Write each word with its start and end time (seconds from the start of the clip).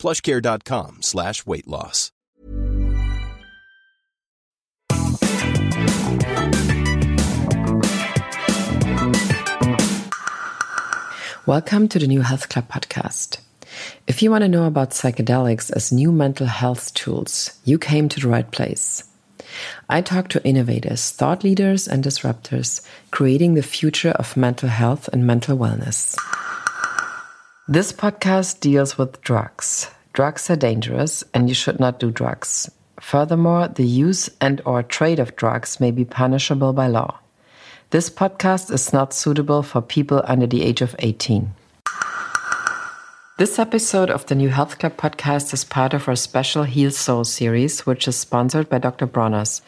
plushcare.com 0.00 1.02
slash 1.02 1.46
weight 1.46 1.68
loss. 1.68 2.10
Welcome 11.46 11.88
to 11.88 11.98
the 11.98 12.06
New 12.06 12.20
Health 12.20 12.48
Club 12.48 12.68
podcast. 12.68 13.38
If 14.06 14.22
you 14.22 14.30
want 14.30 14.42
to 14.42 14.48
know 14.48 14.66
about 14.66 14.90
psychedelics 14.90 15.70
as 15.74 15.90
new 15.90 16.12
mental 16.12 16.46
health 16.46 16.94
tools, 16.94 17.58
you 17.64 17.78
came 17.78 18.08
to 18.08 18.20
the 18.20 18.28
right 18.28 18.48
place. 18.50 19.04
I 19.88 20.00
talk 20.00 20.28
to 20.28 20.44
innovators, 20.44 21.10
thought 21.10 21.42
leaders, 21.42 21.88
and 21.88 22.04
disruptors 22.04 22.86
creating 23.10 23.54
the 23.54 23.62
future 23.62 24.10
of 24.10 24.36
mental 24.36 24.68
health 24.68 25.08
and 25.12 25.26
mental 25.26 25.58
wellness. 25.58 26.16
This 27.70 27.92
podcast 27.92 28.58
deals 28.58 28.98
with 28.98 29.20
drugs. 29.20 29.92
Drugs 30.12 30.50
are 30.50 30.56
dangerous 30.56 31.22
and 31.32 31.48
you 31.48 31.54
should 31.54 31.78
not 31.78 32.00
do 32.00 32.10
drugs. 32.10 32.68
Furthermore, 33.00 33.68
the 33.68 33.86
use 33.86 34.28
and 34.40 34.60
or 34.64 34.82
trade 34.82 35.20
of 35.20 35.36
drugs 35.36 35.78
may 35.78 35.92
be 35.92 36.04
punishable 36.04 36.72
by 36.72 36.88
law. 36.88 37.20
This 37.90 38.10
podcast 38.10 38.72
is 38.72 38.92
not 38.92 39.14
suitable 39.14 39.62
for 39.62 39.80
people 39.80 40.20
under 40.24 40.48
the 40.48 40.62
age 40.62 40.82
of 40.82 40.96
18. 40.98 41.54
This 43.38 43.56
episode 43.56 44.10
of 44.10 44.26
the 44.26 44.34
New 44.34 44.48
Health 44.48 44.80
Club 44.80 44.96
podcast 44.96 45.54
is 45.54 45.62
part 45.62 45.94
of 45.94 46.08
our 46.08 46.16
special 46.16 46.64
Heal 46.64 46.90
Soul 46.90 47.22
series, 47.22 47.86
which 47.86 48.08
is 48.08 48.16
sponsored 48.16 48.68
by 48.68 48.78
Dr. 48.78 49.06
Bronner's, 49.06 49.62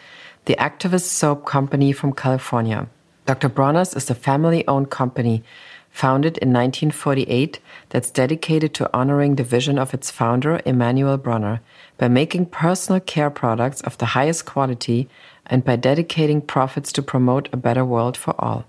the 0.47 0.57
activist 0.57 1.07
soap 1.07 1.47
company 1.47 1.93
from 1.93 2.15
California. 2.15 2.89
Dr. 3.27 3.48
Bronner's 3.48 3.95
is 3.95 4.11
a 4.11 4.17
family 4.17 4.67
owned 4.67 4.91
company 4.91 5.45
founded 5.93 6.39
in 6.39 6.48
1948 6.48 7.61
that's 7.93 8.11
dedicated 8.11 8.73
to 8.73 8.91
honoring 8.97 9.37
the 9.37 9.45
vision 9.45 9.79
of 9.79 9.93
its 9.93 10.11
founder, 10.11 10.62
Emanuel 10.65 11.19
Bronner, 11.19 11.61
by 11.98 12.09
making 12.09 12.47
personal 12.47 13.01
care 13.01 13.29
products 13.29 13.83
of 13.83 13.98
the 13.98 14.07
highest 14.17 14.47
quality 14.47 15.11
and 15.45 15.62
by 15.62 15.77
dedicating 15.77 16.41
profits 16.41 16.91
to 16.93 17.03
promote 17.03 17.51
a 17.53 17.59
better 17.59 17.85
world 17.85 18.17
for 18.17 18.35
all. 18.39 18.65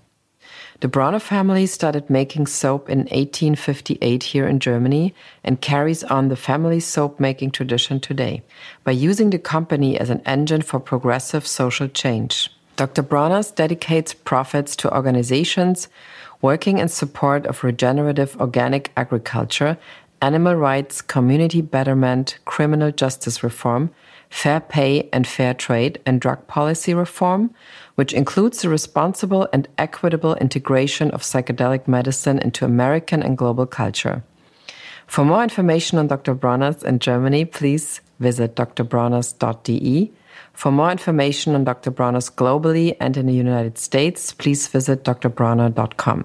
The 0.80 0.88
Bronner 0.88 1.20
family 1.20 1.64
started 1.64 2.10
making 2.10 2.48
soap 2.48 2.90
in 2.90 2.98
1858 2.98 4.22
here 4.22 4.46
in 4.46 4.60
Germany 4.60 5.14
and 5.42 5.58
carries 5.58 6.04
on 6.04 6.28
the 6.28 6.36
family 6.36 6.80
soap 6.80 7.18
making 7.18 7.52
tradition 7.52 8.00
today 8.00 8.42
by 8.84 8.92
using 8.92 9.30
the 9.30 9.38
company 9.38 9.98
as 9.98 10.10
an 10.10 10.20
engine 10.26 10.60
for 10.60 10.78
progressive 10.78 11.46
social 11.46 11.88
change. 11.88 12.50
Dr. 12.76 13.02
Bronner's 13.02 13.52
dedicates 13.52 14.12
profits 14.12 14.74
to 14.76 14.92
organizations 14.92 15.88
working 16.44 16.76
in 16.76 16.88
support 16.88 17.46
of 17.46 17.64
regenerative 17.64 18.36
organic 18.38 18.92
agriculture, 18.98 19.78
animal 20.20 20.54
rights, 20.54 21.00
community 21.00 21.62
betterment, 21.62 22.38
criminal 22.44 22.92
justice 22.92 23.42
reform, 23.42 23.88
fair 24.28 24.60
pay 24.60 25.08
and 25.10 25.26
fair 25.26 25.54
trade, 25.54 25.98
and 26.04 26.20
drug 26.20 26.46
policy 26.46 26.92
reform, 26.92 27.50
which 27.94 28.12
includes 28.12 28.60
the 28.60 28.68
responsible 28.68 29.48
and 29.54 29.66
equitable 29.78 30.34
integration 30.34 31.10
of 31.12 31.22
psychedelic 31.22 31.88
medicine 31.88 32.38
into 32.40 32.66
American 32.66 33.22
and 33.22 33.38
global 33.38 33.64
culture. 33.64 34.22
For 35.06 35.24
more 35.24 35.42
information 35.42 35.96
on 35.96 36.08
Dr. 36.08 36.34
Bronner's 36.34 36.82
in 36.82 36.98
Germany, 36.98 37.46
please 37.46 38.02
visit 38.20 38.54
drbronner's.de. 38.54 40.12
For 40.54 40.70
more 40.70 40.92
information 40.92 41.54
on 41.56 41.64
Dr. 41.64 41.90
Bronner's 41.90 42.30
globally 42.30 42.96
and 43.00 43.16
in 43.16 43.26
the 43.26 43.34
United 43.34 43.76
States, 43.76 44.32
please 44.32 44.68
visit 44.68 45.04
drbronner.com. 45.04 46.24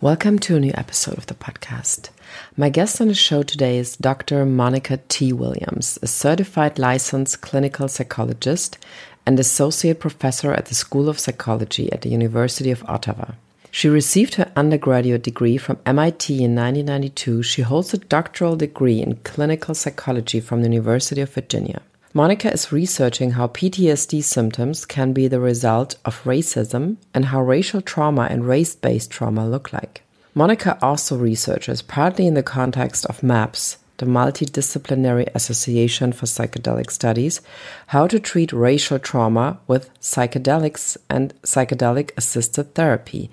Welcome 0.00 0.40
to 0.40 0.56
a 0.56 0.60
new 0.60 0.72
episode 0.74 1.16
of 1.16 1.26
the 1.26 1.34
podcast. 1.34 2.10
My 2.56 2.68
guest 2.70 3.00
on 3.00 3.06
the 3.06 3.14
show 3.14 3.44
today 3.44 3.78
is 3.78 3.96
Dr. 3.96 4.44
Monnica 4.44 4.98
T. 5.06 5.32
Williams, 5.32 5.96
a 6.02 6.08
certified 6.08 6.76
licensed 6.76 7.40
clinical 7.40 7.86
psychologist 7.86 8.78
and 9.24 9.38
associate 9.38 10.00
professor 10.00 10.52
at 10.52 10.66
the 10.66 10.74
School 10.74 11.08
of 11.08 11.20
Psychology 11.20 11.90
at 11.92 12.02
the 12.02 12.10
University 12.10 12.72
of 12.72 12.84
Ottawa. 12.88 13.30
She 13.70 13.88
received 13.88 14.34
her 14.34 14.50
undergraduate 14.56 15.22
degree 15.22 15.56
from 15.56 15.78
MIT 15.86 16.34
in 16.34 16.56
1992. 16.56 17.44
She 17.44 17.62
holds 17.62 17.94
a 17.94 17.98
doctoral 17.98 18.56
degree 18.56 19.00
in 19.00 19.20
clinical 19.22 19.74
psychology 19.74 20.40
from 20.40 20.62
the 20.62 20.68
University 20.68 21.20
of 21.20 21.32
Virginia. 21.32 21.80
Monnica 22.14 22.52
is 22.52 22.70
researching 22.70 23.30
how 23.32 23.48
PTSD 23.48 24.22
symptoms 24.22 24.84
can 24.84 25.14
be 25.14 25.28
the 25.28 25.40
result 25.40 25.96
of 26.04 26.22
racism 26.24 26.96
and 27.14 27.26
how 27.26 27.40
racial 27.40 27.80
trauma 27.80 28.26
and 28.30 28.46
race 28.46 28.74
based 28.74 29.10
trauma 29.10 29.48
look 29.48 29.72
like. 29.72 30.02
Monnica 30.36 30.78
also 30.82 31.16
researches, 31.16 31.80
partly 31.80 32.26
in 32.26 32.34
the 32.34 32.42
context 32.42 33.06
of 33.06 33.22
MAPS, 33.22 33.78
the 33.96 34.04
Multidisciplinary 34.04 35.26
Association 35.34 36.12
for 36.12 36.26
Psychedelic 36.26 36.90
Studies, 36.90 37.40
how 37.88 38.06
to 38.06 38.20
treat 38.20 38.52
racial 38.52 38.98
trauma 38.98 39.58
with 39.66 39.88
psychedelics 40.00 40.98
and 41.08 41.32
psychedelic 41.42 42.10
assisted 42.18 42.74
therapy, 42.74 43.30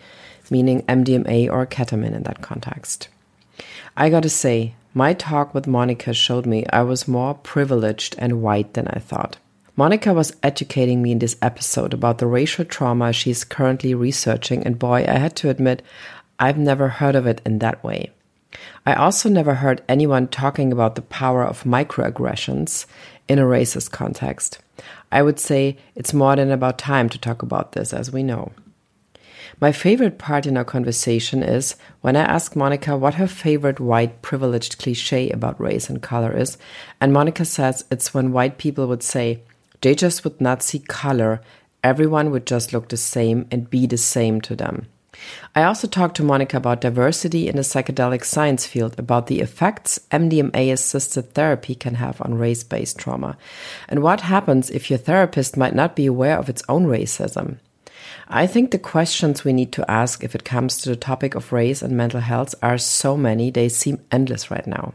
meaning 0.50 0.84
MDMA 0.84 1.51
or 1.51 1.66
ketamine 1.66 2.16
in 2.16 2.23
that 2.23 2.41
context. 2.41 3.09
I 3.97 4.09
gotta 4.09 4.29
say, 4.29 4.75
my 5.00 5.14
talk 5.14 5.54
with 5.54 5.66
Monnica 5.66 6.14
showed 6.14 6.46
me 6.46 6.66
I 6.74 6.82
was 6.82 7.08
more 7.08 7.34
privileged 7.34 8.18
and 8.20 8.42
white 8.42 8.74
than 8.74 8.90
I 8.90 9.00
thought. 9.00 9.38
Monnica 9.78 10.14
was 10.14 10.36
educating 10.44 11.02
me 11.02 11.14
in 11.14 11.20
this 11.20 11.38
episode 11.42 11.94
about 11.94 12.18
the 12.18 12.28
racial 12.28 12.66
trauma 12.66 13.14
she's 13.14 13.46
currently 13.46 13.94
researching, 13.94 14.62
and 14.66 14.78
boy, 14.78 15.06
I 15.08 15.18
had 15.18 15.38
to 15.38 15.50
admit, 15.50 15.84
I've 16.38 16.58
never 16.58 16.90
heard 16.90 17.16
of 17.16 17.26
it 17.26 17.42
in 17.46 17.60
that 17.60 17.82
way. 17.82 18.12
I 18.86 18.94
also 18.94 19.30
never 19.30 19.54
heard 19.54 19.82
anyone 19.88 20.28
talking 20.28 20.74
about 20.74 20.96
the 20.96 21.02
power 21.02 21.46
of 21.46 21.64
microaggressions 21.64 22.86
in 23.30 23.40
a 23.40 23.44
racist 23.44 23.92
context. 23.92 24.60
I 25.14 25.22
would 25.22 25.40
say 25.40 25.78
it's 25.96 26.14
more 26.14 26.36
than 26.36 26.52
about 26.52 26.78
time 26.78 27.08
to 27.08 27.18
talk 27.18 27.42
about 27.42 27.72
this, 27.72 27.94
as 27.94 28.12
we 28.12 28.22
know. 28.22 28.52
My 29.60 29.72
favorite 29.72 30.18
part 30.18 30.46
in 30.46 30.58
our 30.58 30.64
conversation 30.64 31.44
is 31.44 31.76
when 32.02 32.16
I 32.16 32.22
ask 32.22 32.54
Monnica 32.54 32.98
what 32.98 33.16
her 33.16 33.28
favorite 33.28 33.80
white 33.80 34.22
privileged 34.22 34.78
cliche 34.78 35.30
about 35.30 35.60
race 35.60 35.90
and 35.90 36.02
color 36.02 36.36
is, 36.36 36.58
and 37.02 37.12
Monnica 37.12 37.46
says 37.46 37.86
it's 37.92 38.14
when 38.14 38.32
white 38.32 38.58
people 38.58 38.88
would 38.88 39.04
say, 39.04 39.42
they 39.82 39.96
just 39.96 40.24
would 40.24 40.40
not 40.40 40.62
see 40.62 40.80
color, 40.80 41.42
everyone 41.84 42.32
would 42.32 42.46
just 42.46 42.74
look 42.74 42.90
the 42.90 42.98
same 42.98 43.48
and 43.52 43.70
be 43.70 43.88
the 43.88 43.98
same 43.98 44.42
to 44.42 44.56
them. 44.56 44.88
I 45.56 45.64
also 45.64 45.88
talked 45.88 46.16
to 46.18 46.24
Monnica 46.24 46.56
about 46.56 46.81
diversity 46.81 47.48
in 47.48 47.56
the 47.56 47.62
psychedelic 47.62 48.24
science 48.24 48.66
field, 48.66 48.98
about 48.98 49.28
the 49.28 49.42
effects 49.42 50.00
MDMA 50.12 50.72
assisted 50.72 51.34
therapy 51.34 51.76
can 51.76 51.96
have 51.96 52.22
on 52.22 52.36
race 52.36 52.64
based 52.64 52.98
trauma, 52.98 53.38
and 53.88 54.02
what 54.02 54.22
happens 54.22 54.70
if 54.70 54.90
your 54.90 55.00
therapist 55.00 55.58
might 55.58 55.76
not 55.76 55.96
be 55.96 56.06
aware 56.06 56.38
of 56.38 56.50
its 56.50 56.64
own 56.70 56.86
racism. 56.86 57.58
I 58.31 58.45
think 58.45 58.69
the 58.69 58.78
questions 58.78 59.44
we 59.44 59.53
need 59.53 59.72
to 59.72 59.90
ask 59.90 60.23
if 60.23 60.35
it 60.35 60.44
comes 60.45 60.78
to 60.78 60.90
the 60.90 60.95
topic 60.95 61.34
of 61.34 61.51
race 61.51 61.81
and 61.81 61.97
mental 61.97 62.19
health 62.19 62.53
are 62.62 62.78
so 62.78 63.17
many, 63.17 63.50
they 63.50 63.69
seem 63.69 64.00
endless 64.12 64.51
right 64.51 64.67
now. 64.67 64.94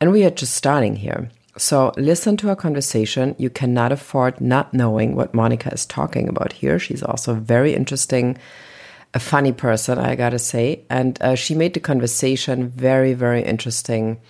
And 0.00 0.10
we 0.10 0.24
are 0.24 0.30
just 0.30 0.54
starting 0.54 0.96
here. 0.96 1.30
So 1.56 1.92
listen 1.96 2.36
to 2.38 2.48
our 2.48 2.56
conversation. 2.56 3.36
You 3.38 3.50
cannot 3.50 3.92
afford 3.92 4.40
not 4.40 4.74
knowing 4.74 5.14
what 5.14 5.32
Monnica 5.32 5.72
is 5.72 5.86
talking 5.86 6.28
about 6.28 6.52
here. 6.52 6.80
She's 6.80 7.04
also 7.04 7.34
very 7.34 7.74
interesting, 7.74 8.36
a 9.14 9.20
funny 9.20 9.52
person, 9.52 9.98
I 9.98 10.16
gotta 10.16 10.38
say. 10.40 10.82
And 10.90 11.22
uh, 11.22 11.36
she 11.36 11.54
made 11.54 11.74
the 11.74 11.80
conversation 11.80 12.68
very, 12.70 13.14
very 13.14 13.42
interesting 13.42 14.20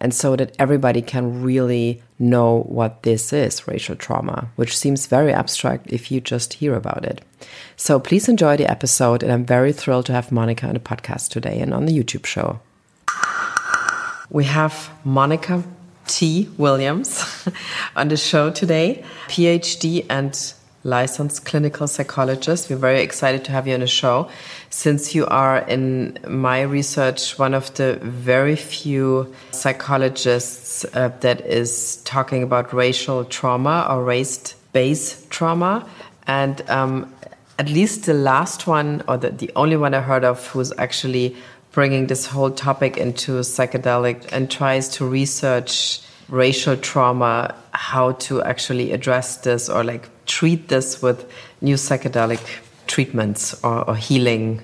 and 0.00 0.14
so 0.14 0.34
that 0.36 0.54
everybody 0.58 1.02
can 1.02 1.42
really 1.42 2.02
know 2.18 2.62
what 2.62 3.02
this 3.02 3.32
is 3.32 3.66
racial 3.68 3.96
trauma, 3.96 4.50
which 4.56 4.76
seems 4.76 5.06
very 5.06 5.32
abstract 5.32 5.92
if 5.92 6.10
you 6.10 6.20
just 6.20 6.54
hear 6.54 6.74
about 6.74 7.04
it. 7.04 7.22
So 7.76 8.00
please 8.00 8.28
enjoy 8.28 8.56
the 8.56 8.70
episode, 8.70 9.22
and 9.22 9.32
I'm 9.32 9.44
very 9.44 9.72
thrilled 9.72 10.06
to 10.06 10.12
have 10.12 10.28
Monnica 10.28 10.64
on 10.64 10.74
the 10.74 10.80
podcast 10.80 11.28
today 11.28 11.60
and 11.60 11.74
on 11.74 11.86
the 11.86 11.96
YouTube 11.96 12.26
show. 12.26 12.60
We 14.30 14.44
have 14.44 14.90
Monnica 15.04 15.64
T. 16.06 16.48
Williams 16.56 17.48
on 17.96 18.08
the 18.08 18.16
show 18.16 18.50
today, 18.50 19.04
PhD 19.28 20.06
and 20.08 20.34
licensed 20.82 21.44
clinical 21.44 21.86
psychologist. 21.86 22.70
We're 22.70 22.76
very 22.76 23.02
excited 23.02 23.44
to 23.44 23.52
have 23.52 23.66
you 23.66 23.74
on 23.74 23.80
the 23.80 23.86
show 23.86 24.30
since 24.70 25.14
you 25.14 25.26
are, 25.26 25.58
in 25.58 26.18
my 26.26 26.62
research, 26.62 27.38
one 27.38 27.54
of 27.54 27.74
the 27.74 27.98
very 28.02 28.56
few 28.56 29.34
psychologists 29.50 30.84
uh, 30.94 31.10
that 31.20 31.42
is 31.42 31.96
talking 32.04 32.42
about 32.42 32.72
racial 32.72 33.24
trauma 33.24 33.86
or 33.90 34.04
race 34.04 34.54
based 34.72 35.30
trauma. 35.30 35.86
And 36.26 36.62
um, 36.70 37.12
at 37.58 37.68
least 37.68 38.06
the 38.06 38.14
last 38.14 38.66
one, 38.66 39.02
or 39.06 39.16
the, 39.18 39.30
the 39.30 39.50
only 39.56 39.76
one 39.76 39.92
I 39.92 40.00
heard 40.00 40.24
of, 40.24 40.46
who's 40.48 40.72
actually 40.78 41.36
bringing 41.72 42.06
this 42.06 42.26
whole 42.26 42.50
topic 42.50 42.96
into 42.96 43.32
psychedelic 43.40 44.32
and 44.32 44.50
tries 44.50 44.88
to 44.88 45.06
research 45.06 46.00
racial 46.30 46.76
trauma, 46.76 47.54
how 47.72 48.12
to 48.12 48.42
actually 48.42 48.92
address 48.92 49.36
this 49.38 49.68
or 49.68 49.84
like 49.84 50.08
treat 50.26 50.68
this 50.68 51.02
with 51.02 51.30
new 51.60 51.74
psychedelic 51.74 52.40
treatments 52.86 53.62
or, 53.62 53.88
or 53.88 53.96
healing 53.96 54.62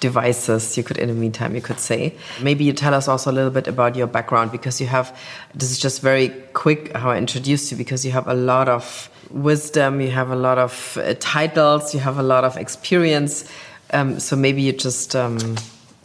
devices 0.00 0.76
you 0.76 0.82
could 0.82 0.98
in 0.98 1.08
the 1.08 1.14
meantime 1.14 1.54
you 1.54 1.60
could 1.62 1.78
say. 1.78 2.14
Maybe 2.42 2.64
you 2.64 2.72
tell 2.72 2.92
us 2.92 3.08
also 3.08 3.30
a 3.30 3.34
little 3.38 3.50
bit 3.50 3.68
about 3.68 3.96
your 3.96 4.06
background 4.06 4.52
because 4.52 4.80
you 4.80 4.86
have 4.86 5.16
this 5.54 5.70
is 5.70 5.78
just 5.78 6.02
very 6.02 6.28
quick 6.52 6.94
how 6.94 7.10
i 7.10 7.16
introduced 7.16 7.70
you 7.70 7.76
because 7.78 8.04
you 8.04 8.12
have 8.12 8.28
a 8.28 8.34
lot 8.34 8.68
of 8.68 9.08
wisdom 9.30 10.00
you 10.00 10.10
have 10.10 10.30
a 10.30 10.36
lot 10.36 10.58
of 10.58 10.98
uh, 11.00 11.14
titles 11.20 11.94
you 11.94 12.00
have 12.00 12.18
a 12.18 12.22
lot 12.22 12.44
of 12.44 12.56
experience. 12.56 13.48
Um, 13.92 14.18
so 14.18 14.36
maybe 14.36 14.60
you 14.62 14.72
just 14.72 15.14
um, 15.14 15.38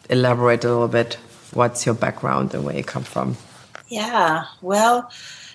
elaborate 0.10 0.64
a 0.64 0.70
little 0.70 0.88
bit 0.88 1.18
what's 1.54 1.86
your 1.86 1.96
background 1.96 2.54
and 2.54 2.64
where 2.64 2.76
you 2.76 2.84
come 2.84 3.04
from 3.04 3.36
yeah, 3.90 4.46
well, 4.62 5.12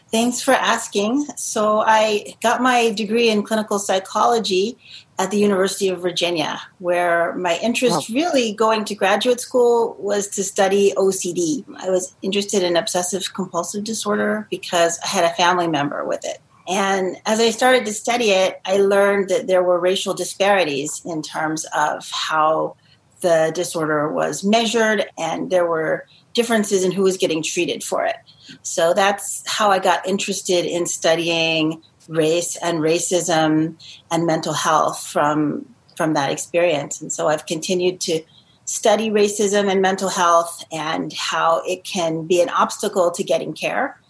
thanks 0.09 0.41
for 0.41 0.53
asking. 0.53 1.27
So, 1.37 1.81
I 1.81 2.35
got 2.43 2.61
my 2.61 2.91
degree 2.91 3.31
in 3.31 3.43
clinical 3.43 3.79
psychology 3.79 4.77
at 5.19 5.31
the 5.31 5.39
University 5.39 5.89
of 5.89 6.01
Virginia, 6.01 6.61
where 6.79 7.35
my 7.37 7.59
interest 7.63 8.11
wow. 8.11 8.15
really 8.15 8.53
going 8.53 8.85
to 8.87 8.95
graduate 8.95 9.41
school 9.41 9.97
was 9.99 10.29
to 10.29 10.43
study 10.43 10.93
OCD. 10.97 11.65
I 11.79 11.91
was 11.91 12.15
interested 12.23 12.63
in 12.63 12.77
obsessive 12.77 13.33
compulsive 13.33 13.85
disorder 13.85 14.47
because 14.51 14.99
I 15.05 15.09
had 15.09 15.25
a 15.25 15.35
family 15.35 15.69
member 15.69 16.05
with 16.05 16.25
it. 16.25 16.39
And 16.67 17.17
as 17.27 17.41
I 17.41 17.51
started 17.51 17.85
to 17.87 17.93
study 17.93 18.31
it, 18.31 18.61
I 18.65 18.79
learned 18.79 19.29
that 19.29 19.47
there 19.47 19.63
were 19.63 19.79
racial 19.79 20.15
disparities 20.15 21.03
in 21.05 21.23
terms 21.23 21.67
of 21.77 22.11
how 22.11 22.77
the 23.21 23.53
disorder 23.55 24.11
was 24.13 24.45
measured, 24.45 25.07
and 25.17 25.51
there 25.51 25.67
were 25.67 26.07
differences 26.35 26.85
in 26.85 26.91
who 26.91 27.03
was 27.03 27.17
getting 27.17 27.43
treated 27.43 27.83
for 27.83 28.05
it. 28.05 28.17
So 28.63 28.95
that's 28.95 29.43
how 29.47 29.71
I 29.71 29.79
got 29.79 30.07
interested 30.07 30.65
in 30.65 30.87
studying 30.87 31.83
race 32.09 32.57
and 32.57 32.79
racism 32.79 33.77
and 34.11 34.27
mental 34.27 34.53
health 34.53 35.07
from 35.07 35.67
from 35.97 36.15
that 36.15 36.33
experience. 36.33 37.01
And 37.01 37.13
so 37.13 37.29
I've 37.29 37.47
continued 37.47 38.01
to 38.01 38.21
study 38.65 39.11
racism 39.11 39.71
and 39.71 39.81
mental 39.81 40.09
health 40.09 40.65
and 40.73 41.13
how 41.13 41.63
it 41.67 41.85
can 41.85 42.27
be 42.27 42.41
an 42.41 42.49
obstacle 42.49 43.11
to 43.13 43.23
getting 43.23 43.53
care. 43.53 44.01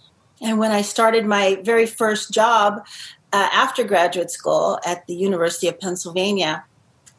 And 0.41 0.59
when 0.59 0.71
I 0.71 0.83
started 0.83 1.27
my 1.27 1.59
very 1.63 1.87
first 1.87 2.33
job 2.33 2.85
uh, 3.33 3.49
after 3.53 3.85
graduate 3.85 4.31
school 4.31 4.79
at 4.87 5.07
the 5.07 5.15
University 5.15 5.69
of 5.69 5.79
Pennsylvania, 5.79 6.65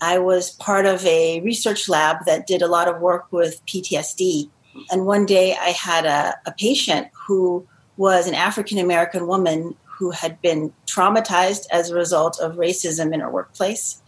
I 0.01 0.17
was 0.17 0.51
part 0.51 0.85
of 0.85 1.05
a 1.05 1.41
research 1.41 1.87
lab 1.87 2.25
that 2.25 2.47
did 2.47 2.61
a 2.61 2.67
lot 2.67 2.87
of 2.87 3.01
work 3.01 3.31
with 3.31 3.65
PTSD 3.65 4.49
and 4.91 5.05
one 5.05 5.25
day 5.25 5.55
I 5.59 5.69
had 5.69 6.05
a, 6.05 6.35
a 6.45 6.51
patient 6.51 7.07
who 7.27 7.67
was 7.97 8.27
an 8.27 8.33
African 8.33 8.77
American 8.77 9.27
woman 9.27 9.75
who 9.83 10.11
had 10.11 10.41
been 10.41 10.73
traumatized 10.85 11.65
as 11.71 11.89
a 11.89 11.95
result 11.95 12.39
of 12.39 12.55
racism 12.55 13.13
in 13.13 13.21
her 13.21 13.31
workplace. 13.31 14.01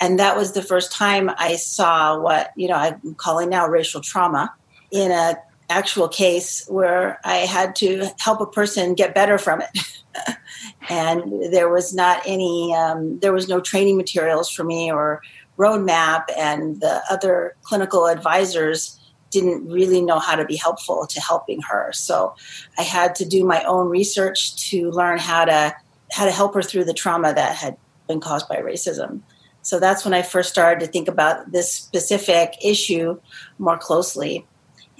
And 0.00 0.18
that 0.18 0.36
was 0.36 0.52
the 0.52 0.62
first 0.62 0.92
time 0.92 1.30
I 1.38 1.56
saw 1.56 2.18
what, 2.18 2.50
you 2.56 2.68
know, 2.68 2.74
I'm 2.74 3.14
calling 3.14 3.48
now 3.48 3.66
racial 3.66 4.00
trauma 4.00 4.52
in 4.90 5.10
a 5.10 5.36
actual 5.70 6.08
case 6.08 6.66
where 6.68 7.18
I 7.24 7.36
had 7.36 7.74
to 7.76 8.10
help 8.18 8.40
a 8.40 8.46
person 8.46 8.94
get 8.94 9.14
better 9.14 9.38
from 9.38 9.62
it. 9.62 10.36
and 10.90 11.52
there 11.52 11.70
was 11.70 11.94
not 11.94 12.22
any, 12.26 12.74
um, 12.74 13.18
there 13.20 13.32
was 13.32 13.48
no 13.48 13.60
training 13.60 13.96
materials 13.96 14.50
for 14.50 14.64
me 14.64 14.92
or 14.92 15.22
roadmap, 15.58 16.24
and 16.36 16.80
the 16.80 17.02
other 17.10 17.56
clinical 17.62 18.06
advisors 18.06 18.98
didn't 19.32 19.66
really 19.66 20.00
know 20.00 20.18
how 20.18 20.36
to 20.36 20.44
be 20.44 20.56
helpful 20.56 21.06
to 21.08 21.20
helping 21.20 21.60
her. 21.62 21.90
So 21.92 22.34
I 22.78 22.82
had 22.82 23.14
to 23.16 23.24
do 23.24 23.44
my 23.44 23.64
own 23.64 23.88
research 23.88 24.54
to 24.70 24.90
learn 24.90 25.18
how 25.18 25.44
to 25.46 25.74
how 26.12 26.26
to 26.26 26.30
help 26.30 26.54
her 26.54 26.62
through 26.62 26.84
the 26.84 26.92
trauma 26.92 27.32
that 27.34 27.56
had 27.56 27.76
been 28.06 28.20
caused 28.20 28.48
by 28.48 28.56
racism. 28.56 29.22
So 29.62 29.80
that's 29.80 30.04
when 30.04 30.12
I 30.12 30.22
first 30.22 30.50
started 30.50 30.84
to 30.84 30.86
think 30.86 31.08
about 31.08 31.50
this 31.52 31.72
specific 31.72 32.56
issue 32.62 33.18
more 33.58 33.78
closely, 33.78 34.44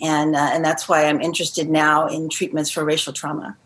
and 0.00 0.34
uh, 0.34 0.50
and 0.52 0.64
that's 0.64 0.88
why 0.88 1.04
I'm 1.06 1.20
interested 1.20 1.68
now 1.68 2.06
in 2.06 2.28
treatments 2.28 2.70
for 2.70 2.84
racial 2.84 3.12
trauma. 3.12 3.56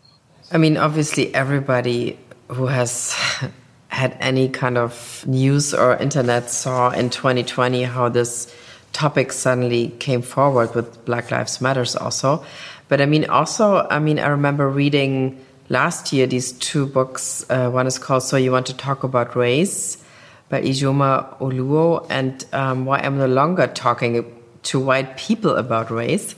I 0.51 0.57
mean, 0.57 0.77
obviously, 0.77 1.33
everybody 1.33 2.19
who 2.49 2.65
has 2.65 3.15
had 3.89 4.17
any 4.19 4.49
kind 4.49 4.77
of 4.77 5.23
news 5.27 5.73
or 5.73 5.95
internet 5.95 6.49
saw 6.49 6.89
in 6.89 7.09
2020 7.09 7.83
how 7.83 8.09
this 8.09 8.53
topic 8.93 9.31
suddenly 9.31 9.89
came 9.99 10.21
forward 10.21 10.73
with 10.75 11.05
Black 11.05 11.31
Lives 11.31 11.61
Matters 11.61 11.95
also. 11.95 12.43
But 12.87 13.01
I 13.01 13.05
mean, 13.05 13.25
also, 13.25 13.87
I 13.89 13.99
mean, 13.99 14.19
I 14.19 14.27
remember 14.27 14.69
reading 14.69 15.43
last 15.69 16.13
year 16.13 16.25
these 16.27 16.53
two 16.53 16.85
books. 16.85 17.45
Uh, 17.49 17.69
one 17.69 17.87
is 17.87 17.99
called 17.99 18.23
So 18.23 18.37
You 18.37 18.51
Want 18.51 18.65
to 18.67 18.75
Talk 18.75 19.03
About 19.03 19.35
Race 19.35 20.03
by 20.49 20.61
Ijeoma 20.61 21.37
Oluo 21.39 22.07
and 22.09 22.45
um, 22.53 22.85
Why 22.85 22.99
I'm 22.99 23.17
No 23.17 23.27
Longer 23.27 23.67
Talking 23.67 24.25
to 24.63 24.79
White 24.79 25.17
People 25.17 25.55
About 25.55 25.91
Race 25.91 26.35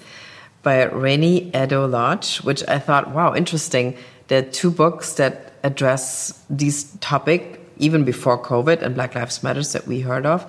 by 0.62 0.86
Reni 0.86 1.52
Eddo-Lodge, 1.54 2.38
which 2.44 2.68
I 2.68 2.80
thought, 2.80 3.12
wow, 3.12 3.34
interesting. 3.34 3.96
There 4.28 4.40
are 4.40 4.50
two 4.52 4.72
books 4.72 5.14
that 5.14 5.54
address 5.64 6.44
this 6.50 6.96
topic 7.00 7.60
even 7.78 8.04
before 8.04 8.42
COVID 8.42 8.82
and 8.82 8.96
Black 8.96 9.16
Lives 9.16 9.42
Matters 9.42 9.74
that 9.74 9.88
we 9.88 10.02
heard 10.02 10.26
of 10.26 10.46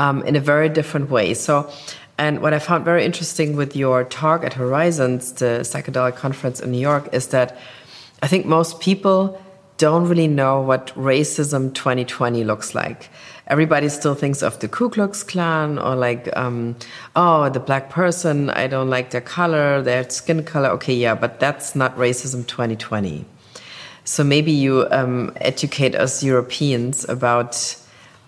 um, 0.00 0.22
in 0.22 0.34
a 0.34 0.40
very 0.40 0.70
different 0.70 1.10
way. 1.10 1.34
So, 1.34 1.70
and 2.16 2.40
what 2.40 2.54
I 2.54 2.58
found 2.58 2.84
very 2.84 3.04
interesting 3.04 3.54
with 3.54 3.76
your 3.76 4.04
talk 4.04 4.44
at 4.44 4.54
Horizons, 4.54 5.32
the 5.32 5.60
psychedelic 5.60 6.16
conference 6.16 6.58
in 6.60 6.70
New 6.72 6.80
York, 6.80 7.08
is 7.12 7.28
that 7.28 7.56
I 8.22 8.26
think 8.26 8.46
most 8.46 8.80
people 8.80 9.40
don't 9.76 10.08
really 10.08 10.28
know 10.28 10.60
what 10.60 10.88
racism 10.94 11.72
2020 11.74 12.44
looks 12.44 12.74
like. 12.74 13.10
Everybody 13.46 13.88
still 13.88 14.14
thinks 14.14 14.42
of 14.42 14.58
the 14.60 14.68
Ku 14.68 14.88
Klux 14.88 15.22
Klan 15.22 15.78
or 15.78 15.96
like, 15.96 16.34
um, 16.36 16.76
oh, 17.16 17.48
the 17.50 17.60
black 17.60 17.90
person, 17.90 18.50
I 18.50 18.68
don't 18.68 18.90
like 18.90 19.10
their 19.10 19.22
color, 19.22 19.82
their 19.82 20.08
skin 20.08 20.44
color. 20.44 20.68
Okay, 20.70 20.94
yeah, 20.94 21.14
but 21.14 21.40
that's 21.40 21.74
not 21.74 21.96
racism 21.96 22.46
2020. 22.46 23.24
So 24.04 24.24
maybe 24.24 24.52
you 24.52 24.86
um, 24.90 25.32
educate 25.36 25.94
us 25.94 26.22
Europeans 26.22 27.08
about 27.08 27.52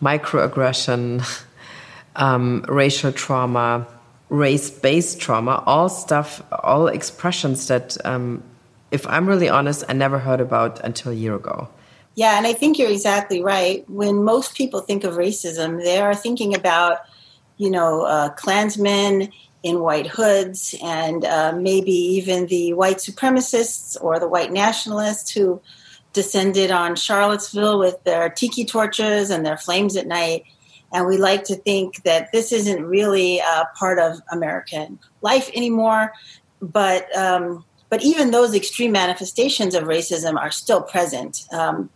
microaggression 0.02 1.22
um, 2.16 2.64
racial 2.68 3.12
trauma, 3.12 3.86
race 4.28 4.70
based 4.70 5.20
trauma, 5.20 5.62
all 5.66 5.88
stuff, 5.88 6.42
all 6.50 6.88
expressions 6.88 7.68
that, 7.68 7.96
um, 8.04 8.42
if 8.90 9.06
I'm 9.06 9.26
really 9.28 9.48
honest, 9.48 9.84
I 9.88 9.92
never 9.92 10.18
heard 10.18 10.40
about 10.40 10.80
until 10.84 11.12
a 11.12 11.14
year 11.14 11.34
ago. 11.34 11.68
Yeah, 12.14 12.36
and 12.36 12.46
I 12.46 12.52
think 12.52 12.78
you're 12.78 12.90
exactly 12.90 13.42
right. 13.42 13.88
When 13.88 14.22
most 14.22 14.54
people 14.54 14.80
think 14.80 15.04
of 15.04 15.14
racism, 15.14 15.82
they 15.82 15.98
are 15.98 16.14
thinking 16.14 16.54
about, 16.54 16.98
you 17.56 17.70
know, 17.70 18.02
uh, 18.02 18.28
Klansmen 18.30 19.32
in 19.62 19.80
white 19.80 20.08
hoods 20.08 20.74
and 20.82 21.24
uh, 21.24 21.52
maybe 21.56 21.92
even 21.92 22.46
the 22.46 22.72
white 22.72 22.98
supremacists 22.98 23.96
or 24.02 24.18
the 24.18 24.28
white 24.28 24.52
nationalists 24.52 25.30
who 25.30 25.60
descended 26.12 26.70
on 26.70 26.96
Charlottesville 26.96 27.78
with 27.78 28.02
their 28.04 28.28
tiki 28.28 28.64
torches 28.64 29.30
and 29.30 29.46
their 29.46 29.56
flames 29.56 29.96
at 29.96 30.06
night. 30.06 30.44
And 30.92 31.06
we 31.06 31.16
like 31.16 31.44
to 31.44 31.56
think 31.56 32.02
that 32.04 32.30
this 32.32 32.52
isn't 32.52 32.84
really 32.84 33.38
a 33.38 33.68
part 33.76 33.98
of 33.98 34.20
American 34.30 34.98
life 35.22 35.50
anymore. 35.54 36.12
But 36.60 37.14
um, 37.16 37.64
but 37.88 38.02
even 38.02 38.30
those 38.30 38.54
extreme 38.54 38.92
manifestations 38.92 39.74
of 39.74 39.84
racism 39.84 40.38
are 40.38 40.50
still 40.50 40.80
present. 40.80 41.44
Um, 41.52 41.90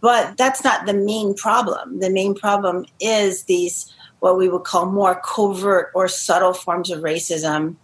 but 0.00 0.36
that's 0.36 0.64
not 0.64 0.86
the 0.86 0.94
main 0.94 1.34
problem. 1.34 2.00
The 2.00 2.10
main 2.10 2.34
problem 2.34 2.86
is 3.00 3.44
these 3.44 3.92
what 4.20 4.36
we 4.36 4.48
would 4.48 4.64
call 4.64 4.86
more 4.86 5.20
covert 5.24 5.90
or 5.94 6.08
subtle 6.08 6.52
forms 6.52 6.90
of 6.90 7.02
racism. 7.02 7.76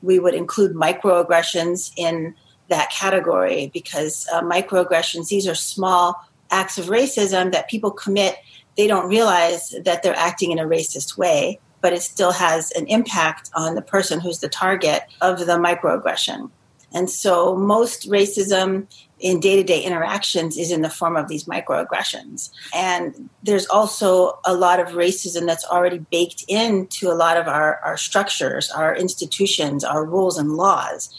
We 0.00 0.18
would 0.18 0.34
include 0.34 0.74
microaggressions 0.74 1.92
in 1.96 2.34
that 2.68 2.90
category 2.90 3.70
because 3.74 4.26
uh, 4.32 4.40
microaggressions 4.40 5.28
these 5.28 5.46
are 5.46 5.54
small 5.54 6.16
acts 6.50 6.78
of 6.78 6.86
racism 6.86 7.52
that 7.52 7.68
people 7.68 7.90
commit 7.90 8.36
they 8.76 8.86
don't 8.86 9.08
realize 9.08 9.74
that 9.84 10.02
they're 10.02 10.16
acting 10.16 10.50
in 10.50 10.58
a 10.58 10.64
racist 10.64 11.18
way, 11.18 11.58
but 11.80 11.92
it 11.92 12.02
still 12.02 12.32
has 12.32 12.70
an 12.72 12.86
impact 12.86 13.50
on 13.54 13.74
the 13.74 13.82
person 13.82 14.20
who's 14.20 14.38
the 14.38 14.48
target 14.48 15.02
of 15.20 15.40
the 15.40 15.58
microaggression. 15.58 16.50
And 16.94 17.08
so 17.08 17.56
most 17.56 18.08
racism 18.08 18.86
in 19.18 19.40
day 19.40 19.56
to 19.56 19.62
day 19.62 19.82
interactions 19.82 20.58
is 20.58 20.70
in 20.70 20.82
the 20.82 20.90
form 20.90 21.16
of 21.16 21.28
these 21.28 21.44
microaggressions. 21.44 22.50
And 22.74 23.30
there's 23.42 23.66
also 23.66 24.38
a 24.44 24.54
lot 24.54 24.80
of 24.80 24.88
racism 24.88 25.46
that's 25.46 25.64
already 25.64 25.98
baked 25.98 26.44
into 26.48 27.10
a 27.10 27.14
lot 27.14 27.36
of 27.36 27.46
our, 27.46 27.76
our 27.78 27.96
structures, 27.96 28.70
our 28.70 28.94
institutions, 28.94 29.84
our 29.84 30.04
rules 30.04 30.36
and 30.36 30.54
laws. 30.54 31.14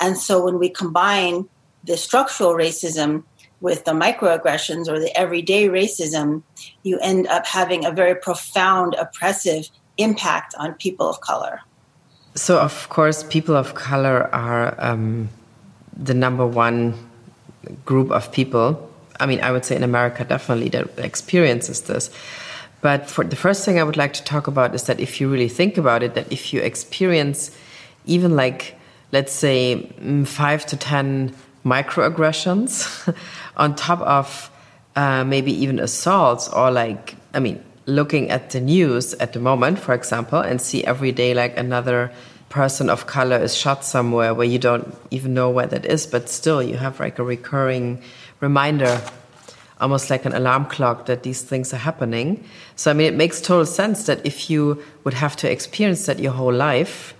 And 0.00 0.16
so 0.18 0.42
when 0.42 0.58
we 0.58 0.70
combine 0.70 1.48
the 1.84 1.96
structural 1.96 2.54
racism 2.54 3.24
with 3.62 3.84
the 3.84 3.92
microaggressions 3.92 4.88
or 4.88 4.98
the 4.98 5.16
everyday 5.16 5.68
racism, 5.68 6.42
you 6.82 6.98
end 6.98 7.28
up 7.28 7.46
having 7.46 7.86
a 7.86 7.92
very 7.92 8.14
profound 8.14 8.94
oppressive 8.94 9.70
impact 9.96 10.54
on 10.58 10.74
people 10.74 11.08
of 11.08 11.20
color. 11.20 11.60
So, 12.34 12.58
of 12.58 12.88
course, 12.88 13.22
people 13.22 13.54
of 13.54 13.74
color 13.74 14.28
are 14.34 14.74
um, 14.78 15.28
the 15.96 16.12
number 16.12 16.46
one 16.46 16.94
group 17.84 18.10
of 18.10 18.32
people. 18.32 18.90
I 19.20 19.26
mean, 19.26 19.40
I 19.40 19.52
would 19.52 19.64
say 19.64 19.76
in 19.76 19.84
America, 19.84 20.24
definitely 20.24 20.68
that 20.70 20.98
experiences 20.98 21.82
this. 21.82 22.10
But 22.80 23.08
for 23.08 23.22
the 23.22 23.36
first 23.36 23.64
thing 23.64 23.78
I 23.78 23.84
would 23.84 23.96
like 23.96 24.12
to 24.14 24.24
talk 24.24 24.48
about 24.48 24.74
is 24.74 24.84
that 24.84 24.98
if 24.98 25.20
you 25.20 25.30
really 25.30 25.48
think 25.48 25.78
about 25.78 26.02
it, 26.02 26.14
that 26.14 26.32
if 26.32 26.52
you 26.52 26.60
experience 26.60 27.56
even 28.06 28.34
like, 28.34 28.76
let's 29.12 29.32
say, 29.32 29.94
mm, 30.00 30.26
five 30.26 30.66
to 30.66 30.76
10 30.76 31.32
microaggressions 31.64 33.14
on 33.56 33.74
top 33.74 34.00
of 34.00 34.50
uh, 34.96 35.24
maybe 35.24 35.52
even 35.52 35.78
assaults 35.78 36.48
or 36.48 36.70
like, 36.70 37.16
I 37.34 37.40
mean, 37.40 37.62
looking 37.86 38.30
at 38.30 38.50
the 38.50 38.60
news 38.60 39.14
at 39.14 39.32
the 39.32 39.40
moment, 39.40 39.78
for 39.78 39.94
example, 39.94 40.40
and 40.40 40.60
see 40.60 40.84
every 40.84 41.12
day 41.12 41.34
like 41.34 41.56
another 41.56 42.12
person 42.48 42.90
of 42.90 43.06
color 43.06 43.38
is 43.38 43.56
shot 43.56 43.84
somewhere 43.84 44.34
where 44.34 44.46
you 44.46 44.58
don't 44.58 44.94
even 45.10 45.32
know 45.32 45.48
where 45.50 45.66
that 45.66 45.86
is, 45.86 46.06
but 46.06 46.28
still 46.28 46.62
you 46.62 46.76
have 46.76 47.00
like 47.00 47.18
a 47.18 47.24
recurring 47.24 48.02
reminder, 48.40 49.00
almost 49.80 50.10
like 50.10 50.24
an 50.26 50.34
alarm 50.34 50.66
clock 50.66 51.06
that 51.06 51.22
these 51.22 51.42
things 51.42 51.72
are 51.72 51.78
happening. 51.78 52.44
So, 52.76 52.90
I 52.90 52.94
mean, 52.94 53.06
it 53.06 53.16
makes 53.16 53.40
total 53.40 53.64
sense 53.64 54.06
that 54.06 54.24
if 54.26 54.50
you 54.50 54.82
would 55.04 55.14
have 55.14 55.34
to 55.36 55.50
experience 55.50 56.06
that 56.06 56.18
your 56.18 56.32
whole 56.32 56.52
life, 56.52 57.14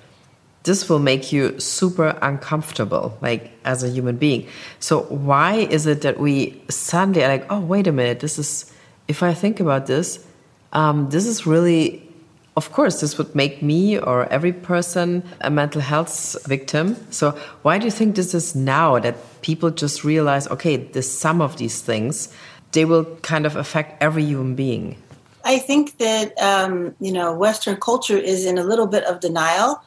this 0.65 0.89
will 0.89 0.99
make 0.99 1.33
you 1.33 1.59
super 1.59 2.17
uncomfortable, 2.23 3.17
like 3.21 3.51
as 3.65 3.83
a 3.83 3.89
human 3.89 4.17
being. 4.17 4.47
So, 4.79 5.03
why 5.03 5.55
is 5.55 5.87
it 5.87 6.03
that 6.03 6.21
we 6.21 6.61
suddenly 6.69 7.25
are 7.25 7.29
like, 7.29 7.47
oh, 7.51 7.61
wait 7.61 7.87
a 7.87 7.93
minute, 7.93 8.21
this 8.21 8.39
is, 8.39 8.73
if 9.09 9.23
I 9.23 9.35
think 9.35 9.61
about 9.61 9.87
this, 9.87 10.25
um, 10.73 11.11
this 11.11 11.27
is 11.27 11.47
really, 11.47 12.09
of 12.57 12.73
course, 12.73 13.01
this 13.01 13.19
would 13.19 13.35
make 13.35 13.63
me 13.63 13.99
or 13.99 14.27
every 14.27 14.53
person 14.53 15.23
a 15.41 15.51
mental 15.51 15.81
health 15.81 16.37
victim. 16.47 16.97
So, 17.11 17.33
why 17.63 17.79
do 17.79 17.85
you 17.85 17.91
think 17.91 18.15
this 18.15 18.35
is 18.35 18.55
now 18.55 18.99
that 19.01 19.17
people 19.43 19.71
just 19.71 20.05
realize, 20.05 20.47
okay, 20.49 20.77
the 20.77 21.03
sum 21.03 21.41
of 21.41 21.57
these 21.57 21.81
things, 21.81 22.33
they 22.71 22.85
will 22.85 23.05
kind 23.23 23.47
of 23.47 23.57
affect 23.57 24.01
every 24.01 24.25
human 24.25 24.55
being? 24.55 24.97
I 25.45 25.59
think 25.59 25.99
that, 25.99 26.41
um, 26.41 26.95
you 27.01 27.11
know, 27.11 27.35
Western 27.35 27.77
culture 27.77 28.17
is 28.17 28.47
in 28.47 28.59
a 28.59 28.63
little 28.63 28.87
bit 28.87 29.03
of 29.05 29.19
denial 29.19 29.83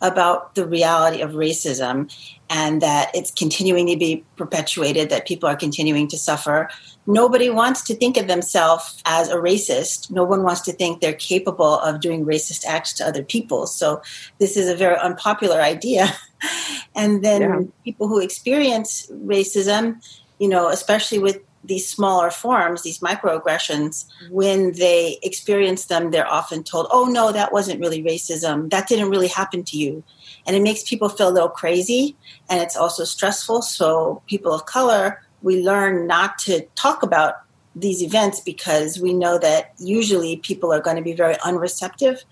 about 0.00 0.54
the 0.54 0.66
reality 0.66 1.20
of 1.20 1.32
racism 1.32 2.12
and 2.50 2.80
that 2.80 3.10
it's 3.14 3.30
continuing 3.30 3.86
to 3.88 3.96
be 3.96 4.24
perpetuated, 4.36 5.10
that 5.10 5.26
people 5.26 5.48
are 5.48 5.56
continuing 5.56 6.08
to 6.08 6.16
suffer. 6.16 6.68
Nobody 7.06 7.50
wants 7.50 7.82
to 7.84 7.94
think 7.94 8.16
of 8.16 8.26
themselves 8.26 9.02
as 9.04 9.28
a 9.28 9.36
racist. 9.36 10.10
No 10.10 10.24
one 10.24 10.42
wants 10.42 10.60
to 10.62 10.72
think 10.72 11.00
they're 11.00 11.12
capable 11.12 11.78
of 11.80 12.00
doing 12.00 12.24
racist 12.24 12.64
acts 12.64 12.92
to 12.94 13.06
other 13.06 13.22
people. 13.22 13.66
So, 13.66 14.02
this 14.38 14.56
is 14.56 14.68
a 14.68 14.76
very 14.76 14.96
unpopular 14.96 15.60
idea. 15.60 16.08
and 16.94 17.24
then 17.24 17.42
yeah. 17.42 17.60
people 17.84 18.08
who 18.08 18.20
experience 18.20 19.06
racism, 19.10 20.02
you 20.38 20.48
know, 20.48 20.68
especially 20.68 21.18
with 21.18 21.40
these 21.68 21.88
smaller 21.88 22.30
forms, 22.30 22.82
these 22.82 22.98
microaggressions, 22.98 24.06
when 24.30 24.72
they 24.72 25.18
experience 25.22 25.84
them, 25.84 26.10
they're 26.10 26.26
often 26.26 26.64
told, 26.64 26.88
oh, 26.90 27.04
no, 27.04 27.30
that 27.30 27.52
wasn't 27.52 27.80
really 27.80 28.02
racism. 28.02 28.70
That 28.70 28.88
didn't 28.88 29.10
really 29.10 29.28
happen 29.28 29.62
to 29.64 29.76
you. 29.76 30.02
And 30.46 30.56
it 30.56 30.62
makes 30.62 30.82
people 30.82 31.10
feel 31.10 31.28
a 31.28 31.30
little 31.30 31.48
crazy 31.48 32.16
and 32.48 32.60
it's 32.60 32.76
also 32.76 33.04
stressful. 33.04 33.62
So, 33.62 34.22
people 34.26 34.52
of 34.52 34.64
color, 34.64 35.20
we 35.42 35.62
learn 35.62 36.06
not 36.06 36.38
to 36.40 36.66
talk 36.74 37.02
about 37.02 37.34
these 37.76 38.02
events 38.02 38.40
because 38.40 38.98
we 38.98 39.12
know 39.12 39.38
that 39.38 39.72
usually 39.78 40.38
people 40.38 40.72
are 40.72 40.80
going 40.80 40.96
to 40.96 41.02
be 41.02 41.12
very 41.12 41.36
unreceptive. 41.44 42.24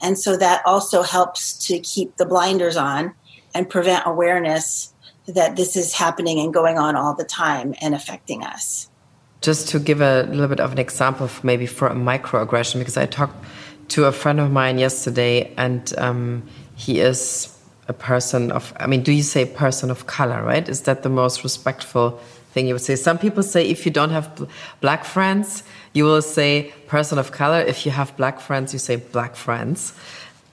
And 0.00 0.18
so 0.18 0.36
that 0.36 0.62
also 0.66 1.02
helps 1.02 1.54
to 1.66 1.80
keep 1.80 2.16
the 2.16 2.26
blinders 2.26 2.76
on 2.76 3.14
and 3.54 3.68
prevent 3.68 4.06
awareness 4.06 4.91
that 5.26 5.56
this 5.56 5.76
is 5.76 5.92
happening 5.92 6.40
and 6.40 6.52
going 6.52 6.78
on 6.78 6.96
all 6.96 7.14
the 7.14 7.24
time 7.24 7.74
and 7.80 7.94
affecting 7.94 8.42
us. 8.42 8.88
Just 9.40 9.68
to 9.68 9.78
give 9.78 10.00
a 10.00 10.22
little 10.24 10.48
bit 10.48 10.60
of 10.60 10.72
an 10.72 10.78
example, 10.78 11.26
of 11.26 11.42
maybe 11.42 11.66
for 11.66 11.88
a 11.88 11.94
microaggression, 11.94 12.78
because 12.78 12.96
I 12.96 13.06
talked 13.06 13.44
to 13.88 14.04
a 14.04 14.12
friend 14.12 14.40
of 14.40 14.50
mine 14.50 14.78
yesterday, 14.78 15.52
and 15.56 15.92
um, 15.98 16.48
he 16.74 17.00
is 17.00 17.56
a 17.88 17.92
person 17.92 18.52
of, 18.52 18.72
I 18.78 18.86
mean, 18.86 19.02
do 19.02 19.12
you 19.12 19.22
say 19.22 19.44
person 19.44 19.90
of 19.90 20.06
color, 20.06 20.42
right? 20.42 20.68
Is 20.68 20.82
that 20.82 21.02
the 21.02 21.08
most 21.08 21.42
respectful 21.42 22.20
thing 22.52 22.66
you 22.68 22.74
would 22.74 22.82
say? 22.82 22.96
Some 22.96 23.18
people 23.18 23.42
say 23.42 23.68
if 23.68 23.84
you 23.84 23.92
don't 23.92 24.10
have 24.10 24.48
black 24.80 25.04
friends, 25.04 25.64
you 25.92 26.04
will 26.04 26.22
say 26.22 26.72
person 26.86 27.18
of 27.18 27.32
color. 27.32 27.60
If 27.60 27.84
you 27.84 27.92
have 27.92 28.16
black 28.16 28.40
friends, 28.40 28.72
you 28.72 28.78
say 28.78 28.96
black 28.96 29.34
friends, 29.34 29.92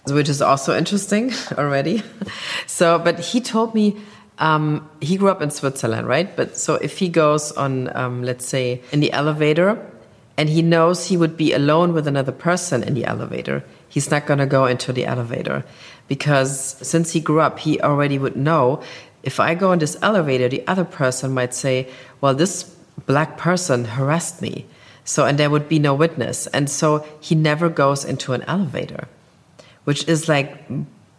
which 0.08 0.30
is 0.30 0.42
also 0.42 0.76
interesting 0.76 1.32
already. 1.58 2.04
So, 2.68 2.98
but 3.00 3.20
he 3.20 3.42
told 3.42 3.76
me 3.76 3.98
um, 4.39 4.89
he 5.01 5.17
grew 5.17 5.29
up 5.29 5.41
in 5.41 5.51
Switzerland, 5.51 6.08
right? 6.08 6.36
But 6.36 6.58
so 6.58 6.75
if 6.75 6.98
he 6.98 7.10
goes 7.10 7.51
on, 7.51 7.96
um, 7.96 8.24
let's 8.24 8.46
say, 8.46 8.81
in 8.91 9.00
the 9.00 9.12
elevator, 9.12 9.77
and 10.38 10.50
he 10.50 10.62
knows 10.62 11.08
he 11.08 11.17
would 11.17 11.36
be 11.36 11.53
alone 11.53 11.93
with 11.93 12.08
another 12.08 12.31
person 12.31 12.81
in 12.81 12.93
the 12.93 13.05
elevator, 13.05 13.63
he's 13.89 14.10
not 14.10 14.25
going 14.25 14.39
to 14.39 14.46
go 14.46 14.65
into 14.65 14.93
the 14.93 15.05
elevator 15.05 15.65
because 16.08 16.77
since 16.81 17.12
he 17.12 17.19
grew 17.19 17.41
up, 17.41 17.60
he 17.60 17.79
already 17.81 18.17
would 18.17 18.36
know 18.36 18.81
if 19.24 19.39
I 19.39 19.53
go 19.53 19.72
in 19.72 19.79
this 19.79 19.98
elevator, 20.01 20.48
the 20.48 20.65
other 20.67 20.86
person 20.86 21.34
might 21.34 21.53
say, 21.53 21.88
"Well, 22.22 22.34
this 22.34 22.63
black 23.05 23.38
person 23.38 23.86
harassed 23.86 24.41
me." 24.41 24.65
So, 25.03 25.25
and 25.25 25.38
there 25.38 25.50
would 25.50 25.67
be 25.67 25.79
no 25.79 25.93
witness. 25.93 26.48
And 26.48 26.69
so 26.69 27.05
he 27.19 27.36
never 27.36 27.67
goes 27.67 28.05
into 28.05 28.34
an 28.34 28.43
elevator, 28.43 29.08
which 29.84 30.08
is 30.08 30.29
like 30.29 30.69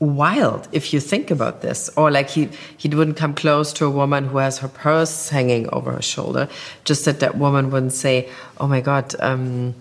wild 0.01 0.67
if 0.73 0.93
you 0.93 0.99
think 0.99 1.31
about 1.31 1.61
this. 1.61 1.91
Or 1.97 2.11
like 2.11 2.31
he 2.31 2.49
he 2.77 2.89
wouldn't 2.89 3.17
come 3.17 3.35
close 3.35 3.73
to 3.75 3.85
a 3.85 3.91
woman 3.91 4.25
who 4.25 4.39
has 4.39 4.59
her 4.59 4.69
purse 4.69 5.29
hanging 5.29 5.69
over 5.73 5.93
her 5.93 6.03
shoulder. 6.03 6.49
Just 6.85 7.05
that 7.05 7.21
that 7.21 7.37
woman 7.37 7.71
wouldn't 7.71 7.93
say 7.93 8.29
oh 8.59 8.67
my 8.67 8.81
god 8.81 9.15
um, 9.21 9.75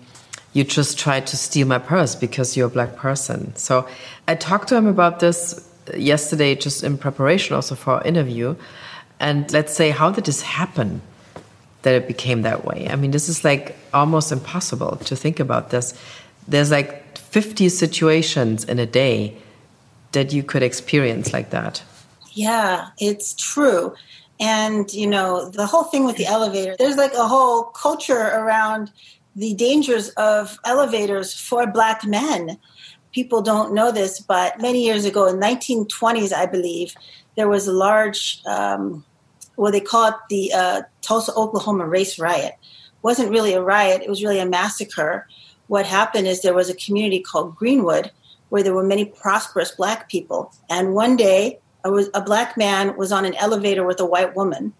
you 0.52 0.64
just 0.64 0.98
tried 0.98 1.26
to 1.28 1.36
steal 1.36 1.66
my 1.66 1.78
purse 1.78 2.14
because 2.14 2.56
you're 2.56 2.66
a 2.66 2.70
black 2.70 2.96
person. 2.96 3.54
So 3.56 3.88
i 4.28 4.34
talked 4.34 4.68
to 4.68 4.76
him 4.76 4.86
about 4.86 5.20
this 5.20 5.66
yesterday 5.96 6.54
just 6.54 6.84
in 6.84 6.98
preparation 6.98 7.56
also 7.56 7.74
for 7.74 7.94
our 7.94 8.04
interview. 8.04 8.54
And 9.18 9.50
let's 9.52 9.72
say 9.74 9.90
how 9.90 10.10
did 10.10 10.26
this 10.26 10.42
happen 10.42 11.00
that 11.82 11.94
it 11.94 12.06
became 12.06 12.42
that 12.42 12.66
way? 12.66 12.88
I 12.90 12.96
mean 12.96 13.10
this 13.10 13.30
is 13.30 13.42
like 13.42 13.74
almost 13.94 14.32
impossible 14.32 14.96
to 14.96 15.16
think 15.16 15.40
about 15.40 15.70
this. 15.70 15.94
There's 16.46 16.70
like 16.70 17.16
50 17.16 17.68
situations 17.70 18.64
in 18.64 18.78
a 18.78 18.86
day 18.86 19.36
that 20.12 20.32
you 20.32 20.42
could 20.42 20.62
experience 20.62 21.32
like 21.32 21.50
that. 21.50 21.82
Yeah, 22.32 22.88
it's 22.98 23.34
true. 23.34 23.94
And, 24.38 24.92
you 24.92 25.06
know, 25.06 25.50
the 25.50 25.66
whole 25.66 25.84
thing 25.84 26.04
with 26.04 26.16
the 26.16 26.26
elevator, 26.26 26.74
there's 26.78 26.96
like 26.96 27.12
a 27.14 27.28
whole 27.28 27.64
culture 27.64 28.14
around 28.18 28.90
the 29.36 29.54
dangers 29.54 30.08
of 30.10 30.58
elevators 30.64 31.34
for 31.34 31.66
black 31.66 32.04
men. 32.04 32.58
People 33.12 33.42
don't 33.42 33.74
know 33.74 33.92
this, 33.92 34.20
but 34.20 34.60
many 34.60 34.84
years 34.84 35.04
ago, 35.04 35.26
in 35.26 35.36
1920s, 35.36 36.32
I 36.32 36.46
believe, 36.46 36.94
there 37.36 37.48
was 37.48 37.66
a 37.66 37.72
large, 37.72 38.40
um, 38.46 39.04
well, 39.56 39.72
they 39.72 39.80
call 39.80 40.08
it 40.08 40.14
the 40.28 40.52
uh, 40.52 40.82
Tulsa, 41.02 41.32
Oklahoma 41.34 41.86
race 41.86 42.18
riot. 42.18 42.54
It 42.54 43.02
wasn't 43.02 43.30
really 43.30 43.52
a 43.52 43.62
riot; 43.62 44.02
it 44.02 44.08
was 44.08 44.22
really 44.22 44.38
a 44.38 44.46
massacre. 44.46 45.26
What 45.66 45.86
happened 45.86 46.26
is 46.26 46.42
there 46.42 46.54
was 46.54 46.70
a 46.70 46.74
community 46.74 47.20
called 47.20 47.56
Greenwood 47.56 48.10
where 48.50 48.62
there 48.62 48.74
were 48.74 48.84
many 48.84 49.06
prosperous 49.06 49.70
black 49.72 50.08
people. 50.08 50.52
And 50.68 50.94
one 50.94 51.16
day, 51.16 51.58
a 51.84 52.20
black 52.20 52.56
man 52.56 52.96
was 52.96 53.10
on 53.10 53.24
an 53.24 53.34
elevator 53.36 53.84
with 53.84 53.98
a 54.00 54.04
white 54.04 54.36
woman. 54.36 54.74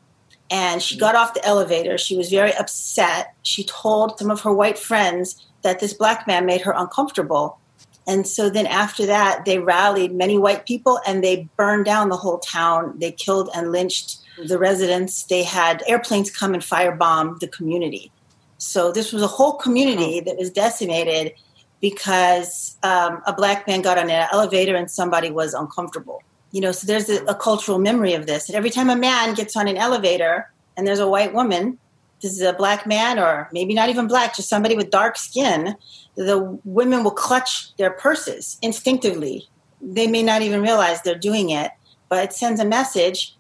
And 0.51 0.83
she 0.83 0.99
got 0.99 1.15
off 1.15 1.35
the 1.35 1.45
elevator. 1.45 1.97
She 1.97 2.17
was 2.17 2.29
very 2.29 2.55
upset. 2.55 3.35
She 3.43 3.65
told 3.65 4.19
some 4.19 4.31
of 4.31 4.41
her 4.43 4.53
white 4.53 4.79
friends 4.79 5.47
that 5.63 5.81
this 5.81 5.95
black 5.95 6.27
man 6.27 6.45
made 6.45 6.61
her 6.63 6.75
uncomfortable. 6.77 7.59
And 8.07 8.27
so 8.27 8.51
then 8.51 8.67
after 8.67 9.07
that, 9.07 9.45
they 9.45 9.61
rallied 9.61 10.13
many 10.13 10.37
white 10.37 10.67
people 10.67 10.99
and 11.07 11.23
they 11.23 11.49
burned 11.57 11.85
down 11.85 12.09
the 12.09 12.17
whole 12.17 12.39
town. 12.39 12.99
They 12.99 13.13
killed 13.13 13.49
and 13.55 13.71
lynched 13.71 14.19
the 14.45 14.59
residents. 14.59 15.23
They 15.25 15.45
had 15.45 15.85
airplanes 15.87 16.31
come 16.31 16.53
and 16.53 16.63
firebomb 16.63 17.39
the 17.39 17.47
community. 17.49 18.11
So 18.59 18.91
this 18.91 19.13
was 19.13 19.23
a 19.23 19.29
whole 19.29 19.55
community 19.55 20.21
that 20.21 20.37
was 20.37 20.51
decimated 20.51 21.33
because 21.81 22.77
um, 22.83 23.23
a 23.27 23.33
black 23.33 23.67
man 23.67 23.83
got 23.83 23.99
on 23.99 24.11
an 24.11 24.29
elevator 24.33 24.77
and 24.77 24.91
somebody 24.91 25.31
was 25.31 25.55
uncomfortable. 25.55 26.23
You 26.53 26.61
know, 26.61 26.73
so 26.73 26.87
there's 26.87 27.09
a, 27.09 27.25
a 27.25 27.35
cultural 27.35 27.79
memory 27.79 28.15
of 28.15 28.27
this. 28.27 28.49
And 28.49 28.57
every 28.57 28.71
time 28.71 28.91
a 28.91 28.97
man 28.97 29.35
gets 29.35 29.57
on 29.57 29.69
an 29.69 29.77
elevator 29.77 30.51
and 30.77 30.87
there's 30.87 30.99
a 30.99 31.09
white 31.09 31.33
woman, 31.33 31.79
this 32.21 32.33
is 32.33 32.43
a 32.43 32.53
black 32.53 32.87
man 32.87 33.19
or 33.19 33.49
maybe 33.53 33.73
not 33.73 33.89
even 33.89 34.07
black, 34.07 34.37
just 34.37 34.49
somebody 34.49 34.77
with 34.77 34.91
dark 34.91 35.17
skin, 35.17 35.75
the 36.17 36.59
women 36.65 37.03
will 37.03 37.13
clutch 37.13 37.75
their 37.77 37.91
purses 37.91 38.59
instinctively. 38.61 39.49
They 39.81 40.07
may 40.07 40.23
not 40.23 40.43
even 40.43 40.61
realize 40.61 41.01
they're 41.01 41.15
doing 41.15 41.51
it, 41.51 41.71
but 42.09 42.25
it 42.25 42.33
sends 42.33 42.61
a 42.61 42.65
message 42.65 43.37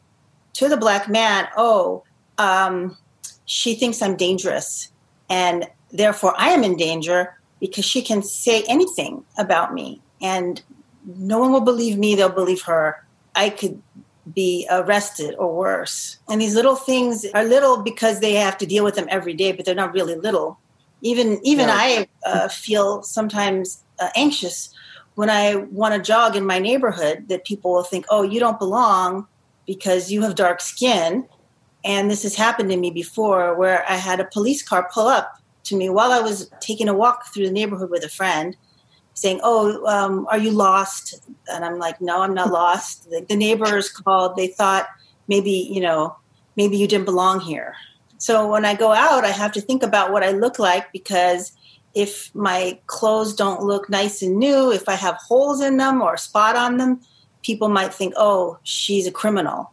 to 0.54 0.68
the 0.68 0.76
black 0.76 1.08
man 1.08 1.46
oh, 1.56 2.04
um, 2.38 2.96
she 3.44 3.74
thinks 3.74 4.00
I'm 4.00 4.16
dangerous. 4.16 4.90
And 5.28 5.68
therefore, 5.92 6.34
I 6.38 6.50
am 6.50 6.64
in 6.64 6.76
danger 6.76 7.39
because 7.60 7.84
she 7.84 8.02
can 8.02 8.22
say 8.22 8.64
anything 8.68 9.24
about 9.38 9.72
me. 9.72 10.00
And 10.20 10.62
no 11.04 11.38
one 11.38 11.52
will 11.52 11.60
believe 11.60 11.98
me, 11.98 12.14
they'll 12.14 12.28
believe 12.30 12.62
her. 12.62 13.04
I 13.34 13.50
could 13.50 13.80
be 14.34 14.66
arrested 14.70 15.34
or 15.38 15.54
worse. 15.54 16.18
And 16.28 16.40
these 16.40 16.54
little 16.54 16.76
things 16.76 17.26
are 17.34 17.44
little 17.44 17.82
because 17.82 18.20
they 18.20 18.34
have 18.34 18.58
to 18.58 18.66
deal 18.66 18.84
with 18.84 18.94
them 18.94 19.06
every 19.10 19.34
day, 19.34 19.52
but 19.52 19.64
they're 19.64 19.74
not 19.74 19.94
really 19.94 20.14
little. 20.14 20.58
Even 21.02 21.40
even 21.42 21.68
yeah. 21.68 21.76
I 21.78 22.08
uh, 22.26 22.48
feel 22.48 23.02
sometimes 23.02 23.82
uh, 23.98 24.10
anxious 24.16 24.74
when 25.14 25.30
I 25.30 25.56
want 25.56 25.94
to 25.94 26.00
jog 26.00 26.36
in 26.36 26.44
my 26.44 26.58
neighborhood 26.58 27.28
that 27.28 27.44
people 27.46 27.72
will 27.72 27.82
think, 27.82 28.04
"Oh, 28.10 28.22
you 28.22 28.38
don't 28.38 28.58
belong 28.58 29.26
because 29.66 30.12
you 30.12 30.20
have 30.22 30.34
dark 30.34 30.60
skin." 30.60 31.26
And 31.82 32.10
this 32.10 32.22
has 32.24 32.34
happened 32.34 32.70
to 32.70 32.76
me 32.76 32.90
before 32.90 33.54
where 33.54 33.88
I 33.88 33.94
had 33.94 34.20
a 34.20 34.26
police 34.26 34.62
car 34.62 34.90
pull 34.92 35.06
up 35.06 35.39
to 35.64 35.76
me 35.76 35.88
while 35.88 36.12
I 36.12 36.20
was 36.20 36.50
taking 36.60 36.88
a 36.88 36.94
walk 36.94 37.32
through 37.32 37.46
the 37.46 37.52
neighborhood 37.52 37.90
with 37.90 38.04
a 38.04 38.08
friend 38.08 38.56
saying, 39.14 39.40
"Oh, 39.42 39.84
um, 39.86 40.26
are 40.30 40.38
you 40.38 40.50
lost?" 40.50 41.20
And 41.52 41.64
I'm 41.64 41.78
like, 41.78 42.00
"No, 42.00 42.22
I'm 42.22 42.34
not 42.34 42.50
lost." 42.62 43.10
The, 43.10 43.24
the 43.28 43.36
neighbors 43.36 43.88
called. 43.88 44.36
They 44.36 44.48
thought 44.48 44.88
maybe 45.28 45.68
you 45.70 45.80
know 45.80 46.16
maybe 46.56 46.76
you 46.76 46.86
didn't 46.86 47.04
belong 47.04 47.40
here. 47.40 47.74
So 48.18 48.50
when 48.50 48.64
I 48.64 48.74
go 48.74 48.92
out, 48.92 49.24
I 49.24 49.30
have 49.30 49.52
to 49.52 49.60
think 49.60 49.82
about 49.82 50.12
what 50.12 50.22
I 50.22 50.32
look 50.32 50.58
like 50.58 50.92
because 50.92 51.52
if 51.94 52.34
my 52.34 52.78
clothes 52.86 53.34
don't 53.34 53.62
look 53.62 53.88
nice 53.88 54.20
and 54.20 54.36
new, 54.36 54.70
if 54.70 54.88
I 54.88 54.94
have 54.94 55.16
holes 55.16 55.62
in 55.62 55.78
them 55.78 56.02
or 56.02 56.14
a 56.14 56.18
spot 56.18 56.54
on 56.54 56.76
them, 56.76 57.00
people 57.42 57.68
might 57.68 57.94
think, 57.94 58.14
"Oh, 58.16 58.58
she's 58.62 59.06
a 59.06 59.12
criminal," 59.12 59.72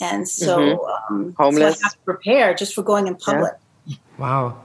and 0.00 0.28
so, 0.28 0.58
mm-hmm. 0.58 1.14
um, 1.14 1.34
Homeless. 1.38 1.78
so 1.78 1.80
I 1.80 1.84
have 1.84 1.92
to 1.92 2.04
prepare 2.04 2.54
just 2.54 2.74
for 2.74 2.82
going 2.82 3.06
in 3.06 3.16
public. 3.16 3.52
Yeah. 3.86 3.96
Wow. 4.18 4.56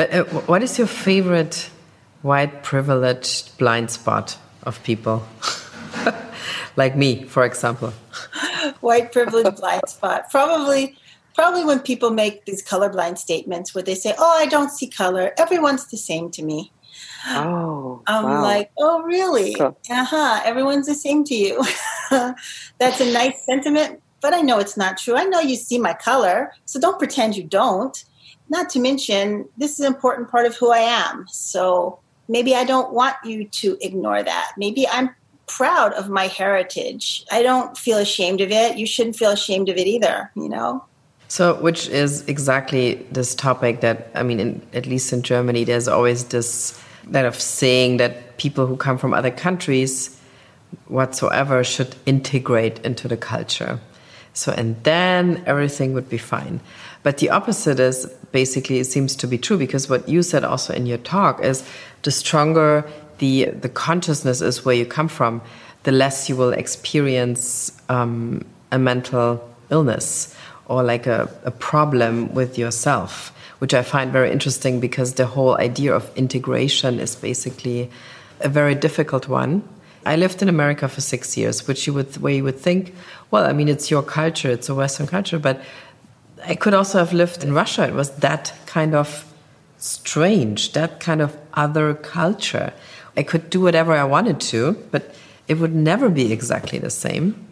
But 0.00 0.14
uh, 0.14 0.24
what 0.48 0.62
is 0.62 0.78
your 0.78 0.86
favorite 0.86 1.68
white 2.22 2.62
privileged 2.62 3.58
blind 3.58 3.90
spot 3.90 4.38
of 4.62 4.82
people? 4.82 5.28
Like 6.76 6.96
me 6.96 7.24
for 7.24 7.44
example. 7.44 7.92
White 8.80 9.12
privileged 9.12 9.56
blind 9.56 9.82
spot. 9.88 10.30
Probably 10.30 10.96
probably 11.34 11.64
when 11.64 11.80
people 11.80 12.10
make 12.10 12.46
these 12.46 12.64
colorblind 12.64 13.18
statements 13.18 13.74
where 13.74 13.82
they 13.84 13.96
say 13.96 14.14
oh 14.16 14.36
i 14.38 14.46
don't 14.46 14.70
see 14.70 14.88
color. 14.88 15.34
Everyone's 15.36 15.86
the 15.88 15.98
same 15.98 16.30
to 16.30 16.42
me. 16.42 16.72
Oh 17.26 18.00
i'm 18.06 18.24
wow. 18.24 18.42
like 18.42 18.70
oh 18.78 19.02
really? 19.02 19.54
Cool. 19.54 19.76
uh-huh. 19.90 20.40
Everyone's 20.44 20.86
the 20.86 20.94
same 20.94 21.24
to 21.24 21.34
you. 21.34 21.62
That's 22.78 23.00
a 23.00 23.12
nice 23.12 23.44
sentiment 23.44 24.00
but 24.22 24.32
i 24.32 24.40
know 24.40 24.58
it's 24.58 24.76
not 24.76 24.96
true. 24.96 25.16
I 25.16 25.24
know 25.24 25.40
you 25.40 25.56
see 25.56 25.78
my 25.78 25.92
color 25.92 26.54
so 26.64 26.80
don't 26.80 26.98
pretend 26.98 27.36
you 27.36 27.44
don't 27.44 28.02
not 28.50 28.68
to 28.68 28.78
mention 28.78 29.48
this 29.56 29.72
is 29.74 29.80
an 29.80 29.86
important 29.86 30.30
part 30.30 30.46
of 30.46 30.54
who 30.56 30.70
i 30.70 30.78
am 30.78 31.26
so 31.28 31.98
maybe 32.30 32.54
I 32.54 32.64
don't 32.64 32.92
want 32.92 33.16
you 33.24 33.44
to 33.44 33.76
ignore 33.80 34.22
that. 34.22 34.52
Maybe 34.56 34.88
I'm 34.88 35.10
proud 35.48 35.92
of 35.94 36.08
my 36.08 36.28
heritage. 36.28 37.24
I 37.30 37.42
don't 37.42 37.76
feel 37.76 37.98
ashamed 37.98 38.40
of 38.40 38.52
it. 38.52 38.78
You 38.78 38.86
shouldn't 38.86 39.16
feel 39.16 39.30
ashamed 39.30 39.68
of 39.68 39.76
it 39.76 39.86
either, 39.86 40.30
you 40.36 40.48
know? 40.48 40.84
So, 41.26 41.60
which 41.60 41.88
is 41.88 42.24
exactly 42.26 42.94
this 43.10 43.34
topic 43.34 43.80
that, 43.80 44.10
I 44.14 44.22
mean, 44.22 44.40
in, 44.40 44.62
at 44.72 44.86
least 44.86 45.12
in 45.12 45.22
Germany, 45.22 45.64
there's 45.64 45.88
always 45.88 46.24
this 46.24 46.80
kind 47.12 47.26
of 47.26 47.40
saying 47.40 47.96
that 47.98 48.36
people 48.38 48.66
who 48.66 48.76
come 48.76 48.96
from 48.96 49.12
other 49.12 49.30
countries 49.30 50.16
whatsoever 50.86 51.64
should 51.64 51.96
integrate 52.06 52.78
into 52.80 53.08
the 53.08 53.16
culture. 53.16 53.80
So, 54.32 54.52
and 54.52 54.82
then 54.84 55.42
everything 55.46 55.92
would 55.94 56.08
be 56.08 56.18
fine. 56.18 56.60
But 57.02 57.18
the 57.18 57.30
opposite 57.30 57.80
is 57.80 58.06
basically, 58.32 58.78
it 58.78 58.84
seems 58.84 59.16
to 59.16 59.26
be 59.26 59.38
true 59.38 59.56
because 59.56 59.88
what 59.88 60.08
you 60.08 60.22
said 60.22 60.44
also 60.44 60.74
in 60.74 60.86
your 60.86 60.98
talk 60.98 61.42
is 61.42 61.66
the 62.02 62.10
stronger 62.10 62.84
the, 63.18 63.46
the 63.46 63.68
consciousness 63.68 64.40
is 64.40 64.64
where 64.64 64.74
you 64.74 64.86
come 64.86 65.08
from, 65.08 65.42
the 65.84 65.92
less 65.92 66.28
you 66.28 66.36
will 66.36 66.52
experience 66.52 67.70
um, 67.88 68.44
a 68.72 68.78
mental 68.78 69.48
illness 69.70 70.34
or 70.66 70.82
like 70.82 71.06
a, 71.06 71.28
a 71.44 71.50
problem 71.50 72.32
with 72.34 72.58
yourself, 72.58 73.36
which 73.58 73.74
I 73.74 73.82
find 73.82 74.10
very 74.10 74.30
interesting 74.30 74.80
because 74.80 75.14
the 75.14 75.26
whole 75.26 75.56
idea 75.58 75.94
of 75.94 76.10
integration 76.16 76.98
is 76.98 77.14
basically 77.14 77.90
a 78.40 78.48
very 78.48 78.74
difficult 78.74 79.28
one. 79.28 79.68
I 80.06 80.16
lived 80.16 80.40
in 80.40 80.48
America 80.48 80.88
for 80.88 81.02
six 81.02 81.36
years, 81.36 81.68
which 81.68 81.86
you 81.86 81.92
would 81.92 82.16
where 82.18 82.32
you 82.32 82.44
would 82.44 82.58
think, 82.58 82.94
well, 83.30 83.44
I 83.44 83.52
mean, 83.52 83.68
it's 83.68 83.90
your 83.90 84.02
culture, 84.02 84.50
it's 84.50 84.70
a 84.70 84.74
Western 84.74 85.06
culture, 85.06 85.38
but 85.38 85.60
I 86.44 86.54
could 86.54 86.74
also 86.74 86.98
have 86.98 87.12
lived 87.12 87.44
in 87.44 87.52
Russia. 87.52 87.88
It 87.88 87.94
was 87.94 88.10
that 88.16 88.52
kind 88.66 88.94
of 88.94 89.24
strange, 89.78 90.72
that 90.72 91.00
kind 91.00 91.20
of 91.20 91.36
other 91.54 91.94
culture. 91.94 92.72
I 93.16 93.22
could 93.22 93.50
do 93.50 93.60
whatever 93.60 93.92
I 93.92 94.04
wanted 94.04 94.40
to, 94.52 94.72
but 94.90 95.14
it 95.48 95.58
would 95.58 95.74
never 95.74 96.08
be 96.08 96.32
exactly 96.32 96.78
the 96.78 96.90
same. 96.90 97.46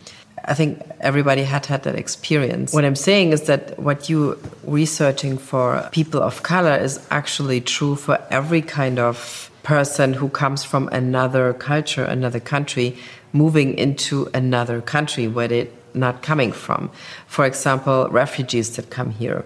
I 0.44 0.54
think 0.54 0.80
everybody 1.00 1.42
had 1.42 1.66
had 1.66 1.82
that 1.82 1.94
experience. 1.94 2.72
What 2.72 2.84
I'm 2.84 2.96
saying 2.96 3.32
is 3.32 3.42
that 3.42 3.78
what 3.78 4.08
you 4.08 4.38
researching 4.64 5.36
for 5.36 5.88
people 5.92 6.22
of 6.22 6.42
color 6.42 6.74
is 6.74 7.06
actually 7.10 7.60
true 7.60 7.96
for 7.96 8.18
every 8.30 8.62
kind 8.62 8.98
of 8.98 9.50
person 9.62 10.14
who 10.14 10.28
comes 10.30 10.64
from 10.64 10.88
another 10.88 11.52
culture, 11.52 12.04
another 12.04 12.40
country, 12.40 12.96
moving 13.32 13.76
into 13.76 14.30
another 14.32 14.80
country 14.80 15.28
where 15.28 15.48
they're 15.48 15.68
not 15.94 16.22
coming 16.22 16.52
from. 16.52 16.90
For 17.26 17.44
example, 17.44 18.08
refugees 18.10 18.76
that 18.76 18.90
come 18.90 19.10
here, 19.10 19.44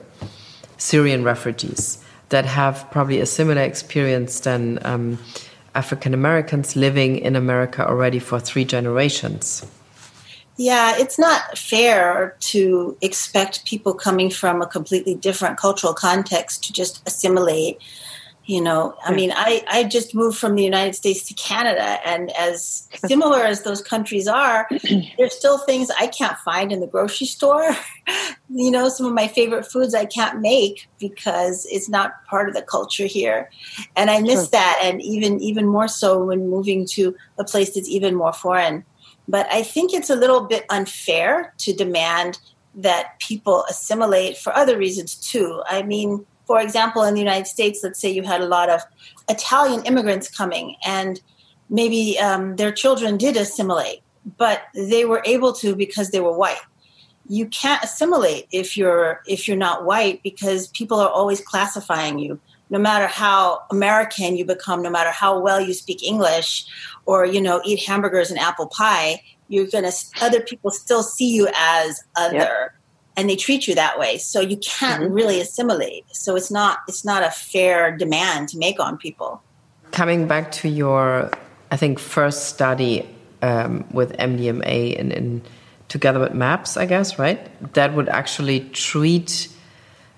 Syrian 0.79 1.25
refugees 1.25 1.99
that 2.29 2.45
have 2.47 2.91
probably 2.91 3.21
a 3.21 3.27
similar 3.27 3.63
experience 3.63 4.41
than 4.41 4.79
um, 4.87 5.19
African 5.75 6.15
Americans 6.15 6.77
living 6.77 7.17
in 7.19 7.37
America 7.37 7.87
already 7.87 8.19
for 8.19 8.41
three 8.41 8.65
generations. 8.65 9.67
Yeah, 10.57 10.95
it's 10.97 11.19
not 11.19 11.57
fair 11.57 12.37
to 12.41 12.97
expect 13.01 13.65
people 13.65 13.95
coming 13.95 14.31
from 14.31 14.61
a 14.61 14.67
completely 14.67 15.15
different 15.15 15.57
cultural 15.57 15.95
context 15.95 16.65
to 16.65 16.73
just 16.73 17.03
assimilate 17.07 17.79
you 18.45 18.61
know 18.61 18.95
i 19.05 19.13
mean 19.13 19.33
i 19.35 19.63
i 19.69 19.85
just 19.85 20.15
moved 20.15 20.37
from 20.37 20.57
the 20.57 20.65
united 20.65 20.95
states 20.95 21.23
to 21.23 21.35
canada 21.35 21.99
and 22.07 22.31
as 22.33 22.89
similar 23.07 23.45
as 23.45 23.63
those 23.63 23.81
countries 23.81 24.27
are 24.27 24.69
there's 25.19 25.35
still 25.35 25.59
things 25.59 25.91
i 25.99 26.07
can't 26.07 26.37
find 26.39 26.73
in 26.73 26.81
the 26.81 26.87
grocery 26.87 27.27
store. 27.27 27.77
You 28.55 28.71
know 28.71 28.91
some 28.91 29.07
of 29.07 29.15
my 29.15 29.29
favorite 29.29 29.65
foods 29.65 29.95
i 29.95 30.05
can't 30.05 30.43
make 30.43 30.87
because 30.99 31.67
it's 31.71 31.89
not 31.89 32.23
part 32.27 32.49
of 32.49 32.55
the 32.55 32.61
culture 32.61 33.07
here. 33.07 33.49
And 33.97 34.11
i 34.11 34.21
miss 34.21 34.41
sure. 34.41 34.49
that 34.53 34.81
and 34.83 35.01
even 35.01 35.41
even 35.41 35.67
more 35.67 35.89
so 35.89 36.23
when 36.23 36.51
moving 36.51 36.85
to 36.91 37.17
a 37.39 37.45
place 37.45 37.75
that's 37.75 37.89
even 37.89 38.15
more 38.15 38.35
foreign. 38.35 38.85
But 39.27 39.47
i 39.51 39.63
think 39.63 39.95
it's 39.95 40.11
a 40.11 40.17
little 40.17 40.43
bit 40.43 40.67
unfair 40.69 41.55
to 41.59 41.73
demand 41.73 42.41
that 42.75 43.19
people 43.21 43.65
assimilate 43.71 44.37
for 44.37 44.55
other 44.55 44.77
reasons 44.77 45.15
too. 45.15 45.63
I 45.67 45.83
mean 45.83 46.27
for 46.47 46.61
example, 46.61 47.03
in 47.05 47.15
the 47.15 47.21
United 47.21 47.47
States, 47.47 47.81
let's 47.83 48.01
say 48.01 48.11
you 48.11 48.23
had 48.23 48.41
a 48.41 48.47
lot 48.47 48.69
of 48.69 48.81
Italian 49.29 49.85
immigrants 49.85 50.29
coming, 50.29 50.77
and 50.85 51.21
maybe 51.71 52.19
um, 52.19 52.57
their 52.57 52.73
children 52.73 53.17
did 53.17 53.37
assimilate, 53.37 54.03
but 54.37 54.63
they 54.75 55.05
were 55.05 55.23
able 55.25 55.53
to 55.55 55.77
because 55.77 56.11
they 56.11 56.21
were 56.21 56.37
white. 56.37 56.61
You 57.29 57.47
can't 57.47 57.83
assimilate 57.83 58.49
if 58.51 58.77
you're 58.77 59.23
if 59.27 59.47
you're 59.47 59.57
not 59.57 59.85
white 59.85 60.23
because 60.23 60.67
people 60.69 60.99
are 60.99 61.09
always 61.09 61.41
classifying 61.41 62.19
you. 62.19 62.41
No 62.69 62.79
matter 62.79 63.07
how 63.07 63.63
American 63.71 64.37
you 64.37 64.45
become, 64.45 64.83
no 64.83 64.91
matter 64.91 65.11
how 65.11 65.39
well 65.39 65.61
you 65.61 65.75
speak 65.75 66.03
English, 66.03 66.67
or 67.07 67.25
you 67.25 67.41
know 67.41 67.61
eat 67.65 67.85
hamburgers 67.87 68.31
and 68.31 68.41
apple 68.41 68.67
pie, 68.67 69.23
you're 69.49 69.69
gonna 69.69 69.93
other 70.21 70.41
people 70.41 70.71
still 70.73 71.03
see 71.03 71.33
you 71.33 71.49
as 71.55 72.03
other. 72.17 72.37
Yep 72.37 72.73
and 73.17 73.29
they 73.29 73.37
treat 73.37 73.67
you 73.69 73.75
that 73.75 73.99
way. 73.99 74.19
So 74.19 74.41
you 74.41 74.57
can't 74.57 75.05
mm-hmm. 75.05 75.13
really 75.13 75.41
assimilate. 75.41 76.05
So 76.15 76.37
it's 76.37 76.51
not 76.51 76.79
it's 76.89 77.05
not 77.05 77.23
a 77.23 77.31
fair 77.31 77.97
demand 77.97 78.49
to 78.51 78.59
make 78.59 78.81
on 78.81 78.97
people. 78.97 79.43
Coming 79.91 80.27
back 80.27 80.53
to 80.53 80.69
your 80.69 81.31
i 81.71 81.77
think 81.77 81.99
first 81.99 82.49
study 82.49 83.09
um, 83.41 83.85
with 83.93 84.13
mdma 84.19 84.99
and, 84.99 85.11
and 85.13 85.43
together 85.89 86.21
with 86.21 86.35
maps 86.35 86.77
i 86.77 86.87
guess 86.87 87.19
right? 87.19 87.41
That 87.75 87.95
would 87.95 88.09
actually 88.09 88.61
treat 88.71 89.49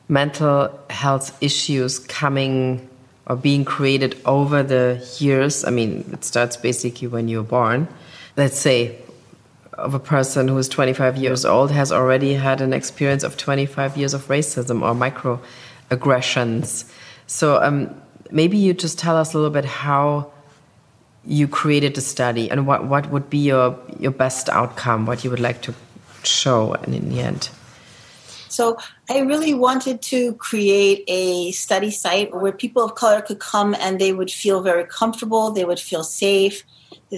mental 0.09 0.79
health 0.91 1.37
issues 1.43 1.99
coming 1.99 2.89
or 3.27 3.37
being 3.37 3.65
created 3.65 4.21
over 4.27 4.63
the 4.63 5.03
years. 5.19 5.65
I 5.65 5.71
mean 5.71 6.05
it 6.13 6.25
starts 6.25 6.57
basically 6.57 7.09
when 7.09 7.27
you're 7.29 7.43
born. 7.43 7.89
Let's 8.37 8.59
say 8.59 8.99
of 9.79 9.95
a 9.95 9.99
person 9.99 10.49
who 10.49 10.57
is 10.59 10.69
25 10.69 11.17
years 11.17 11.45
old 11.45 11.71
has 11.71 11.91
already 11.93 12.35
had 12.35 12.61
an 12.61 12.73
experience 12.73 13.23
of 13.23 13.37
25 13.37 13.97
years 13.97 14.15
of 14.15 14.27
racism 14.29 14.83
or 14.83 14.95
microaggressions. 15.91 16.91
So 17.27 17.63
um, 17.63 17.95
maybe 18.31 18.57
you 18.57 18.75
just 18.75 18.99
tell 18.99 19.17
us 19.17 19.35
a 19.35 19.37
little 19.37 19.53
bit 19.53 19.65
how 19.65 20.31
you 21.27 21.49
created 21.49 21.95
the 21.95 22.01
study 22.01 22.51
and 22.51 22.67
what, 22.67 22.85
what 22.85 23.11
would 23.11 23.31
be 23.31 23.39
your, 23.39 23.79
your 23.99 24.13
best 24.13 24.49
outcome, 24.49 25.07
what 25.07 25.25
you 25.25 25.31
would 25.31 25.41
like 25.41 25.63
to 25.63 25.75
show 26.23 26.75
and 26.75 26.95
in 26.95 27.09
the 27.09 27.21
end. 27.21 27.49
So 28.49 28.79
I 29.11 29.19
really 29.21 29.53
wanted 29.53 30.01
to 30.03 30.35
create 30.35 31.03
a 31.09 31.51
study 31.51 31.91
site 31.91 32.33
where 32.33 32.53
people 32.53 32.85
of 32.85 32.95
color 32.95 33.21
could 33.21 33.41
come 33.41 33.75
and 33.81 34.01
they 34.01 34.13
would 34.13 34.31
feel 34.31 34.63
very 34.63 34.85
comfortable, 34.85 35.51
they 35.51 35.65
would 35.65 35.81
feel 35.81 36.05
safe, 36.05 36.63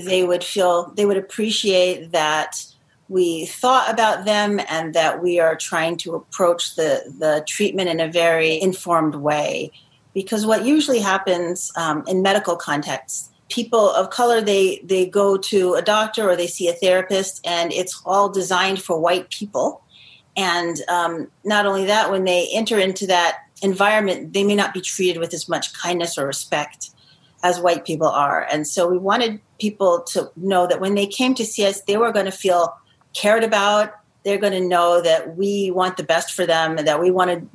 they 0.04 0.24
would 0.24 0.44
feel 0.44 0.92
they 0.96 1.06
would 1.06 1.16
appreciate 1.16 2.12
that 2.12 2.64
we 3.08 3.46
thought 3.46 3.92
about 3.92 4.24
them 4.24 4.60
and 4.68 4.94
that 4.94 5.22
we 5.22 5.38
are 5.38 5.54
trying 5.54 5.96
to 5.96 6.14
approach 6.14 6.74
the, 6.74 7.02
the 7.20 7.44
treatment 7.46 7.88
in 7.88 8.00
a 8.00 8.10
very 8.10 8.60
informed 8.60 9.14
way. 9.14 9.70
Because 10.12 10.44
what 10.44 10.64
usually 10.64 10.98
happens 10.98 11.70
um, 11.76 12.02
in 12.08 12.20
medical 12.20 12.56
contexts, 12.56 13.30
people 13.48 13.90
of 13.90 14.10
color 14.10 14.40
they 14.40 14.80
they 14.82 15.06
go 15.06 15.36
to 15.36 15.74
a 15.74 15.82
doctor 15.82 16.28
or 16.28 16.34
they 16.34 16.48
see 16.48 16.68
a 16.68 16.72
therapist 16.72 17.46
and 17.46 17.72
it's 17.72 18.02
all 18.04 18.28
designed 18.28 18.82
for 18.82 18.98
white 18.98 19.30
people 19.30 19.82
and 20.36 20.82
um, 20.88 21.28
not 21.44 21.66
only 21.66 21.86
that, 21.86 22.10
when 22.10 22.24
they 22.24 22.48
enter 22.52 22.78
into 22.78 23.06
that 23.06 23.38
environment, 23.62 24.34
they 24.34 24.44
may 24.44 24.54
not 24.54 24.74
be 24.74 24.80
treated 24.82 25.18
with 25.18 25.32
as 25.32 25.48
much 25.48 25.72
kindness 25.72 26.18
or 26.18 26.26
respect 26.26 26.90
as 27.42 27.60
white 27.60 27.84
people 27.84 28.08
are. 28.08 28.46
And 28.50 28.66
so 28.66 28.88
we 28.88 28.98
wanted 28.98 29.40
people 29.60 30.02
to 30.12 30.30
know 30.36 30.66
that 30.66 30.80
when 30.80 30.94
they 30.94 31.06
came 31.06 31.34
to 31.34 31.44
see 31.44 31.66
us, 31.66 31.80
they 31.82 31.96
were 31.96 32.12
going 32.12 32.26
to 32.26 32.32
feel 32.32 32.76
cared 33.14 33.44
about. 33.44 33.94
They're 34.24 34.38
going 34.38 34.52
to 34.52 34.66
know 34.66 35.00
that 35.02 35.36
we 35.36 35.70
want 35.70 35.96
the 35.96 36.02
best 36.02 36.32
for 36.32 36.46
them 36.46 36.78
and 36.78 36.86
that 36.88 37.00
we 37.00 37.10
want 37.10 37.30
to 37.30 37.48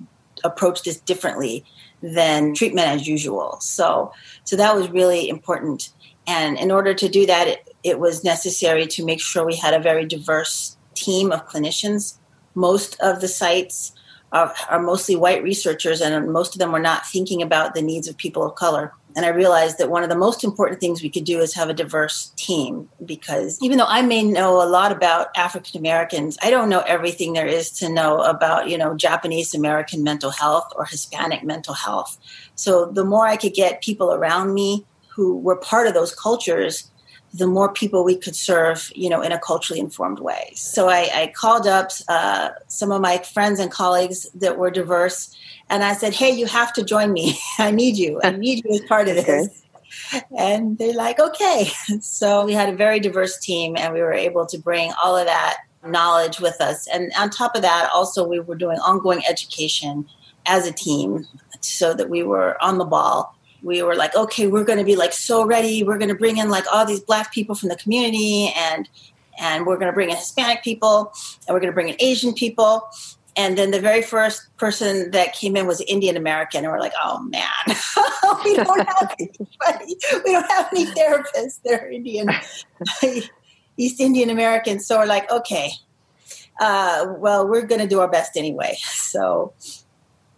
approach 0.43 0.83
this 0.83 0.99
differently 0.99 1.65
than 2.01 2.53
treatment 2.53 2.87
as 2.87 3.07
usual. 3.07 3.57
So, 3.59 4.13
so 4.43 4.55
that 4.55 4.75
was 4.75 4.89
really 4.89 5.29
important. 5.29 5.91
And 6.25 6.57
in 6.57 6.71
order 6.71 6.93
to 6.93 7.09
do 7.09 7.25
that, 7.25 7.47
it, 7.47 7.75
it 7.83 7.99
was 7.99 8.23
necessary 8.23 8.87
to 8.87 9.05
make 9.05 9.19
sure 9.19 9.45
we 9.45 9.55
had 9.55 9.73
a 9.73 9.79
very 9.79 10.05
diverse 10.05 10.77
team 10.95 11.31
of 11.31 11.47
clinicians 11.47 12.17
most 12.55 12.99
of 13.01 13.21
the 13.21 13.27
sites 13.27 13.93
are, 14.31 14.53
are, 14.69 14.81
mostly 14.81 15.15
white 15.15 15.43
researchers, 15.43 16.01
and 16.01 16.31
most 16.31 16.55
of 16.55 16.59
them 16.59 16.71
were 16.71 16.79
not 16.79 17.05
thinking 17.05 17.41
about 17.41 17.73
the 17.73 17.81
needs 17.81 18.07
of 18.07 18.17
people 18.17 18.43
of 18.43 18.55
color. 18.55 18.93
And 19.15 19.25
I 19.25 19.29
realized 19.29 19.77
that 19.77 19.89
one 19.89 20.03
of 20.03 20.09
the 20.09 20.15
most 20.15 20.43
important 20.43 20.79
things 20.79 21.01
we 21.01 21.09
could 21.09 21.23
do 21.23 21.39
is 21.39 21.53
have 21.53 21.69
a 21.69 21.73
diverse 21.73 22.31
team 22.37 22.89
because 23.05 23.57
even 23.61 23.77
though 23.77 23.85
I 23.87 24.01
may 24.01 24.23
know 24.23 24.61
a 24.61 24.67
lot 24.67 24.91
about 24.91 25.27
African 25.35 25.79
Americans, 25.79 26.37
I 26.41 26.49
don't 26.49 26.69
know 26.69 26.81
everything 26.81 27.33
there 27.33 27.47
is 27.47 27.71
to 27.79 27.89
know 27.89 28.19
about, 28.19 28.69
you 28.69 28.77
know, 28.77 28.95
Japanese 28.95 29.53
American 29.53 30.03
mental 30.03 30.31
health 30.31 30.71
or 30.75 30.85
Hispanic 30.85 31.43
mental 31.43 31.73
health. 31.73 32.17
So 32.55 32.85
the 32.85 33.05
more 33.05 33.27
I 33.27 33.37
could 33.37 33.53
get 33.53 33.81
people 33.81 34.13
around 34.13 34.53
me 34.53 34.85
who 35.07 35.37
were 35.37 35.55
part 35.57 35.87
of 35.87 35.93
those 35.93 36.13
cultures, 36.13 36.90
the 37.33 37.47
more 37.47 37.71
people 37.71 38.03
we 38.03 38.15
could 38.15 38.35
serve, 38.35 38.91
you 38.93 39.09
know, 39.09 39.21
in 39.21 39.31
a 39.31 39.39
culturally 39.39 39.79
informed 39.79 40.19
way. 40.19 40.51
So 40.55 40.89
I, 40.89 41.09
I 41.13 41.33
called 41.35 41.65
up 41.65 41.91
uh, 42.07 42.49
some 42.67 42.91
of 42.91 43.01
my 43.01 43.19
friends 43.19 43.59
and 43.59 43.71
colleagues 43.71 44.29
that 44.35 44.57
were 44.57 44.69
diverse, 44.69 45.35
and 45.69 45.83
I 45.83 45.93
said, 45.93 46.13
"Hey, 46.13 46.31
you 46.31 46.45
have 46.47 46.73
to 46.73 46.83
join 46.83 47.13
me. 47.13 47.39
I 47.57 47.71
need 47.71 47.97
you. 47.97 48.19
I 48.23 48.31
need 48.31 48.63
you 48.65 48.71
as 48.71 48.81
part 48.81 49.07
of 49.07 49.15
this." 49.15 49.27
Okay. 50.13 50.25
And 50.37 50.77
they're 50.77 50.93
like, 50.93 51.19
"Okay." 51.19 51.71
So 52.01 52.45
we 52.45 52.53
had 52.53 52.69
a 52.69 52.75
very 52.75 52.99
diverse 52.99 53.39
team, 53.39 53.75
and 53.77 53.93
we 53.93 54.01
were 54.01 54.13
able 54.13 54.45
to 54.47 54.57
bring 54.57 54.91
all 55.03 55.15
of 55.15 55.25
that 55.27 55.57
knowledge 55.85 56.39
with 56.39 56.59
us. 56.61 56.87
And 56.87 57.11
on 57.17 57.29
top 57.29 57.55
of 57.55 57.61
that, 57.61 57.89
also 57.93 58.27
we 58.27 58.39
were 58.39 58.55
doing 58.55 58.77
ongoing 58.79 59.23
education 59.27 60.05
as 60.45 60.67
a 60.67 60.71
team, 60.71 61.25
so 61.61 61.93
that 61.93 62.09
we 62.09 62.23
were 62.23 62.61
on 62.61 62.77
the 62.77 62.85
ball 62.85 63.35
we 63.63 63.83
were 63.83 63.95
like, 63.95 64.15
okay, 64.15 64.47
we're 64.47 64.63
going 64.63 64.79
to 64.79 64.85
be 64.85 64.95
like 64.95 65.13
so 65.13 65.45
ready. 65.45 65.83
We're 65.83 65.97
going 65.97 66.09
to 66.09 66.15
bring 66.15 66.37
in 66.37 66.49
like 66.49 66.65
all 66.71 66.85
these 66.85 67.01
black 67.01 67.31
people 67.31 67.55
from 67.55 67.69
the 67.69 67.75
community 67.75 68.53
and 68.55 68.89
and 69.39 69.65
we're 69.65 69.77
going 69.77 69.87
to 69.87 69.93
bring 69.93 70.09
in 70.09 70.15
Hispanic 70.15 70.63
people 70.63 71.11
and 71.47 71.53
we're 71.53 71.59
going 71.59 71.71
to 71.71 71.73
bring 71.73 71.89
in 71.89 71.95
Asian 71.99 72.33
people. 72.33 72.87
And 73.37 73.57
then 73.57 73.71
the 73.71 73.79
very 73.79 74.01
first 74.01 74.55
person 74.57 75.11
that 75.11 75.33
came 75.33 75.55
in 75.55 75.65
was 75.65 75.79
Indian 75.81 76.17
American, 76.17 76.65
and 76.65 76.71
we're 76.71 76.81
like, 76.81 76.91
"Oh 77.01 77.21
man, 77.21 77.47
we 78.43 78.55
don't 78.57 78.85
have 78.85 79.15
anybody. 79.19 79.95
We 80.25 80.31
don't 80.33 80.51
have 80.51 80.67
any 80.73 80.85
therapists. 80.87 81.61
They're 81.63 81.89
Indian, 81.89 82.27
East 83.77 84.01
Indian 84.01 84.29
Americans." 84.29 84.85
So 84.85 84.99
we're 84.99 85.05
like, 85.05 85.31
"Okay, 85.31 85.71
uh, 86.59 87.05
well, 87.19 87.47
we're 87.47 87.65
going 87.65 87.79
to 87.79 87.87
do 87.87 88.01
our 88.01 88.09
best 88.09 88.35
anyway." 88.35 88.75
So 88.81 89.53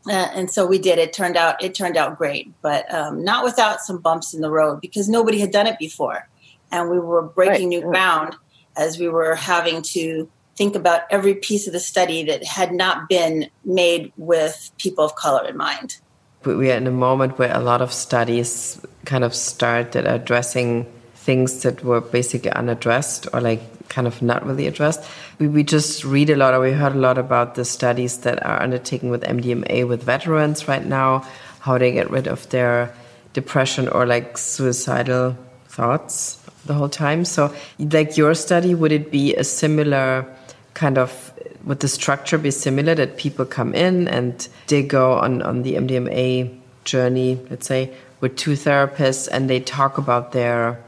uh, 0.07 0.29
and 0.33 0.51
so 0.51 0.65
we 0.65 0.79
did. 0.79 0.99
It 0.99 1.13
turned 1.13 1.37
out 1.37 1.63
it 1.63 1.73
turned 1.73 1.97
out 1.97 2.17
great, 2.17 2.51
but 2.61 2.91
um, 2.93 3.23
not 3.23 3.43
without 3.43 3.81
some 3.81 3.99
bumps 3.99 4.33
in 4.33 4.41
the 4.41 4.49
road 4.49 4.81
because 4.81 5.07
nobody 5.07 5.39
had 5.39 5.51
done 5.51 5.67
it 5.67 5.79
before, 5.79 6.27
and 6.71 6.89
we 6.89 6.99
were 6.99 7.21
breaking 7.21 7.69
right. 7.69 7.79
new 7.79 7.81
ground 7.81 8.35
as 8.75 8.99
we 8.99 9.07
were 9.07 9.35
having 9.35 9.81
to 9.81 10.29
think 10.55 10.75
about 10.75 11.01
every 11.09 11.35
piece 11.35 11.67
of 11.67 11.73
the 11.73 11.79
study 11.79 12.23
that 12.23 12.43
had 12.43 12.71
not 12.73 13.09
been 13.09 13.49
made 13.65 14.11
with 14.17 14.71
people 14.77 15.03
of 15.03 15.15
color 15.15 15.47
in 15.47 15.57
mind. 15.57 15.97
We 16.43 16.71
are 16.71 16.75
in 16.75 16.87
a 16.87 16.91
moment 16.91 17.39
where 17.39 17.55
a 17.55 17.59
lot 17.59 17.81
of 17.81 17.93
studies 17.93 18.79
kind 19.05 19.23
of 19.23 19.33
started 19.33 20.05
addressing 20.05 20.91
things 21.15 21.63
that 21.63 21.83
were 21.83 22.01
basically 22.01 22.51
unaddressed 22.51 23.27
or 23.33 23.39
like 23.39 23.61
kind 23.93 24.07
of 24.07 24.21
not 24.21 24.45
really 24.45 24.67
addressed. 24.67 25.03
We, 25.39 25.47
we 25.47 25.63
just 25.63 26.03
read 26.03 26.29
a 26.29 26.35
lot 26.35 26.53
or 26.53 26.59
we 26.59 26.71
heard 26.71 26.95
a 26.95 26.99
lot 26.99 27.17
about 27.17 27.55
the 27.55 27.63
studies 27.63 28.19
that 28.19 28.43
are 28.43 28.61
undertaken 28.61 29.09
with 29.09 29.21
MDMA 29.21 29.87
with 29.87 30.03
veterans 30.03 30.67
right 30.67 30.85
now, 30.85 31.25
how 31.59 31.77
they 31.77 31.91
get 31.91 32.09
rid 32.09 32.27
of 32.27 32.49
their 32.49 32.93
depression 33.33 33.87
or 33.87 34.05
like 34.05 34.37
suicidal 34.37 35.37
thoughts 35.67 36.43
the 36.65 36.73
whole 36.73 36.89
time. 36.89 37.25
So, 37.25 37.53
like 37.79 38.17
your 38.17 38.33
study, 38.33 38.73
would 38.73 38.91
it 38.91 39.11
be 39.11 39.35
a 39.35 39.43
similar 39.43 40.25
kind 40.73 40.97
of 40.97 41.31
would 41.63 41.79
the 41.79 41.87
structure 41.87 42.37
be 42.37 42.51
similar 42.51 42.93
that 42.95 43.17
people 43.17 43.45
come 43.45 43.73
in 43.73 44.07
and 44.07 44.47
they 44.67 44.83
go 44.83 45.13
on, 45.13 45.41
on 45.41 45.61
the 45.61 45.75
MDMA 45.75 46.59
journey, 46.83 47.39
let's 47.49 47.67
say, 47.67 47.93
with 48.19 48.35
two 48.35 48.51
therapists 48.51 49.29
and 49.31 49.49
they 49.49 49.61
talk 49.61 49.97
about 49.97 50.33
their 50.33 50.83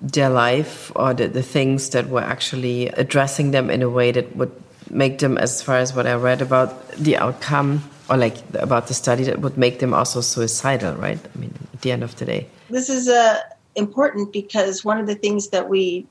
their 0.00 0.30
life 0.30 0.90
or 0.96 1.14
the, 1.14 1.28
the 1.28 1.42
things 1.42 1.90
that 1.90 2.08
were 2.08 2.22
actually 2.22 2.88
addressing 2.88 3.50
them 3.50 3.70
in 3.70 3.82
a 3.82 3.90
way 3.90 4.12
that 4.12 4.34
would 4.36 4.52
make 4.88 5.18
them, 5.18 5.38
as 5.38 5.62
far 5.62 5.76
as 5.76 5.94
what 5.94 6.06
I 6.06 6.14
read 6.14 6.42
about 6.42 6.90
the 6.92 7.16
outcome 7.16 7.82
or 8.08 8.16
like 8.16 8.36
about 8.54 8.88
the 8.88 8.94
study, 8.94 9.24
that 9.24 9.40
would 9.40 9.56
make 9.56 9.78
them 9.78 9.94
also 9.94 10.20
suicidal, 10.20 10.94
right? 10.96 11.18
I 11.18 11.38
mean, 11.38 11.54
at 11.72 11.82
the 11.82 11.92
end 11.92 12.02
of 12.02 12.16
the 12.16 12.24
day. 12.24 12.48
This 12.68 12.88
is 12.88 13.08
uh, 13.08 13.38
important 13.76 14.32
because 14.32 14.84
one 14.84 14.98
of 14.98 15.06
the 15.06 15.14
things 15.14 15.48
that 15.48 15.68
we 15.68 16.06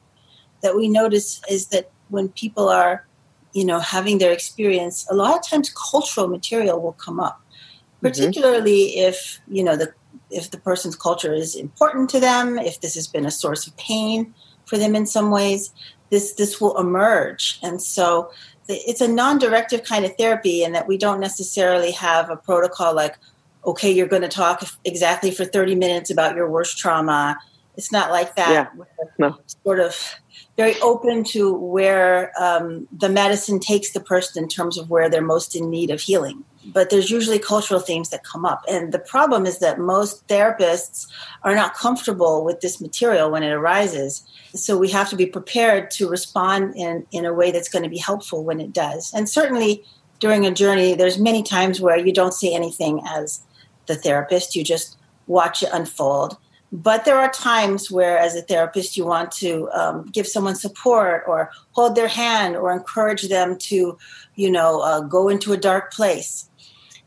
that 0.61 0.75
we 0.75 0.89
notice 0.89 1.41
is 1.49 1.67
that 1.67 1.89
when 2.09 2.27
people 2.29 2.67
are, 2.67 3.07
you 3.53 3.63
know, 3.63 3.79
having 3.79 4.17
their 4.17 4.33
experience, 4.33 5.07
a 5.09 5.15
lot 5.15 5.37
of 5.37 5.47
times 5.47 5.69
cultural 5.69 6.27
material 6.27 6.81
will 6.81 6.93
come 6.93 7.19
up, 7.19 7.39
mm-hmm. 7.39 8.07
particularly 8.07 8.87
mm-hmm. 8.87 9.09
if 9.09 9.39
you 9.47 9.63
know 9.63 9.75
the 9.75 9.93
if 10.29 10.51
the 10.51 10.57
person's 10.57 10.95
culture 10.95 11.33
is 11.33 11.55
important 11.55 12.09
to 12.11 12.19
them, 12.19 12.57
if 12.57 12.81
this 12.81 12.95
has 12.95 13.07
been 13.07 13.25
a 13.25 13.31
source 13.31 13.67
of 13.67 13.75
pain 13.77 14.33
for 14.65 14.77
them 14.77 14.95
in 14.95 15.05
some 15.05 15.31
ways, 15.31 15.71
this 16.09 16.33
this 16.33 16.59
will 16.61 16.77
emerge. 16.77 17.59
And 17.63 17.81
so 17.81 18.31
it's 18.69 19.01
a 19.01 19.07
non-directive 19.07 19.83
kind 19.83 20.05
of 20.05 20.15
therapy 20.15 20.63
in 20.63 20.73
that 20.73 20.87
we 20.87 20.97
don't 20.97 21.19
necessarily 21.19 21.91
have 21.91 22.29
a 22.29 22.35
protocol 22.35 22.93
like 22.93 23.17
okay 23.65 23.91
you're 23.91 24.07
going 24.07 24.21
to 24.21 24.29
talk 24.29 24.63
exactly 24.85 25.31
for 25.31 25.43
30 25.43 25.75
minutes 25.75 26.09
about 26.09 26.35
your 26.35 26.49
worst 26.49 26.77
trauma 26.77 27.37
it's 27.75 27.91
not 27.91 28.11
like 28.11 28.35
that 28.35 28.69
yeah. 28.75 28.85
no. 29.17 29.37
sort 29.63 29.79
of 29.79 30.15
very 30.55 30.79
open 30.81 31.23
to 31.23 31.53
where 31.53 32.31
um, 32.41 32.87
the 32.91 33.09
medicine 33.09 33.59
takes 33.59 33.91
the 33.91 33.99
person 33.99 34.43
in 34.43 34.49
terms 34.49 34.77
of 34.77 34.89
where 34.89 35.09
they're 35.09 35.21
most 35.21 35.55
in 35.55 35.69
need 35.69 35.89
of 35.89 35.99
healing 36.01 36.43
but 36.65 36.89
there's 36.89 37.09
usually 37.09 37.39
cultural 37.39 37.79
themes 37.79 38.09
that 38.09 38.23
come 38.23 38.45
up. 38.45 38.63
And 38.67 38.91
the 38.91 38.99
problem 38.99 39.45
is 39.45 39.59
that 39.59 39.79
most 39.79 40.27
therapists 40.27 41.07
are 41.43 41.55
not 41.55 41.73
comfortable 41.73 42.43
with 42.43 42.61
this 42.61 42.81
material 42.81 43.31
when 43.31 43.43
it 43.43 43.51
arises. 43.51 44.23
So 44.53 44.77
we 44.77 44.89
have 44.89 45.09
to 45.09 45.15
be 45.15 45.25
prepared 45.25 45.89
to 45.91 46.09
respond 46.09 46.75
in, 46.75 47.05
in 47.11 47.25
a 47.25 47.33
way 47.33 47.51
that's 47.51 47.69
going 47.69 47.83
to 47.83 47.89
be 47.89 47.97
helpful 47.97 48.43
when 48.43 48.59
it 48.59 48.73
does. 48.73 49.13
And 49.13 49.29
certainly 49.29 49.83
during 50.19 50.45
a 50.45 50.51
journey, 50.51 50.95
there's 50.95 51.17
many 51.17 51.43
times 51.43 51.79
where 51.79 51.97
you 51.97 52.11
don't 52.11 52.33
see 52.33 52.53
anything 52.53 53.01
as 53.07 53.41
the 53.87 53.95
therapist, 53.95 54.55
you 54.55 54.63
just 54.63 54.97
watch 55.27 55.63
it 55.63 55.69
unfold. 55.71 56.37
But 56.71 57.05
there 57.05 57.17
are 57.17 57.31
times 57.31 57.89
where, 57.89 58.17
as 58.17 58.35
a 58.35 58.41
therapist, 58.41 58.95
you 58.95 59.05
want 59.05 59.31
to 59.33 59.69
um, 59.71 60.05
give 60.11 60.27
someone 60.27 60.55
support 60.55 61.23
or 61.27 61.49
hold 61.71 61.95
their 61.95 62.07
hand 62.07 62.55
or 62.55 62.71
encourage 62.71 63.27
them 63.27 63.57
to, 63.57 63.97
you 64.35 64.51
know, 64.51 64.81
uh, 64.81 65.01
go 65.01 65.29
into 65.29 65.51
a 65.51 65.57
dark 65.57 65.91
place 65.91 66.49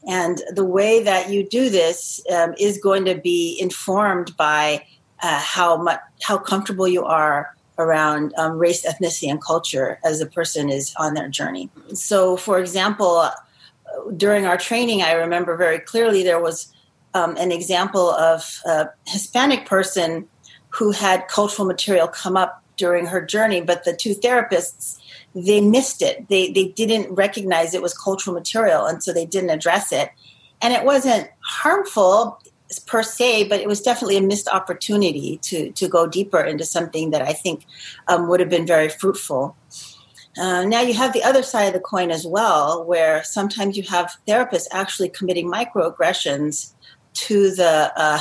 and 0.07 0.42
the 0.51 0.64
way 0.64 1.03
that 1.03 1.31
you 1.31 1.48
do 1.48 1.70
this 1.70 2.20
um, 2.33 2.55
is 2.59 2.79
going 2.79 3.05
to 3.05 3.14
be 3.14 3.59
informed 3.61 4.37
by 4.37 4.85
uh, 5.22 5.38
how 5.40 5.77
much 5.77 6.01
how 6.22 6.38
comfortable 6.38 6.88
you 6.88 7.05
are 7.05 7.55
around 7.79 8.35
um, 8.37 8.59
race, 8.59 8.85
ethnicity, 8.85 9.31
and 9.31 9.40
culture 9.40 9.98
as 10.05 10.20
a 10.20 10.27
person 10.27 10.68
is 10.68 10.94
on 10.98 11.14
their 11.14 11.29
journey. 11.29 11.70
So, 11.94 12.37
for 12.37 12.59
example, 12.59 13.29
during 14.16 14.46
our 14.46 14.57
training, 14.57 15.03
I 15.03 15.12
remember 15.12 15.57
very 15.57 15.79
clearly 15.79 16.22
there 16.22 16.40
was 16.40 16.72
um, 17.14 17.37
an 17.37 17.53
example 17.53 18.11
of 18.11 18.61
a 18.66 18.88
Hispanic 19.07 19.66
person 19.66 20.29
who 20.70 20.90
had 20.90 21.29
cultural 21.29 21.66
material 21.66 22.09
come 22.09 22.37
up 22.37 22.62
during 22.77 23.07
her 23.07 23.20
journey, 23.25 23.61
but 23.61 23.85
the 23.85 23.94
two 23.94 24.14
therapists 24.14 24.98
they 25.35 25.61
missed 25.61 26.03
it. 26.03 26.29
They 26.29 26.51
they 26.53 26.68
didn't 26.68 27.14
recognize 27.14 27.75
it 27.75 27.83
was 27.83 27.94
cultural 27.96 28.35
material, 28.35 28.87
and 28.87 29.03
so 29.03 29.12
they 29.12 29.27
didn't 29.27 29.51
address 29.51 29.92
it. 29.92 30.11
And 30.61 30.72
it 30.75 30.85
wasn't 30.85 31.31
harmful 31.40 32.40
per 32.87 33.03
se, 33.03 33.48
but 33.48 33.61
it 33.61 33.68
was 33.68 33.81
definitely 33.83 34.16
a 34.16 34.22
missed 34.22 34.48
opportunity 34.48 35.38
to 35.42 35.70
to 35.72 35.88
go 35.88 36.07
deeper 36.07 36.40
into 36.40 36.64
something 36.64 37.11
that 37.11 37.22
I 37.22 37.33
think 37.33 37.66
um, 38.09 38.29
would 38.29 38.40
have 38.40 38.51
been 38.51 38.66
very 38.66 38.88
fruitful. 38.88 39.57
Uh, 40.38 40.64
now 40.64 40.81
you 40.81 40.94
have 40.94 41.12
the 41.12 41.22
other 41.22 41.42
side 41.42 41.64
of 41.64 41.75
the 41.75 41.81
coin 41.81 42.11
as 42.11 42.27
well, 42.27 42.85
where 42.85 43.22
sometimes 43.22 43.77
you 43.77 43.83
have 43.83 44.16
therapists 44.27 44.66
actually 44.70 45.11
committing 45.11 45.51
microaggressions 45.51 46.72
to 47.14 47.55
the 47.55 47.92
uh, 47.96 48.20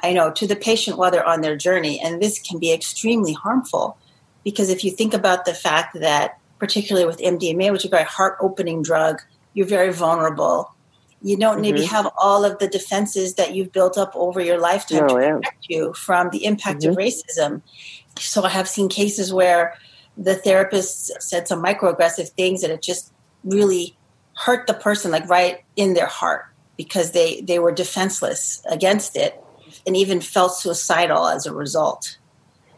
I 0.00 0.12
know 0.12 0.30
to 0.32 0.46
the 0.46 0.56
patient 0.56 0.98
while 0.98 1.10
they're 1.10 1.26
on 1.26 1.40
their 1.40 1.56
journey, 1.56 2.00
and 2.00 2.22
this 2.22 2.38
can 2.38 2.58
be 2.58 2.72
extremely 2.72 3.32
harmful 3.32 3.98
because 4.44 4.70
if 4.70 4.84
you 4.84 4.90
think 4.90 5.14
about 5.14 5.44
the 5.44 5.54
fact 5.54 5.98
that 6.00 6.38
particularly 6.58 7.06
with 7.06 7.18
MDMA, 7.18 7.72
which 7.72 7.82
is 7.82 7.86
a 7.86 7.90
very 7.90 8.04
heart 8.04 8.36
opening 8.40 8.82
drug, 8.82 9.20
you're 9.54 9.66
very 9.66 9.92
vulnerable 9.92 10.74
you 11.22 11.36
don't 11.36 11.54
mm-hmm. 11.54 11.62
maybe 11.62 11.84
have 11.84 12.08
all 12.16 12.44
of 12.44 12.58
the 12.58 12.68
defenses 12.68 13.34
that 13.34 13.54
you've 13.54 13.72
built 13.72 13.98
up 13.98 14.12
over 14.14 14.40
your 14.40 14.60
lifetime 14.60 15.06
no, 15.06 15.08
to 15.08 15.14
protect 15.14 15.66
yeah. 15.68 15.78
you 15.78 15.92
from 15.94 16.30
the 16.30 16.44
impact 16.44 16.80
mm-hmm. 16.80 16.90
of 16.90 16.96
racism. 16.96 17.62
So 18.18 18.44
I 18.44 18.50
have 18.50 18.68
seen 18.68 18.88
cases 18.88 19.32
where 19.32 19.74
the 20.16 20.34
therapist 20.34 21.10
said 21.20 21.48
some 21.48 21.62
microaggressive 21.62 22.28
things 22.30 22.62
and 22.62 22.72
it 22.72 22.82
just 22.82 23.12
really 23.44 23.96
hurt 24.36 24.66
the 24.66 24.74
person 24.74 25.10
like 25.10 25.28
right 25.28 25.64
in 25.76 25.94
their 25.94 26.06
heart 26.06 26.46
because 26.78 27.10
they 27.10 27.42
they 27.42 27.58
were 27.58 27.72
defenseless 27.72 28.62
against 28.70 29.16
it 29.16 29.38
and 29.86 29.94
even 29.94 30.22
felt 30.22 30.54
suicidal 30.54 31.26
as 31.26 31.44
a 31.44 31.52
result. 31.52 32.16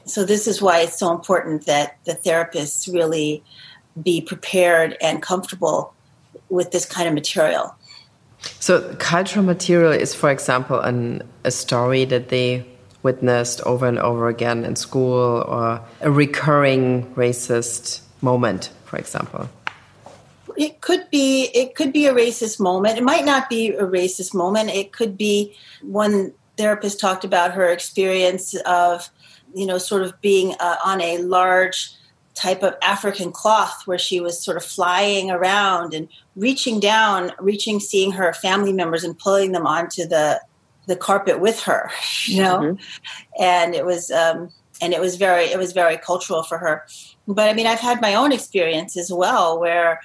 So 0.07 0.25
this 0.25 0.49
is 0.49 0.61
why 0.61 0.81
it's 0.81 0.99
so 0.99 1.13
important 1.13 1.67
that 1.67 1.99
the 2.05 2.15
therapists 2.15 2.93
really 2.93 3.45
be 4.03 4.21
prepared 4.21 4.97
and 5.01 5.23
comfortable 5.23 5.95
with 6.49 6.73
this 6.73 6.85
kind 6.85 7.07
of 7.07 7.15
material 7.15 7.77
so, 8.59 8.95
cultural 8.99 9.45
material 9.45 9.93
is, 9.93 10.15
for 10.15 10.31
example, 10.31 10.81
an, 10.81 11.23
a 11.45 11.51
story 11.51 12.05
that 12.07 12.29
they 12.29 12.65
witnessed 13.03 13.61
over 13.63 13.87
and 13.87 13.99
over 13.99 14.29
again 14.29 14.65
in 14.65 14.77
school 14.77 15.45
or 15.47 15.81
a 16.01 16.11
recurring 16.11 17.07
racist 17.15 18.01
moment, 18.21 18.71
for 18.85 18.97
example. 18.99 19.49
It 20.57 20.81
could 20.81 21.09
be 21.11 21.51
it 21.55 21.75
could 21.75 21.93
be 21.93 22.07
a 22.07 22.15
racist 22.15 22.61
moment. 22.61 22.99
It 22.99 23.05
might 23.05 23.25
not 23.25 23.49
be 23.49 23.71
a 23.71 23.85
racist 23.85 24.35
moment. 24.35 24.71
It 24.71 24.93
could 24.93 25.17
be 25.17 25.55
one 25.83 26.33
therapist 26.57 27.01
talked 27.01 27.25
about 27.25 27.53
her 27.53 27.69
experience 27.71 28.55
of 28.67 29.09
you 29.55 29.67
know 29.67 29.79
sort 29.79 30.03
of 30.03 30.21
being 30.21 30.55
uh, 30.61 30.77
on 30.85 31.01
a 31.01 31.19
large 31.19 31.91
type 32.35 32.63
of 32.63 32.75
African 32.83 33.33
cloth 33.33 33.83
where 33.87 33.99
she 33.99 34.21
was 34.21 34.43
sort 34.43 34.57
of 34.57 34.65
flying 34.65 35.31
around 35.31 35.93
and 35.93 36.09
reaching 36.37 36.81
down, 36.81 37.33
reaching, 37.39 37.81
seeing 37.81 38.13
her 38.13 38.33
family 38.33 38.73
members 38.73 39.05
and 39.05 39.19
pulling 39.19 39.53
them 39.53 39.67
onto 39.67 40.07
the 40.07 40.41
the 40.87 40.97
carpet 40.97 41.41
with 41.41 41.61
her, 41.61 41.91
you 42.25 42.43
know, 42.43 42.59
mm-hmm. 42.59 43.43
and 43.43 43.75
it 43.75 43.85
was 43.85 44.11
um, 44.11 44.51
and 44.81 44.93
it 44.93 45.01
was 45.01 45.17
very 45.17 45.45
it 45.45 45.59
was 45.59 45.73
very 45.73 45.97
cultural 45.97 46.43
for 46.43 46.59
her. 46.59 46.87
But 47.29 47.49
I 47.49 47.55
mean, 47.55 47.67
I've 47.67 47.81
had 47.81 48.01
my 48.01 48.15
own 48.15 48.33
experience 48.33 48.97
as 48.97 49.13
well 49.13 49.61
where 49.61 50.01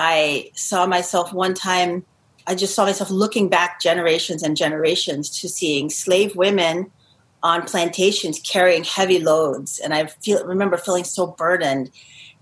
I 0.00 0.52
saw 0.54 0.86
myself 0.86 1.32
one 1.32 1.54
time. 1.54 2.06
I 2.46 2.54
just 2.54 2.76
saw 2.76 2.84
myself 2.84 3.10
looking 3.10 3.48
back 3.48 3.80
generations 3.80 4.44
and 4.44 4.56
generations 4.56 5.28
to 5.40 5.48
seeing 5.48 5.90
slave 5.90 6.36
women 6.36 6.92
on 7.42 7.66
plantations 7.66 8.38
carrying 8.38 8.84
heavy 8.84 9.18
loads. 9.18 9.80
And 9.80 9.92
i 9.92 10.06
feel 10.06 10.46
remember 10.46 10.76
feeling 10.76 11.02
so 11.02 11.26
burdened. 11.26 11.90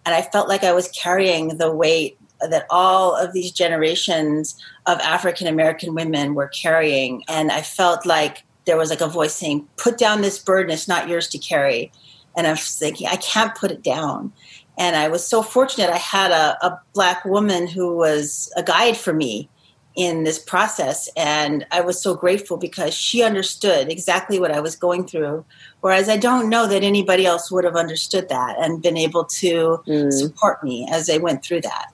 And 0.04 0.14
i 0.14 0.20
felt 0.20 0.48
like 0.48 0.64
i 0.64 0.72
was 0.72 0.88
carrying 0.88 1.56
the 1.56 1.72
weight 1.72 2.18
that 2.46 2.66
all 2.68 3.16
of 3.16 3.32
these 3.32 3.50
generations 3.52 4.62
of 4.84 4.98
african 5.00 5.46
american 5.46 5.94
women 5.94 6.34
were 6.34 6.48
carrying. 6.48 7.24
And 7.26 7.50
i 7.50 7.62
felt 7.62 8.04
like 8.04 8.44
there 8.66 8.76
was 8.76 8.90
like 8.90 9.00
a 9.00 9.08
voice 9.08 9.34
saying 9.34 9.66
put 9.78 9.96
down 9.96 10.20
this 10.20 10.38
burden. 10.38 10.72
It's 10.72 10.88
not 10.88 11.08
yours 11.08 11.28
to 11.28 11.38
carry. 11.38 11.90
And 12.36 12.46
i 12.46 12.50
was 12.50 12.78
thinking 12.78 13.06
i 13.06 13.16
can't 13.16 13.54
put 13.54 13.70
it 13.70 13.82
down 13.82 14.32
and 14.78 14.96
i 14.96 15.08
was 15.08 15.26
so 15.26 15.42
fortunate 15.42 15.90
i 15.90 15.98
had 15.98 16.30
a, 16.30 16.56
a 16.64 16.80
black 16.94 17.24
woman 17.24 17.66
who 17.66 17.96
was 17.96 18.52
a 18.56 18.62
guide 18.62 18.96
for 18.96 19.12
me 19.12 19.48
in 19.96 20.24
this 20.24 20.38
process. 20.38 21.08
And 21.16 21.66
I 21.72 21.80
was 21.80 22.00
so 22.00 22.14
grateful 22.14 22.58
because 22.58 22.94
she 22.94 23.22
understood 23.22 23.90
exactly 23.90 24.38
what 24.38 24.52
I 24.52 24.60
was 24.60 24.76
going 24.76 25.06
through. 25.06 25.44
Whereas 25.80 26.08
I 26.08 26.18
don't 26.18 26.48
know 26.48 26.66
that 26.66 26.84
anybody 26.84 27.26
else 27.26 27.50
would 27.50 27.64
have 27.64 27.76
understood 27.76 28.28
that 28.28 28.56
and 28.58 28.82
been 28.82 28.96
able 28.96 29.24
to 29.24 29.82
mm. 29.86 30.12
support 30.12 30.62
me 30.62 30.86
as 30.90 31.08
I 31.08 31.16
went 31.16 31.42
through 31.42 31.62
that. 31.62 31.86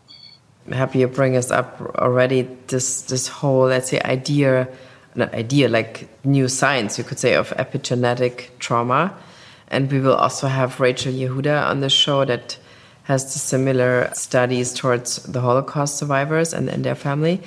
I'm 0.67 0.73
happy 0.73 0.99
you 0.99 1.09
bring 1.09 1.37
us 1.37 1.51
up 1.51 1.81
already 1.97 2.43
this 2.69 3.03
this 3.03 3.27
whole 3.27 3.67
let's 3.67 3.91
say 3.91 4.01
idea 4.05 4.69
not 5.17 5.35
idea 5.35 5.69
like 5.69 6.09
new 6.25 6.47
science 6.47 6.99
you 6.99 7.03
could 7.03 7.19
say 7.19 7.35
of 7.35 7.51
epigenetic 7.59 8.51
trauma 8.61 9.13
and 9.67 9.91
we 9.91 9.99
will 9.99 10.15
also 10.15 10.47
have 10.47 10.79
Rachel 10.79 11.13
Yehuda 11.13 11.69
on 11.69 11.81
the 11.81 11.91
show 11.91 12.25
that 12.25 12.59
has 13.05 13.33
the 13.33 13.39
similar 13.39 14.11
studies 14.15 14.73
towards 14.73 15.23
the 15.25 15.41
Holocaust 15.41 15.97
survivors 15.97 16.55
and, 16.55 16.69
and 16.69 16.85
their 16.85 16.95
family. 16.95 17.41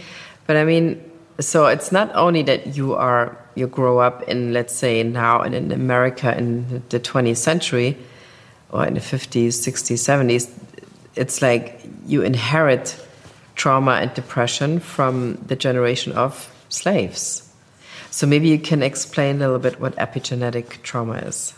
But 0.48 0.58
I 0.58 0.66
mean, 0.66 1.02
so 1.40 1.68
it's 1.68 1.92
not 1.92 2.14
only 2.16 2.44
that 2.44 2.76
you 2.76 2.94
are 2.96 3.38
you 3.56 3.68
grow 3.68 4.00
up 4.00 4.24
in 4.24 4.54
let's 4.54 4.74
say 4.74 5.02
now 5.04 5.42
in, 5.42 5.54
in 5.54 5.72
America 5.72 6.38
in 6.38 6.84
the 6.90 7.00
20th 7.00 7.38
century 7.38 7.98
or 8.70 8.86
in 8.86 8.94
the 8.94 9.00
50s, 9.00 9.48
60s, 9.48 9.96
70s. 9.96 10.52
It's 11.16 11.42
like 11.42 11.82
you 12.06 12.22
inherit 12.22 13.02
trauma 13.56 13.94
and 13.94 14.14
depression 14.14 14.80
from 14.80 15.36
the 15.48 15.56
generation 15.56 16.12
of 16.14 16.54
slaves. 16.70 17.50
So 18.12 18.28
maybe 18.28 18.50
you 18.50 18.60
can 18.60 18.84
explain 18.84 19.38
a 19.38 19.40
little 19.40 19.60
bit 19.60 19.80
what 19.80 19.96
epigenetic 19.96 20.82
trauma 20.84 21.14
is. 21.20 21.54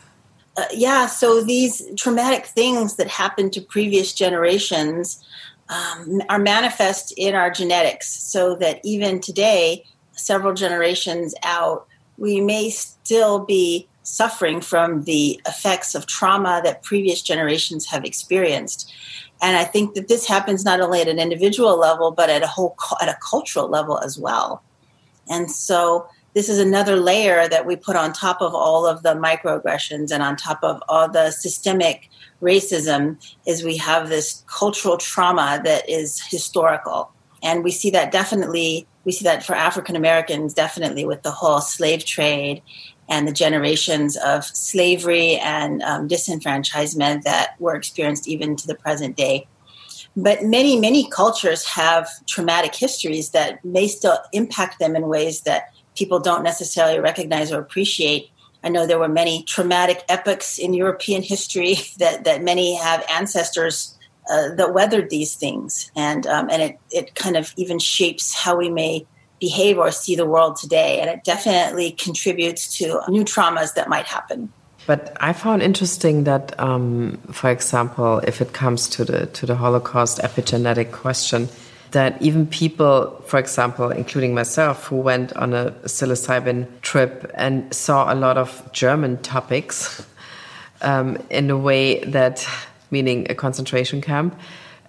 Uh, 0.58 0.66
yeah, 0.74 1.06
so 1.06 1.44
these 1.44 1.84
traumatic 1.98 2.48
things 2.48 2.96
that 2.96 3.08
happened 3.08 3.54
to 3.54 3.62
previous 3.62 4.12
generations 4.12 5.24
um, 5.70 6.22
are 6.30 6.40
manifest 6.40 7.14
in 7.16 7.36
our 7.36 7.52
genetics 7.52 8.10
so 8.10 8.56
that 8.56 8.80
even 8.84 9.20
today, 9.20 9.86
several 10.14 10.54
generations 10.54 11.36
out, 11.44 11.88
we 12.18 12.42
may 12.42 12.72
still 12.72 13.46
be 13.46 13.88
suffering 14.02 14.60
from 14.62 15.04
the 15.04 15.40
effects 15.46 15.94
of 15.94 16.08
trauma 16.08 16.62
that 16.64 16.82
previous 16.82 17.22
generations 17.22 17.86
have 17.86 18.04
experienced. 18.04 18.92
And 19.42 19.58
I 19.58 19.64
think 19.64 19.94
that 19.94 20.08
this 20.08 20.26
happens 20.26 20.66
not 20.66 20.80
only 20.82 21.02
at 21.02 21.08
an 21.08 21.20
individual 21.20 21.78
level, 21.78 22.12
but 22.12 22.30
at 22.30 22.42
a 22.42 22.48
whole 22.48 22.76
at 23.00 23.10
a 23.10 23.18
cultural 23.30 23.68
level 23.68 24.00
as 24.00 24.18
well. 24.18 24.64
And 25.30 25.52
so 25.52 26.08
this 26.38 26.50
is 26.50 26.60
another 26.60 26.98
layer 26.98 27.48
that 27.48 27.66
we 27.66 27.76
put 27.76 27.96
on 27.96 28.14
top 28.14 28.44
of 28.44 28.54
all 28.54 28.86
of 28.86 29.02
the 29.02 29.16
microaggressions 29.16 30.12
and 30.12 30.22
on 30.22 30.36
top 30.36 30.60
of 30.62 30.80
all 30.88 31.10
the 31.10 31.32
systemic 31.32 32.12
racism 32.44 33.18
is 33.48 33.64
we 33.64 33.76
have 33.76 34.08
this 34.08 34.44
cultural 34.46 34.98
trauma 34.98 35.60
that 35.64 35.90
is 35.90 36.22
historical. 36.30 37.12
And 37.42 37.64
we 37.64 37.72
see 37.72 37.90
that 37.90 38.12
definitely, 38.12 38.86
we 39.04 39.14
see 39.14 39.24
that 39.24 39.44
for 39.44 39.56
African 39.56 39.96
Americans, 39.96 40.54
definitely 40.54 41.06
with 41.06 41.24
the 41.24 41.32
whole 41.32 41.60
slave 41.60 42.06
trade 42.06 42.62
and 43.10 43.28
the 43.28 43.32
generations 43.32 44.16
of 44.18 44.46
slavery 44.46 45.38
and 45.38 45.82
um, 45.82 46.08
disenfranchisement 46.08 47.24
that 47.24 47.60
were 47.60 47.74
experienced 47.74 48.28
even 48.28 48.56
to 48.58 48.68
the 48.68 48.76
present 48.76 49.18
day. 49.18 49.48
But 50.16 50.44
many, 50.44 50.80
many 50.80 51.10
cultures 51.10 51.66
have 51.66 52.08
traumatic 52.28 52.76
histories 52.76 53.32
that 53.32 53.66
may 53.66 53.88
still 53.88 54.20
impact 54.34 54.78
them 54.78 54.96
in 54.96 55.08
ways 55.08 55.42
that 55.42 55.72
people 55.98 56.20
don't 56.20 56.44
necessarily 56.44 57.00
recognize 57.00 57.52
or 57.52 57.60
appreciate. 57.60 58.30
I 58.64 58.70
know 58.70 58.86
there 58.86 59.00
were 59.00 59.10
many 59.10 59.44
traumatic 59.44 60.04
epochs 60.10 60.58
in 60.58 60.74
European 60.74 61.22
history 61.24 61.76
that, 62.00 62.24
that 62.24 62.44
many 62.44 62.76
have 62.76 63.04
ancestors 63.10 63.98
uh, 64.30 64.56
that 64.56 64.74
weathered 64.74 65.10
these 65.10 65.36
things, 65.36 65.90
and 65.96 66.28
um, 66.28 66.50
and 66.50 66.62
it 66.62 66.80
it 66.92 67.16
kind 67.16 67.38
of 67.38 67.54
even 67.56 67.80
shapes 67.80 68.36
how 68.36 68.58
we 68.58 68.70
may 68.70 69.06
behave 69.40 69.78
or 69.78 69.90
see 69.90 70.18
the 70.18 70.26
world 70.26 70.58
today, 70.58 71.00
and 71.00 71.10
it 71.10 71.24
definitely 71.24 71.92
contributes 71.92 72.78
to 72.78 73.02
new 73.08 73.24
traumas 73.24 73.74
that 73.76 73.88
might 73.88 74.06
happen. 74.06 74.52
But 74.86 75.16
I 75.22 75.32
found 75.32 75.62
interesting 75.62 76.26
that, 76.26 76.58
um, 76.60 77.20
for 77.32 77.50
example, 77.50 78.20
if 78.20 78.42
it 78.42 78.52
comes 78.52 78.90
to 78.90 79.06
the 79.06 79.28
to 79.28 79.46
the 79.46 79.56
Holocaust 79.56 80.20
epigenetic 80.20 80.92
question, 80.92 81.48
that 81.92 82.22
even 82.22 82.48
people, 82.48 83.24
for 83.26 83.40
example, 83.40 83.90
including 83.92 84.34
myself, 84.34 84.88
who 84.88 84.98
went 84.98 85.34
on 85.34 85.54
a 85.54 85.72
psilocybin 85.86 86.68
trip 86.82 87.32
and 87.34 87.74
saw 87.74 88.12
a 88.12 88.16
lot 88.16 88.38
of 88.38 88.70
German 88.74 89.18
topics, 89.22 90.06
um, 90.82 91.18
in 91.30 91.50
a 91.50 91.58
way 91.58 92.00
that, 92.06 92.48
meaning 92.92 93.28
a 93.30 93.36
concentration 93.36 94.02
camp. 94.02 94.38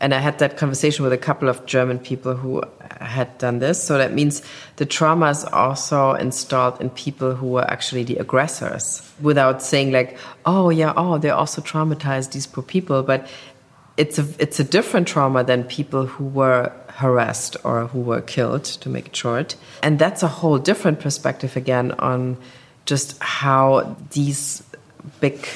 And 0.00 0.14
I 0.14 0.20
had 0.20 0.38
that 0.38 0.56
conversation 0.56 1.02
with 1.02 1.12
a 1.12 1.18
couple 1.18 1.48
of 1.48 1.66
German 1.66 1.98
people 1.98 2.34
who 2.34 2.62
had 3.00 3.36
done 3.38 3.58
this. 3.58 3.82
So 3.82 3.98
that 3.98 4.12
means 4.12 4.42
the 4.76 4.86
trauma 4.86 5.30
is 5.30 5.44
also 5.44 6.12
installed 6.12 6.80
in 6.80 6.90
people 6.90 7.34
who 7.34 7.48
were 7.48 7.68
actually 7.68 8.04
the 8.04 8.16
aggressors 8.16 9.02
without 9.20 9.60
saying 9.60 9.90
like, 9.90 10.16
oh 10.46 10.70
yeah, 10.70 10.92
oh, 10.96 11.18
they're 11.18 11.34
also 11.34 11.60
traumatized, 11.60 12.30
these 12.30 12.46
poor 12.46 12.62
people. 12.62 13.02
But 13.02 13.28
it's 13.98 14.18
a, 14.18 14.26
it's 14.38 14.60
a 14.60 14.64
different 14.64 15.08
trauma 15.08 15.42
than 15.44 15.64
people 15.64 16.06
who 16.06 16.24
were 16.24 16.72
harassed 16.88 17.56
or 17.64 17.88
who 17.88 18.00
were 18.00 18.20
killed, 18.20 18.64
to 18.64 18.88
make 18.88 19.08
it 19.08 19.16
short. 19.16 19.56
And 19.82 19.98
that's 19.98 20.22
a 20.22 20.28
whole 20.28 20.58
different 20.58 21.00
perspective 21.00 21.56
again 21.56 21.92
on 21.98 22.36
just 22.86 23.20
how 23.20 23.96
these 24.12 24.62
big 25.20 25.46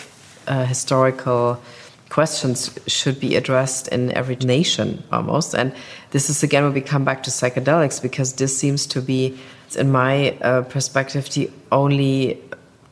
uh, 0.48 0.64
historical 0.64 1.62
questions 2.08 2.78
should 2.86 3.18
be 3.18 3.36
addressed 3.36 3.88
in 3.88 4.12
every 4.12 4.36
nation 4.36 5.02
almost. 5.12 5.54
And 5.54 5.72
this 6.10 6.28
is 6.28 6.42
again 6.42 6.64
when 6.64 6.74
we 6.74 6.80
come 6.80 7.04
back 7.04 7.22
to 7.22 7.30
psychedelics 7.30 8.02
because 8.02 8.34
this 8.34 8.58
seems 8.58 8.86
to 8.88 9.00
be, 9.00 9.38
in 9.76 9.90
my 9.90 10.32
uh, 10.42 10.62
perspective, 10.62 11.30
the 11.30 11.48
only 11.70 12.42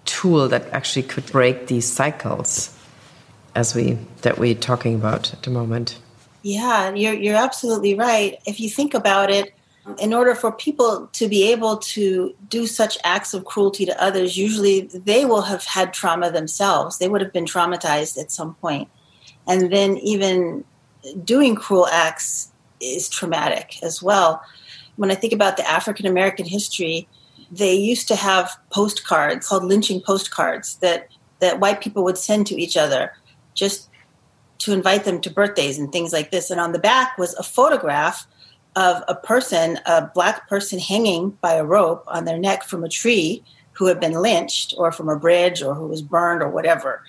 tool 0.04 0.48
that 0.48 0.70
actually 0.72 1.02
could 1.02 1.26
break 1.26 1.66
these 1.66 1.90
cycles 1.90 2.74
as 3.54 3.74
we 3.74 3.98
that 4.22 4.38
we're 4.38 4.54
talking 4.54 4.94
about 4.94 5.32
at 5.32 5.42
the 5.42 5.50
moment. 5.50 5.98
Yeah, 6.42 6.94
you're 6.94 7.14
you're 7.14 7.36
absolutely 7.36 7.94
right. 7.94 8.38
If 8.46 8.60
you 8.60 8.70
think 8.70 8.94
about 8.94 9.30
it, 9.30 9.54
in 9.98 10.14
order 10.14 10.34
for 10.34 10.52
people 10.52 11.08
to 11.12 11.28
be 11.28 11.50
able 11.50 11.78
to 11.78 12.34
do 12.48 12.66
such 12.66 12.98
acts 13.04 13.34
of 13.34 13.44
cruelty 13.44 13.86
to 13.86 14.02
others, 14.02 14.36
usually 14.36 14.82
they 14.82 15.24
will 15.24 15.42
have 15.42 15.64
had 15.64 15.92
trauma 15.92 16.30
themselves. 16.30 16.98
They 16.98 17.08
would 17.08 17.20
have 17.20 17.32
been 17.32 17.44
traumatized 17.44 18.18
at 18.18 18.30
some 18.30 18.54
point. 18.56 18.88
And 19.46 19.72
then 19.72 19.96
even 19.98 20.64
doing 21.24 21.54
cruel 21.54 21.86
acts 21.86 22.50
is 22.80 23.08
traumatic 23.08 23.82
as 23.82 24.02
well. 24.02 24.42
When 24.96 25.10
I 25.10 25.14
think 25.14 25.32
about 25.32 25.56
the 25.56 25.68
African 25.68 26.06
American 26.06 26.46
history, 26.46 27.08
they 27.50 27.74
used 27.74 28.06
to 28.08 28.16
have 28.16 28.50
postcards 28.70 29.48
called 29.48 29.64
lynching 29.64 30.00
postcards 30.00 30.76
that, 30.76 31.08
that 31.40 31.58
white 31.58 31.80
people 31.80 32.04
would 32.04 32.18
send 32.18 32.46
to 32.46 32.60
each 32.60 32.76
other 32.76 33.12
just 33.54 33.88
to 34.58 34.72
invite 34.72 35.04
them 35.04 35.20
to 35.22 35.30
birthdays 35.30 35.78
and 35.78 35.90
things 35.90 36.12
like 36.12 36.30
this. 36.30 36.50
And 36.50 36.60
on 36.60 36.72
the 36.72 36.78
back 36.78 37.16
was 37.18 37.34
a 37.34 37.42
photograph 37.42 38.26
of 38.76 39.02
a 39.08 39.14
person, 39.14 39.78
a 39.86 40.06
black 40.14 40.48
person 40.48 40.78
hanging 40.78 41.30
by 41.40 41.54
a 41.54 41.64
rope 41.64 42.04
on 42.06 42.24
their 42.24 42.38
neck 42.38 42.64
from 42.64 42.84
a 42.84 42.88
tree 42.88 43.42
who 43.72 43.86
had 43.86 43.98
been 43.98 44.12
lynched 44.12 44.74
or 44.76 44.92
from 44.92 45.08
a 45.08 45.18
bridge 45.18 45.62
or 45.62 45.74
who 45.74 45.86
was 45.86 46.02
burned 46.02 46.42
or 46.42 46.50
whatever. 46.50 47.02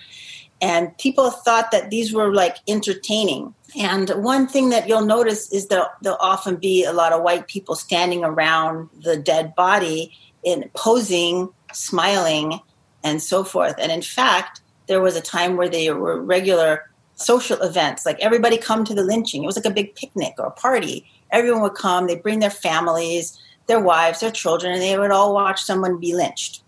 And 0.60 0.96
people 0.98 1.30
thought 1.30 1.70
that 1.72 1.90
these 1.90 2.12
were 2.12 2.32
like 2.32 2.56
entertaining. 2.68 3.54
And 3.76 4.10
one 4.10 4.46
thing 4.46 4.70
that 4.70 4.88
you'll 4.88 5.04
notice 5.04 5.52
is 5.52 5.66
that 5.68 5.88
there'll 6.02 6.18
often 6.20 6.56
be 6.56 6.84
a 6.84 6.92
lot 6.92 7.12
of 7.12 7.22
white 7.22 7.48
people 7.48 7.74
standing 7.74 8.24
around 8.24 8.88
the 9.02 9.16
dead 9.16 9.54
body 9.54 10.16
in 10.44 10.70
posing, 10.74 11.48
smiling, 11.72 12.60
and 13.04 13.20
so 13.20 13.44
forth. 13.44 13.74
And 13.78 13.90
in 13.90 14.02
fact, 14.02 14.60
there 14.86 15.00
was 15.00 15.16
a 15.16 15.20
time 15.20 15.56
where 15.56 15.68
they 15.68 15.90
were 15.90 16.20
regular 16.20 16.90
social 17.14 17.60
events, 17.62 18.04
like 18.04 18.18
everybody 18.20 18.58
come 18.58 18.84
to 18.84 18.94
the 18.94 19.02
lynching. 19.02 19.42
It 19.42 19.46
was 19.46 19.56
like 19.56 19.64
a 19.64 19.70
big 19.70 19.94
picnic 19.94 20.34
or 20.38 20.46
a 20.46 20.50
party 20.50 21.06
everyone 21.32 21.62
would 21.62 21.74
come, 21.74 22.06
they'd 22.06 22.22
bring 22.22 22.38
their 22.38 22.50
families, 22.50 23.38
their 23.66 23.80
wives, 23.80 24.20
their 24.20 24.30
children, 24.30 24.72
and 24.72 24.82
they 24.82 24.96
would 24.96 25.10
all 25.10 25.34
watch 25.34 25.62
someone 25.62 25.98
be 25.98 26.14
lynched. 26.14 26.62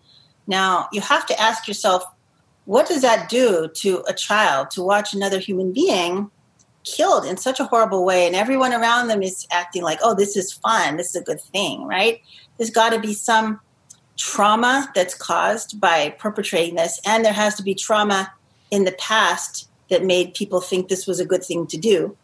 Now, 0.47 0.89
you 0.91 1.01
have 1.03 1.27
to 1.27 1.41
ask 1.41 1.69
yourself, 1.69 2.03
what 2.65 2.89
does 2.89 3.03
that 3.03 3.29
do 3.29 3.69
to 3.75 4.03
a 4.09 4.15
child 4.15 4.71
to 4.71 4.83
watch 4.83 5.15
another 5.15 5.39
human 5.39 5.73
being 5.73 6.31
killed 6.83 7.25
in 7.25 7.37
such 7.37 7.61
a 7.61 7.65
horrible 7.65 8.05
way 8.05 8.27
and 8.27 8.35
everyone 8.35 8.73
around 8.73 9.09
them 9.09 9.23
is 9.23 9.47
acting 9.51 9.83
like, 9.83 9.99
oh, 10.03 10.15
this 10.15 10.37
is 10.37 10.53
fun, 10.53 10.97
this 10.97 11.11
is 11.11 11.17
a 11.17 11.25
good 11.25 11.41
thing, 11.41 11.85
right? 11.85 12.21
There's 12.57 12.71
got 12.71 12.91
to 12.91 13.01
be 13.01 13.15
some 13.15 13.61
trauma 14.17 14.91
that's 14.95 15.15
caused 15.15 15.81
by 15.81 16.11
perpetrating 16.19 16.77
this, 16.77 17.01
and 17.07 17.25
there 17.25 17.33
has 17.33 17.55
to 17.57 17.63
be 17.63 17.75
trauma 17.75 18.33
in 18.71 18.85
the 18.85 18.93
past 18.93 19.69
that 19.91 20.05
made 20.05 20.35
people 20.35 20.61
think 20.61 20.89
this 20.89 21.07
was 21.07 21.21
a 21.21 21.27
good 21.27 21.45
thing 21.45 21.67
to 21.67 21.77
do. 21.77 22.17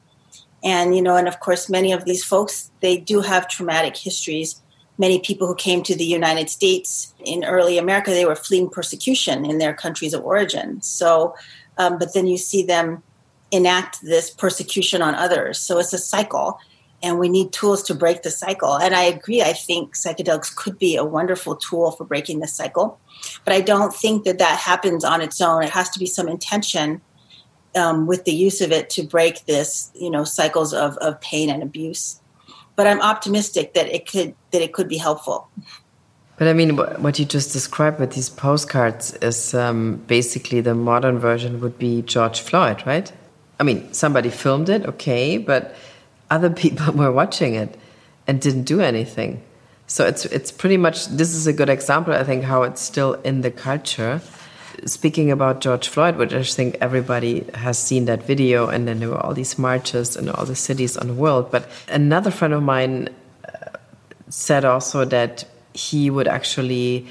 And 0.62 0.94
you 0.94 1.02
know 1.02 1.16
and 1.16 1.28
of 1.28 1.40
course 1.40 1.70
many 1.70 1.92
of 1.92 2.04
these 2.04 2.24
folks 2.24 2.70
they 2.80 2.96
do 2.98 3.20
have 3.20 3.48
traumatic 3.48 3.96
histories. 3.96 4.60
Many 4.98 5.18
people 5.20 5.46
who 5.46 5.54
came 5.54 5.82
to 5.84 5.94
the 5.94 6.04
united 6.04 6.50
states 6.50 7.14
in 7.24 7.44
early 7.44 7.78
america 7.78 8.10
they 8.10 8.26
were 8.26 8.36
fleeing 8.36 8.68
persecution 8.68 9.46
in 9.46 9.58
their 9.58 9.72
countries 9.72 10.12
of 10.12 10.24
origin. 10.24 10.82
So 10.82 11.34
um, 11.78 11.98
but 11.98 12.12
then 12.12 12.26
you 12.26 12.36
see 12.36 12.62
them 12.62 13.02
enact 13.50 14.02
this 14.02 14.30
persecution 14.30 15.02
on 15.02 15.14
others. 15.14 15.58
So 15.58 15.78
it's 15.78 15.92
a 15.92 15.98
cycle 15.98 16.58
and 17.02 17.18
we 17.18 17.28
need 17.28 17.52
tools 17.52 17.82
to 17.82 17.94
break 17.94 18.22
the 18.22 18.30
cycle 18.30 18.76
and 18.76 18.94
i 18.94 19.02
agree 19.02 19.42
i 19.42 19.52
think 19.52 19.94
psychedelics 19.94 20.54
could 20.54 20.78
be 20.78 20.96
a 20.96 21.04
wonderful 21.04 21.56
tool 21.56 21.90
for 21.92 22.04
breaking 22.04 22.40
the 22.40 22.48
cycle 22.48 22.98
but 23.44 23.54
i 23.54 23.60
don't 23.60 23.94
think 23.94 24.24
that 24.24 24.38
that 24.38 24.58
happens 24.58 25.04
on 25.04 25.20
its 25.20 25.40
own 25.40 25.62
it 25.62 25.70
has 25.70 25.88
to 25.90 25.98
be 25.98 26.06
some 26.06 26.28
intention 26.28 27.00
um, 27.74 28.06
with 28.06 28.24
the 28.24 28.32
use 28.32 28.60
of 28.60 28.72
it 28.72 28.90
to 28.90 29.02
break 29.02 29.44
this, 29.46 29.90
you 29.94 30.10
know, 30.10 30.24
cycles 30.24 30.72
of, 30.72 30.96
of 30.98 31.20
pain 31.20 31.50
and 31.50 31.62
abuse. 31.62 32.20
But 32.76 32.86
I'm 32.86 33.00
optimistic 33.00 33.74
that 33.74 33.88
it 33.88 34.10
could 34.10 34.34
that 34.52 34.62
it 34.62 34.72
could 34.72 34.88
be 34.88 34.96
helpful. 34.96 35.48
But 36.38 36.48
I 36.48 36.54
mean, 36.54 36.76
what 36.76 37.18
you 37.18 37.26
just 37.26 37.52
described 37.52 38.00
with 38.00 38.12
these 38.12 38.30
postcards 38.30 39.12
is 39.16 39.52
um, 39.52 39.96
basically 40.06 40.62
the 40.62 40.74
modern 40.74 41.18
version 41.18 41.60
would 41.60 41.78
be 41.78 42.00
George 42.00 42.40
Floyd, 42.40 42.82
right? 42.86 43.12
I 43.58 43.62
mean, 43.62 43.92
somebody 43.92 44.30
filmed 44.30 44.70
it, 44.70 44.86
okay, 44.86 45.36
but 45.36 45.76
other 46.30 46.50
people 46.50 46.92
were 46.94 47.12
watching 47.12 47.54
it 47.54 47.76
and 48.26 48.40
didn't 48.40 48.64
do 48.64 48.80
anything. 48.80 49.42
So 49.86 50.06
it's 50.06 50.24
it's 50.26 50.52
pretty 50.52 50.76
much 50.76 51.06
this 51.06 51.34
is 51.34 51.46
a 51.46 51.52
good 51.52 51.68
example, 51.68 52.14
I 52.14 52.22
think, 52.22 52.44
how 52.44 52.62
it's 52.62 52.80
still 52.80 53.14
in 53.24 53.40
the 53.40 53.50
culture 53.50 54.20
speaking 54.86 55.30
about 55.30 55.60
George 55.60 55.88
Floyd, 55.88 56.16
which 56.16 56.32
I 56.32 56.42
think 56.42 56.76
everybody 56.80 57.44
has 57.54 57.78
seen 57.78 58.04
that 58.06 58.22
video, 58.22 58.68
and 58.68 58.86
then 58.86 59.00
there 59.00 59.08
were 59.08 59.18
all 59.18 59.34
these 59.34 59.58
marches 59.58 60.16
in 60.16 60.28
all 60.28 60.44
the 60.44 60.56
cities 60.56 60.96
on 60.96 61.08
the 61.08 61.14
world. 61.14 61.50
But 61.50 61.68
another 61.88 62.30
friend 62.30 62.54
of 62.54 62.62
mine 62.62 63.08
uh, 63.44 63.76
said 64.28 64.64
also 64.64 65.04
that 65.04 65.44
he 65.74 66.10
would 66.10 66.28
actually 66.28 67.06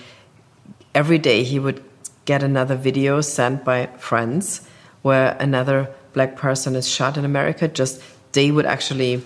every 0.96 1.18
day 1.18 1.44
he 1.44 1.60
would 1.60 1.84
get 2.26 2.44
another 2.44 2.76
video 2.76 3.22
sent 3.22 3.64
by 3.64 3.88
friends 3.98 4.62
where 5.02 5.38
another 5.40 5.90
black 6.14 6.36
person 6.36 6.76
is 6.76 6.88
shot 6.88 7.18
in 7.18 7.26
America. 7.26 7.68
Just 7.68 8.02
they 8.32 8.52
would 8.52 8.66
actually 8.66 9.22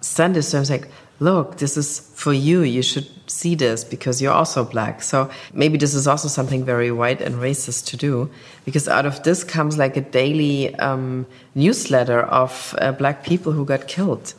send 0.00 0.36
this 0.36 0.50
to 0.50 0.58
him 0.58 0.64
like, 0.64 0.88
look, 1.20 1.58
this 1.58 1.76
is 1.76 2.00
for 2.14 2.32
you. 2.32 2.62
You 2.62 2.82
should 2.82 3.08
see 3.30 3.54
this 3.54 3.84
because 3.84 4.20
you're 4.22 4.32
also 4.32 4.64
black. 4.64 5.02
So 5.02 5.30
maybe 5.52 5.78
this 5.78 5.94
is 5.94 6.06
also 6.06 6.28
something 6.28 6.64
very 6.64 6.90
white 6.90 7.20
and 7.20 7.36
racist 7.36 7.86
to 7.86 7.96
do 7.96 8.30
because 8.64 8.88
out 8.88 9.06
of 9.06 9.22
this 9.22 9.44
comes 9.44 9.78
like 9.78 9.96
a 9.96 10.00
daily 10.00 10.74
um, 10.76 11.26
newsletter 11.54 12.22
of 12.22 12.74
uh, 12.78 12.92
black 12.92 13.24
people 13.24 13.52
who 13.52 13.64
got 13.64 13.88
killed 13.88 14.34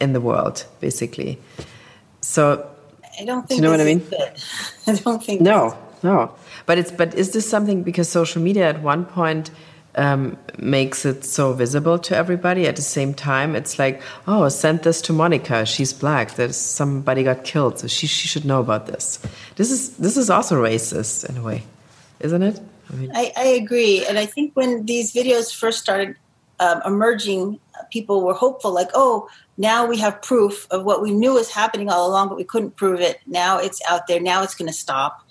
in 0.00 0.12
the 0.12 0.20
world, 0.20 0.64
basically. 0.80 1.38
So 2.20 2.68
I 3.20 3.24
don't 3.24 3.46
think 3.46 3.58
you 3.58 3.62
know 3.62 3.70
what 3.70 3.80
I 3.80 3.84
mean. 3.84 4.02
I 4.86 4.94
don't 4.94 5.22
think 5.22 5.40
no, 5.40 5.76
no. 6.02 6.34
But 6.66 6.78
it's 6.78 6.90
but 6.90 7.14
is 7.14 7.32
this 7.32 7.48
something 7.48 7.82
because 7.82 8.08
social 8.08 8.42
media 8.42 8.68
at 8.68 8.82
one 8.82 9.04
point 9.04 9.50
um, 9.96 10.36
makes 10.58 11.04
it 11.04 11.24
so 11.24 11.52
visible 11.52 11.98
to 12.00 12.16
everybody. 12.16 12.66
At 12.66 12.76
the 12.76 12.82
same 12.82 13.14
time, 13.14 13.54
it's 13.54 13.78
like, 13.78 14.02
oh, 14.26 14.48
send 14.48 14.82
this 14.82 15.00
to 15.02 15.12
Monnica. 15.12 15.66
She's 15.66 15.92
black. 15.92 16.34
There's 16.34 16.56
somebody 16.56 17.22
got 17.22 17.44
killed, 17.44 17.78
so 17.78 17.86
she 17.86 18.06
she 18.06 18.28
should 18.28 18.44
know 18.44 18.60
about 18.60 18.86
this. 18.86 19.18
This 19.56 19.70
is 19.70 19.96
this 19.96 20.16
is 20.16 20.30
also 20.30 20.62
racist 20.62 21.28
in 21.28 21.36
a 21.36 21.42
way, 21.42 21.62
isn't 22.20 22.42
it? 22.42 22.60
I, 22.90 22.96
mean, 22.96 23.10
I, 23.14 23.32
I 23.36 23.44
agree, 23.44 24.04
and 24.06 24.18
I 24.18 24.26
think 24.26 24.54
when 24.54 24.84
these 24.84 25.12
videos 25.12 25.54
first 25.54 25.80
started 25.80 26.16
um, 26.60 26.82
emerging, 26.84 27.58
people 27.90 28.22
were 28.22 28.34
hopeful, 28.34 28.72
like, 28.72 28.90
oh, 28.94 29.28
now 29.56 29.86
we 29.86 29.98
have 29.98 30.20
proof 30.22 30.66
of 30.70 30.84
what 30.84 31.00
we 31.02 31.12
knew 31.12 31.34
was 31.34 31.50
happening 31.50 31.88
all 31.88 32.08
along, 32.08 32.28
but 32.28 32.36
we 32.36 32.44
couldn't 32.44 32.76
prove 32.76 33.00
it. 33.00 33.20
Now 33.26 33.58
it's 33.58 33.80
out 33.88 34.06
there. 34.06 34.20
Now 34.20 34.42
it's 34.42 34.54
going 34.54 34.68
to 34.68 34.76
stop 34.76 35.23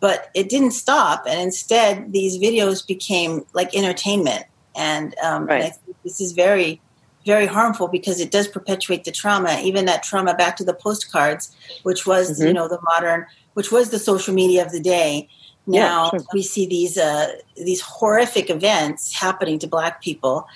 but 0.00 0.30
it 0.34 0.48
didn't 0.48 0.72
stop 0.72 1.24
and 1.26 1.40
instead 1.40 2.12
these 2.12 2.38
videos 2.38 2.84
became 2.86 3.44
like 3.52 3.74
entertainment 3.76 4.44
and, 4.74 5.14
um, 5.22 5.46
right. 5.46 5.56
and 5.56 5.64
I 5.64 5.70
think 5.70 5.96
this 6.02 6.20
is 6.20 6.32
very 6.32 6.80
very 7.26 7.46
harmful 7.46 7.86
because 7.86 8.18
it 8.18 8.30
does 8.30 8.48
perpetuate 8.48 9.04
the 9.04 9.12
trauma 9.12 9.60
even 9.62 9.84
that 9.84 10.02
trauma 10.02 10.34
back 10.34 10.56
to 10.56 10.64
the 10.64 10.72
postcards 10.72 11.54
which 11.82 12.06
was 12.06 12.38
mm-hmm. 12.38 12.48
you 12.48 12.54
know 12.54 12.66
the 12.66 12.80
modern 12.82 13.26
which 13.54 13.70
was 13.70 13.90
the 13.90 13.98
social 13.98 14.34
media 14.34 14.64
of 14.64 14.72
the 14.72 14.80
day 14.80 15.28
now 15.66 16.10
yeah, 16.12 16.20
we 16.32 16.42
see 16.42 16.66
these 16.66 16.96
uh, 16.96 17.30
these 17.56 17.82
horrific 17.82 18.48
events 18.48 19.14
happening 19.14 19.58
to 19.58 19.66
black 19.66 20.00
people 20.02 20.48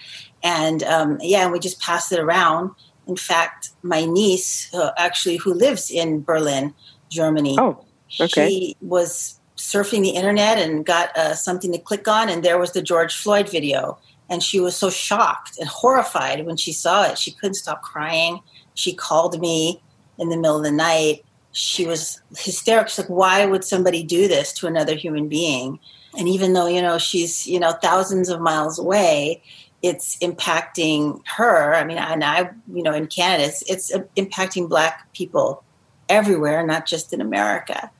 and 0.42 0.82
um, 0.84 1.18
yeah 1.20 1.44
and 1.44 1.52
we 1.52 1.58
just 1.58 1.80
pass 1.82 2.10
it 2.10 2.18
around 2.18 2.70
in 3.06 3.16
fact 3.16 3.70
my 3.82 4.06
niece 4.06 4.72
uh, 4.72 4.92
actually 4.96 5.36
who 5.36 5.52
lives 5.52 5.90
in 5.90 6.22
berlin 6.22 6.72
germany 7.10 7.56
oh 7.60 7.84
Okay. 8.20 8.48
She 8.48 8.76
was 8.80 9.40
surfing 9.56 10.02
the 10.02 10.10
internet 10.10 10.58
and 10.58 10.84
got 10.84 11.16
uh, 11.16 11.34
something 11.34 11.72
to 11.72 11.78
click 11.78 12.08
on, 12.08 12.28
and 12.28 12.42
there 12.42 12.58
was 12.58 12.72
the 12.72 12.82
George 12.82 13.14
Floyd 13.16 13.48
video. 13.50 13.98
And 14.30 14.42
she 14.42 14.58
was 14.58 14.74
so 14.74 14.88
shocked 14.88 15.58
and 15.58 15.68
horrified 15.68 16.46
when 16.46 16.56
she 16.56 16.72
saw 16.72 17.04
it. 17.04 17.18
She 17.18 17.30
couldn't 17.32 17.54
stop 17.54 17.82
crying. 17.82 18.40
She 18.72 18.94
called 18.94 19.38
me 19.38 19.82
in 20.18 20.30
the 20.30 20.36
middle 20.36 20.56
of 20.56 20.64
the 20.64 20.72
night. 20.72 21.24
She 21.52 21.86
was 21.86 22.20
hysterical. 22.36 22.88
She's 22.88 22.98
like, 23.00 23.08
why 23.08 23.44
would 23.44 23.64
somebody 23.64 24.02
do 24.02 24.26
this 24.26 24.52
to 24.54 24.66
another 24.66 24.96
human 24.96 25.28
being? 25.28 25.78
And 26.18 26.26
even 26.28 26.54
though, 26.54 26.66
you 26.66 26.80
know, 26.80 26.96
she's, 26.96 27.46
you 27.46 27.60
know, 27.60 27.72
thousands 27.72 28.30
of 28.30 28.40
miles 28.40 28.78
away, 28.78 29.42
it's 29.82 30.16
impacting 30.18 31.20
her. 31.36 31.74
I 31.74 31.84
mean, 31.84 31.98
and 31.98 32.24
I, 32.24 32.50
you 32.72 32.82
know, 32.82 32.94
in 32.94 33.06
Canada, 33.06 33.44
it's, 33.44 33.62
it's 33.70 33.92
impacting 34.16 34.68
Black 34.68 35.12
people 35.12 35.62
everywhere, 36.08 36.66
not 36.66 36.86
just 36.86 37.12
in 37.12 37.20
America. 37.20 37.90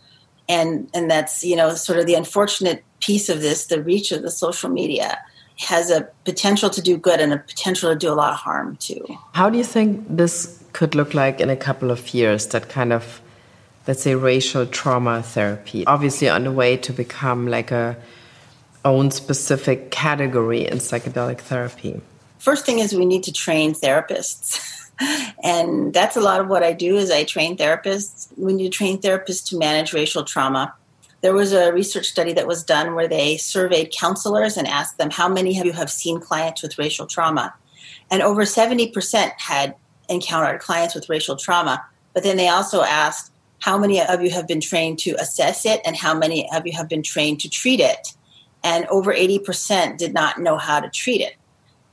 And 0.49 0.90
and 0.95 1.11
that's 1.11 1.42
you 1.42 1.57
know 1.57 1.74
sort 1.74 1.99
of 1.99 2.07
the 2.07 2.14
unfortunate 2.14 2.84
piece 3.01 3.28
of 3.28 3.40
this. 3.40 3.66
The 3.66 3.82
reach 3.82 4.12
of 4.12 4.22
the 4.22 4.30
social 4.30 4.70
media 4.70 5.18
has 5.59 5.90
a 5.90 6.09
potential 6.24 6.68
to 6.68 6.82
do 6.82 6.97
good 6.97 7.20
and 7.20 7.32
a 7.32 7.38
potential 7.38 7.90
to 7.90 7.97
do 7.97 8.12
a 8.12 8.14
lot 8.14 8.32
of 8.32 8.38
harm 8.38 8.76
too. 8.76 9.05
How 9.32 9.49
do 9.49 9.57
you 9.57 9.64
think 9.64 10.05
this 10.09 10.62
could 10.72 10.95
look 10.95 11.14
like 11.14 11.40
in 11.40 11.49
a 11.49 11.57
couple 11.57 11.90
of 11.90 12.12
years? 12.12 12.47
That 12.49 12.68
kind 12.68 12.92
of 12.92 13.20
let's 13.86 14.03
say 14.03 14.14
racial 14.14 14.66
trauma 14.66 15.22
therapy, 15.22 15.86
obviously 15.86 16.28
on 16.28 16.45
the 16.45 16.53
way 16.53 16.76
to 16.78 16.92
become 16.92 17.47
like 17.47 17.70
a 17.70 17.97
own 18.84 19.11
specific 19.11 19.90
category 19.90 20.66
in 20.66 20.78
psychedelic 20.78 21.40
therapy? 21.40 22.01
First 22.38 22.66
thing 22.66 22.78
is 22.78 22.95
we 22.95 23.07
need 23.07 23.22
to 23.24 23.32
train 23.32 23.74
therapists. 23.74 24.61
and 25.42 25.92
that's 25.92 26.16
a 26.16 26.20
lot 26.20 26.40
of 26.40 26.49
what 26.49 26.62
I 26.62 26.72
do 26.72 26.97
is 26.97 27.11
I 27.11 27.24
train 27.24 27.57
therapists. 27.57 28.36
Need 28.36 28.64
to 28.64 28.68
train 28.68 29.01
therapists 29.01 29.49
to 29.49 29.59
manage 29.59 29.92
racial 29.92 30.24
trauma. 30.24 30.74
There 31.20 31.34
was 31.34 31.53
a 31.53 31.72
research 31.72 32.07
study 32.07 32.32
that 32.34 32.47
was 32.47 32.62
done 32.62 32.95
where 32.95 33.09
they 33.09 33.36
surveyed 33.38 33.92
counselors 33.92 34.57
and 34.57 34.68
asked 34.68 34.99
them 34.99 35.11
how 35.11 35.28
many 35.28 35.59
of 35.59 35.64
you 35.64 35.72
have 35.72 35.90
seen 35.90 36.20
clients 36.20 36.62
with 36.62 36.78
racial 36.78 37.07
trauma. 37.07 37.55
And 38.11 38.22
over 38.22 38.42
70% 38.42 39.32
had 39.38 39.74
encountered 40.09 40.61
clients 40.61 40.95
with 40.95 41.09
racial 41.09 41.36
trauma. 41.36 41.84
But 42.12 42.22
then 42.22 42.36
they 42.36 42.49
also 42.49 42.82
asked 42.82 43.32
how 43.61 43.78
many 43.78 44.01
of 44.01 44.22
you 44.22 44.30
have 44.30 44.47
been 44.47 44.61
trained 44.61 44.99
to 45.01 45.12
assess 45.12 45.64
it 45.64 45.80
and 45.86 45.97
how 45.97 46.12
many 46.16 46.49
of 46.53 46.66
you 46.66 46.72
have 46.72 46.88
been 46.88 47.03
trained 47.03 47.40
to 47.40 47.49
treat 47.49 47.80
it 47.80 48.14
and 48.64 48.86
over 48.86 49.12
80% 49.12 49.99
did 49.99 50.14
not 50.14 50.40
know 50.40 50.57
how 50.57 50.80
to 50.80 50.88
treat 50.88 51.20
it. 51.20 51.36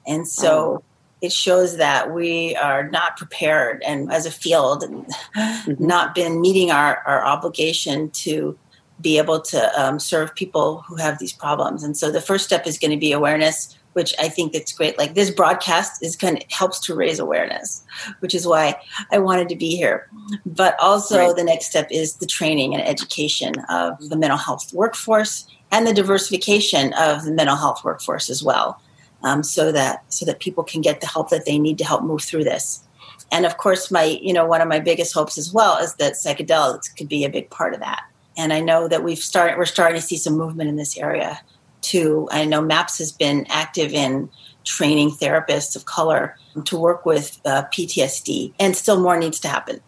And 0.07 0.27
so. 0.27 0.83
It 1.21 1.31
shows 1.31 1.77
that 1.77 2.11
we 2.11 2.55
are 2.55 2.89
not 2.89 3.15
prepared 3.15 3.83
and 3.83 4.11
as 4.11 4.25
a 4.25 4.31
field 4.31 4.83
mm-hmm. 4.83 5.85
not 5.85 6.15
been 6.15 6.41
meeting 6.41 6.71
our, 6.71 6.97
our 7.05 7.23
obligation 7.23 8.09
to 8.09 8.57
be 8.99 9.17
able 9.17 9.41
to 9.41 9.81
um, 9.81 9.99
serve 9.99 10.33
people 10.35 10.81
who 10.87 10.95
have 10.95 11.19
these 11.19 11.33
problems. 11.33 11.83
And 11.83 11.97
so 11.97 12.11
the 12.11 12.21
first 12.21 12.45
step 12.45 12.67
is 12.67 12.77
going 12.77 12.91
to 12.91 12.97
be 12.97 13.11
awareness, 13.11 13.77
which 13.93 14.13
I 14.19 14.29
think 14.29 14.53
it's 14.53 14.71
great. 14.71 14.97
Like 14.97 15.15
this 15.15 15.31
broadcast 15.31 16.03
is 16.03 16.15
kind 16.15 16.37
of 16.37 16.43
helps 16.51 16.79
to 16.81 16.95
raise 16.95 17.19
awareness, 17.19 17.83
which 18.19 18.35
is 18.35 18.47
why 18.47 18.75
I 19.11 19.17
wanted 19.19 19.49
to 19.49 19.55
be 19.55 19.75
here. 19.75 20.07
But 20.45 20.75
also 20.79 21.17
right. 21.17 21.35
the 21.35 21.43
next 21.43 21.67
step 21.67 21.87
is 21.91 22.15
the 22.15 22.27
training 22.27 22.73
and 22.73 22.83
education 22.83 23.53
of 23.69 24.09
the 24.09 24.17
mental 24.17 24.37
health 24.37 24.71
workforce 24.73 25.47
and 25.71 25.87
the 25.87 25.93
diversification 25.93 26.93
of 26.93 27.23
the 27.23 27.31
mental 27.31 27.55
health 27.55 27.83
workforce 27.83 28.29
as 28.29 28.43
well, 28.43 28.81
um, 29.23 29.43
so 29.43 29.71
that 29.71 30.03
so 30.11 30.25
that 30.25 30.39
people 30.39 30.63
can 30.63 30.81
get 30.81 31.01
the 31.01 31.07
help 31.07 31.29
that 31.29 31.45
they 31.45 31.57
need 31.57 31.77
to 31.77 31.85
help 31.85 32.03
move 32.03 32.21
through 32.21 32.43
this. 32.43 32.83
And 33.31 33.45
of 33.45 33.57
course, 33.57 33.91
my 33.91 34.03
you 34.03 34.33
know 34.33 34.45
one 34.45 34.61
of 34.61 34.67
my 34.67 34.79
biggest 34.79 35.13
hopes 35.13 35.37
as 35.37 35.53
well 35.53 35.77
is 35.77 35.95
that 35.95 36.13
psychedelics 36.13 36.95
could 36.95 37.07
be 37.07 37.23
a 37.23 37.29
big 37.29 37.49
part 37.49 37.73
of 37.73 37.79
that. 37.79 38.03
And 38.37 38.53
I 38.53 38.59
know 38.59 38.87
that 38.87 39.03
we've 39.03 39.19
started 39.19 39.57
we're 39.57 39.65
starting 39.65 39.99
to 39.99 40.05
see 40.05 40.17
some 40.17 40.37
movement 40.37 40.69
in 40.69 40.75
this 40.75 40.97
area 40.97 41.39
too. 41.81 42.27
I 42.31 42.45
know 42.45 42.61
MAPS 42.61 42.97
has 42.99 43.11
been 43.11 43.45
active 43.49 43.93
in 43.93 44.29
training 44.63 45.09
therapists 45.09 45.75
of 45.75 45.85
color 45.85 46.37
to 46.65 46.77
work 46.77 47.05
with 47.05 47.39
uh, 47.45 47.63
PTSD, 47.73 48.53
and 48.59 48.75
still 48.75 48.99
more 48.99 49.17
needs 49.17 49.39
to 49.39 49.47
happen. 49.47 49.81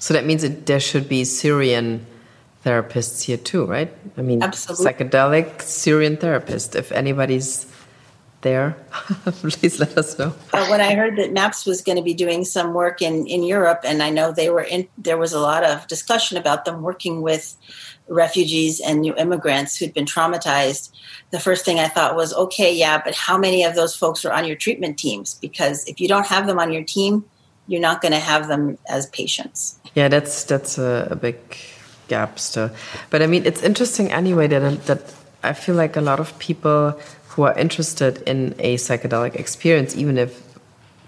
So 0.00 0.14
that 0.14 0.24
means 0.24 0.42
that 0.42 0.66
there 0.66 0.80
should 0.80 1.08
be 1.08 1.24
Syrian 1.24 2.06
therapists 2.64 3.22
here 3.22 3.36
too, 3.36 3.66
right? 3.66 3.92
I 4.16 4.22
mean, 4.22 4.42
Absolutely. 4.42 4.86
psychedelic 4.86 5.62
Syrian 5.62 6.16
therapist. 6.16 6.74
If 6.74 6.92
anybody's 6.92 7.66
there, 8.44 8.76
please 9.24 9.80
let 9.80 9.98
us 9.98 10.16
know. 10.16 10.30
When 10.70 10.80
I 10.80 10.94
heard 10.94 11.16
that 11.16 11.32
MAPS 11.32 11.66
was 11.66 11.82
going 11.82 11.96
to 11.96 12.02
be 12.02 12.14
doing 12.14 12.44
some 12.44 12.72
work 12.72 13.02
in, 13.02 13.26
in 13.26 13.42
Europe, 13.42 13.80
and 13.84 14.00
I 14.00 14.10
know 14.10 14.30
they 14.30 14.50
were 14.50 14.62
in, 14.62 14.86
there 14.96 15.18
was 15.18 15.32
a 15.32 15.40
lot 15.40 15.64
of 15.64 15.88
discussion 15.88 16.36
about 16.36 16.64
them 16.64 16.82
working 16.82 17.22
with 17.22 17.56
refugees 18.06 18.80
and 18.80 19.00
new 19.00 19.16
immigrants 19.16 19.76
who'd 19.76 19.92
been 19.92 20.04
traumatized. 20.04 20.92
The 21.30 21.40
first 21.40 21.64
thing 21.64 21.80
I 21.80 21.88
thought 21.88 22.14
was, 22.14 22.32
okay, 22.34 22.72
yeah, 22.72 23.02
but 23.02 23.16
how 23.16 23.36
many 23.36 23.64
of 23.64 23.74
those 23.74 23.96
folks 23.96 24.24
are 24.24 24.32
on 24.32 24.46
your 24.46 24.56
treatment 24.56 24.96
teams? 24.98 25.34
Because 25.34 25.84
if 25.88 26.00
you 26.00 26.06
don't 26.06 26.26
have 26.26 26.46
them 26.46 26.60
on 26.60 26.72
your 26.72 26.84
team, 26.84 27.24
you're 27.66 27.80
not 27.80 28.00
going 28.00 28.12
to 28.12 28.20
have 28.20 28.46
them 28.46 28.78
as 28.88 29.06
patients. 29.06 29.80
Yeah, 29.94 30.08
that's 30.08 30.44
that's 30.44 30.76
a, 30.78 31.08
a 31.10 31.16
big 31.16 31.36
gap 32.08 32.38
still. 32.38 32.70
But 33.10 33.22
I 33.22 33.26
mean, 33.26 33.46
it's 33.46 33.62
interesting 33.62 34.12
anyway 34.12 34.46
that 34.48 34.84
that 34.84 35.23
I 35.44 35.52
feel 35.52 35.74
like 35.74 35.96
a 35.96 36.00
lot 36.00 36.20
of 36.20 36.38
people 36.38 36.98
who 37.28 37.42
are 37.42 37.56
interested 37.58 38.22
in 38.26 38.54
a 38.58 38.76
psychedelic 38.76 39.34
experience, 39.34 39.96
even 39.96 40.18
if 40.18 40.42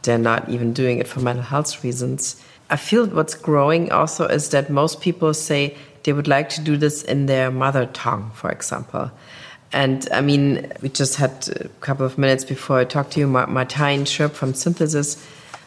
they're 0.03 0.19
not 0.19 0.49
even 0.49 0.73
doing 0.73 0.99
it 0.99 1.09
for 1.09 1.21
mental 1.21 1.45
health 1.45 1.83
reasons, 1.83 2.43
I 2.69 2.77
feel 2.77 3.07
what's 3.07 3.35
growing 3.35 3.93
also 3.93 4.27
is 4.27 4.51
that 4.51 4.71
most 4.71 5.01
people 5.01 5.35
say 5.35 5.77
they 6.03 6.13
would 6.13 6.29
like 6.29 6.49
to 6.51 6.61
do 6.61 6.77
this 6.77 7.03
in 7.03 7.27
their 7.27 7.51
mother 7.51 7.87
tongue, 7.87 8.31
for 8.35 8.51
example. 8.51 9.11
And 9.73 10.09
I 10.13 10.21
mean, 10.21 10.73
we 10.81 10.89
just 10.89 11.17
had 11.17 11.49
a 11.61 11.69
couple 11.81 12.07
of 12.07 12.19
minutes 12.19 12.45
before 12.45 12.79
I 12.79 12.85
talked 12.85 13.13
to 13.13 13.21
you, 13.21 13.27
Martijn 13.27 14.03
Schirp 14.03 14.33
from 14.33 14.55
Synthesis, 14.55 15.25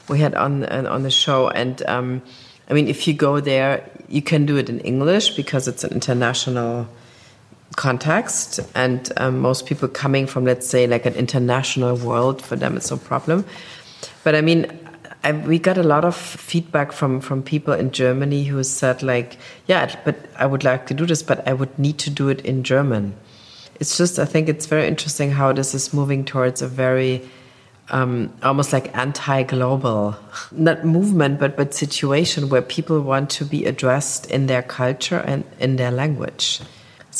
we 0.10 0.20
had 0.20 0.34
on 0.36 0.66
on 0.66 1.04
the 1.04 1.12
show, 1.12 1.50
and 1.50 1.82
um, 1.88 2.22
I 2.70 2.74
mean, 2.74 2.88
if 2.88 3.08
you 3.08 3.14
go 3.14 3.40
there, 3.40 3.88
you 4.08 4.22
can 4.22 4.46
do 4.46 4.58
it 4.58 4.70
in 4.70 4.80
English 4.80 5.36
because 5.36 5.68
it's 5.68 5.84
an 5.84 5.92
international 5.92 6.88
context, 7.76 8.60
and 8.76 9.12
um, 9.18 9.40
most 9.40 9.66
people 9.66 9.88
coming 9.88 10.28
from, 10.28 10.46
let's 10.46 10.68
say, 10.68 10.88
like 10.88 11.06
an 11.06 11.14
international 11.14 11.96
world, 11.96 12.42
for 12.42 12.56
them 12.56 12.76
it's 12.76 12.92
no 12.92 12.98
problem. 12.98 13.46
But 14.24 14.36
I 14.36 14.42
mean, 14.42 14.68
I, 15.24 15.34
we 15.34 15.60
got 15.60 15.78
a 15.78 15.84
lot 15.84 16.06
of 16.06 16.16
feedback 16.16 16.92
from 16.92 17.20
from 17.20 17.44
people 17.44 17.74
in 17.74 17.92
Germany 17.92 18.46
who 18.46 18.64
said 18.64 19.04
like, 19.04 19.38
yeah, 19.68 19.94
but 20.06 20.16
I 20.38 20.46
would 20.46 20.64
like 20.64 20.88
to 20.88 20.94
do 20.94 21.06
this, 21.06 21.24
but 21.24 21.46
I 21.48 21.54
would 21.54 21.78
need 21.78 21.98
to 22.00 22.10
do 22.10 22.30
it 22.30 22.42
in 22.42 22.64
German. 22.64 23.16
It's 23.80 23.98
just 23.98 24.20
I 24.20 24.26
think 24.26 24.50
it's 24.50 24.66
very 24.66 24.88
interesting 24.88 25.32
how 25.32 25.54
this 25.54 25.74
is 25.74 25.94
moving 25.94 26.26
towards 26.26 26.62
a 26.62 26.68
very 26.68 27.22
um, 27.92 28.32
almost 28.44 28.72
like 28.72 28.96
anti-global, 28.96 30.16
not 30.52 30.86
movement, 30.86 31.40
but 31.40 31.58
but 31.58 31.74
situation 31.74 32.50
where 32.50 32.62
people 32.62 33.02
want 33.02 33.30
to 33.32 33.46
be 33.46 33.66
addressed 33.66 34.30
in 34.30 34.46
their 34.48 34.62
culture 34.62 35.20
and 35.20 35.44
in 35.60 35.76
their 35.76 35.92
language. 35.92 36.62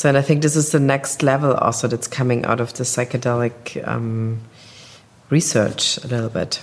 So, 0.00 0.08
and 0.08 0.16
I 0.16 0.22
think 0.22 0.40
this 0.40 0.56
is 0.56 0.72
the 0.72 0.80
next 0.80 1.22
level 1.22 1.52
also 1.52 1.86
that's 1.86 2.06
coming 2.06 2.46
out 2.46 2.58
of 2.58 2.72
the 2.72 2.84
psychedelic 2.84 3.86
um, 3.86 4.40
research 5.28 5.98
a 6.02 6.06
little 6.06 6.30
bit. 6.30 6.62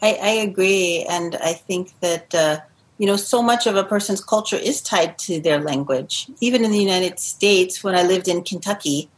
I, 0.00 0.16
I, 0.22 0.28
agree, 0.48 1.04
and 1.10 1.34
I 1.42 1.54
think 1.54 1.98
that. 1.98 2.32
Uh, 2.32 2.60
you 2.98 3.06
know, 3.06 3.16
so 3.16 3.42
much 3.42 3.66
of 3.66 3.76
a 3.76 3.82
person's 3.82 4.22
culture 4.22 4.56
is 4.56 4.82
tied 4.82 5.16
to 5.20 5.40
their 5.40 5.58
language. 5.58 6.28
Even 6.40 6.66
in 6.66 6.70
the 6.70 6.78
United 6.78 7.18
States, 7.18 7.82
when 7.82 7.96
I 7.96 8.02
lived 8.02 8.28
in 8.28 8.42
Kentucky, 8.42 9.08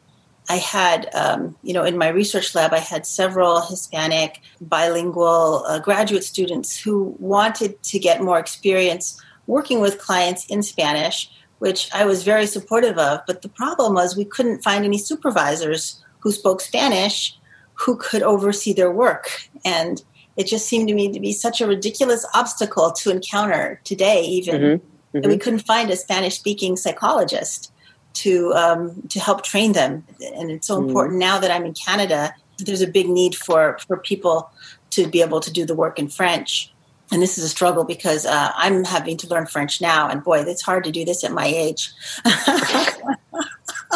I 0.49 0.59
had, 0.59 1.13
um, 1.17 1.57
you 1.65 1.75
know, 1.75 1.83
in 1.83 1.99
my 1.99 2.07
research 2.07 2.55
lab, 2.55 2.73
I 2.73 2.79
had 2.79 3.05
several 3.05 3.61
Hispanic 3.61 4.41
bilingual 4.61 5.65
uh, 5.67 5.81
graduate 5.81 6.23
students 6.23 6.79
who 6.79 7.17
wanted 7.19 7.83
to 7.83 7.99
get 7.99 8.23
more 8.23 8.39
experience 8.39 9.21
working 9.49 9.81
with 9.81 9.99
clients 9.99 10.47
in 10.47 10.63
Spanish, 10.63 11.29
which 11.63 11.89
I 11.95 12.05
was 12.05 12.25
very 12.25 12.47
supportive 12.47 12.99
of. 12.99 13.21
But 13.25 13.43
the 13.43 13.49
problem 13.49 13.95
was 13.95 14.17
we 14.17 14.25
couldn't 14.25 14.65
find 14.65 14.85
any 14.85 14.99
supervisors 14.99 16.03
who 16.19 16.33
spoke 16.33 16.61
Spanish 16.61 17.39
who 17.75 17.95
could 17.97 18.23
oversee 18.23 18.73
their 18.73 18.91
work. 18.91 19.49
And 19.65 20.03
it 20.37 20.49
just 20.49 20.67
seemed 20.67 20.89
to 20.89 20.95
me 20.95 21.13
to 21.13 21.21
be 21.21 21.33
such 21.33 21.61
a 21.61 21.67
ridiculous 21.69 22.27
obstacle 22.35 22.91
to 22.91 23.11
encounter 23.11 23.81
today, 23.85 24.23
even. 24.23 24.61
Mm-hmm. 24.61 24.87
Mm-hmm. 25.13 25.21
that 25.21 25.29
we 25.29 25.37
couldn't 25.37 25.61
find 25.61 25.91
a 25.91 25.97
Spanish 25.97 26.39
speaking 26.39 26.75
psychologist 26.75 27.71
to 28.15 28.53
um, 28.55 29.03
to 29.11 29.21
help 29.21 29.45
train 29.45 29.73
them. 29.73 30.05
And 30.35 30.51
it's 30.51 30.67
so 30.67 30.81
mm. 30.81 30.89
important 30.89 31.19
now 31.19 31.39
that 31.39 31.51
I'm 31.51 31.67
in 31.67 31.75
Canada. 31.75 32.35
There's 32.59 32.81
a 32.81 32.87
big 32.87 33.09
need 33.11 33.35
for 33.35 33.79
for 33.87 33.99
people 33.99 34.51
to 34.91 35.07
be 35.07 35.21
able 35.21 35.41
to 35.41 35.53
do 35.53 35.67
the 35.67 35.75
work 35.75 35.99
in 35.99 36.09
French. 36.09 36.72
And 37.13 37.21
this 37.21 37.37
is 37.37 37.45
a 37.45 37.49
struggle 37.49 37.85
because 37.85 38.25
uh, 38.25 38.53
I'm 38.57 38.85
having 38.85 39.19
to 39.19 39.29
learn 39.29 39.45
French 39.45 39.83
now, 39.83 40.09
and 40.09 40.25
boy, 40.25 40.41
it's 40.41 40.63
hard 40.63 40.85
to 40.85 40.91
do 40.91 41.05
this 41.05 41.23
at 41.25 41.31
my 41.31 41.45
age. 41.45 41.93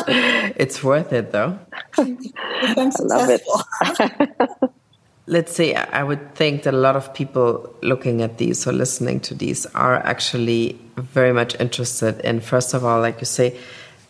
it's 0.07 0.85
worth 0.85 1.15
it, 1.15 1.33
though. 1.33 1.59
I'm 1.97 2.93
successful. 2.93 3.63
Let's 5.27 5.57
say 5.57 5.75
I 5.75 6.05
would 6.05 6.35
think 6.35 6.65
that 6.65 6.75
a 6.75 6.77
lot 6.77 6.95
of 6.95 7.13
people 7.15 7.75
looking 7.83 8.21
at 8.21 8.37
these 8.37 8.67
or 8.67 8.73
listening 8.73 9.21
to 9.21 9.35
these 9.35 9.65
are 9.75 9.97
actually 9.97 10.79
very 10.97 11.33
much 11.33 11.59
interested 11.59 12.21
in, 12.21 12.41
first 12.41 12.75
of 12.75 12.85
all, 12.85 13.01
like 13.01 13.19
you 13.21 13.27
say, 13.27 13.59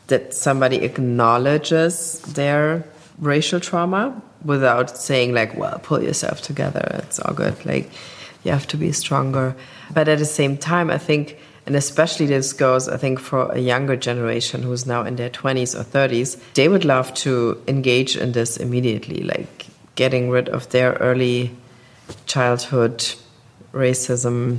that 0.08 0.34
somebody 0.34 0.78
acknowledges 0.78 2.20
their 2.22 2.84
racial 3.18 3.60
trauma 3.60 4.20
without 4.44 4.90
saying 4.90 5.32
like, 5.32 5.56
well, 5.56 5.78
pull 5.78 6.02
yourself 6.02 6.42
together. 6.42 7.00
It's 7.04 7.18
all 7.20 7.32
good. 7.34 7.64
Like 7.64 7.90
you 8.46 8.52
have 8.52 8.66
to 8.68 8.76
be 8.76 8.92
stronger. 8.92 9.54
But 9.92 10.08
at 10.08 10.18
the 10.18 10.24
same 10.24 10.56
time, 10.56 10.90
I 10.90 10.98
think, 10.98 11.36
and 11.66 11.74
especially 11.76 12.26
this 12.26 12.52
goes, 12.52 12.88
I 12.88 12.96
think, 12.96 13.18
for 13.18 13.50
a 13.52 13.58
younger 13.58 13.96
generation 13.96 14.62
who's 14.62 14.86
now 14.86 15.02
in 15.02 15.16
their 15.16 15.30
20s 15.30 15.78
or 15.78 15.84
30s, 15.84 16.38
they 16.54 16.68
would 16.68 16.84
love 16.84 17.12
to 17.14 17.60
engage 17.66 18.16
in 18.16 18.32
this 18.32 18.56
immediately, 18.56 19.22
like 19.22 19.66
getting 19.96 20.30
rid 20.30 20.48
of 20.48 20.70
their 20.70 20.92
early 20.94 21.50
childhood 22.26 23.14
racism 23.72 24.58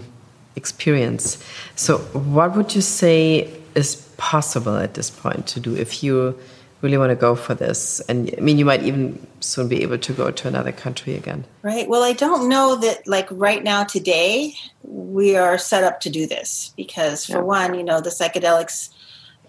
experience. 0.56 1.42
So, 1.76 2.00
what 2.34 2.56
would 2.56 2.76
you 2.76 2.82
say 2.82 3.50
is 3.74 3.96
possible 4.18 4.76
at 4.76 4.96
this 4.96 5.10
point 5.10 5.48
to 5.48 5.60
do 5.60 5.76
if 5.76 6.04
you 6.04 6.38
really 6.82 6.98
want 6.98 7.12
to 7.12 7.16
go 7.16 7.36
for 7.36 7.54
this? 7.56 8.00
And 8.02 8.34
I 8.38 8.42
mean, 8.42 8.58
you 8.58 8.66
might 8.66 8.84
even 8.84 9.26
soon 9.40 9.68
be 9.68 9.82
able 9.84 9.98
to 9.98 10.14
go 10.14 10.32
to 10.32 10.48
another 10.48 10.72
country 10.72 11.16
again. 11.16 11.46
Right. 11.62 11.88
Well, 11.88 12.04
I 12.04 12.14
don't 12.14 12.48
know 12.50 12.76
that, 12.76 13.08
like, 13.08 13.28
right 13.32 13.64
now, 13.64 13.84
today, 13.84 14.54
we 14.84 15.36
are 15.36 15.58
set 15.58 15.84
up 15.84 16.00
to 16.02 16.10
do 16.10 16.28
this 16.28 16.74
because, 16.78 17.26
for 17.26 17.38
yeah. 17.38 17.40
one, 17.40 17.74
you 17.74 17.84
know, 17.84 18.02
the 18.02 18.10
psychedelics. 18.10 18.90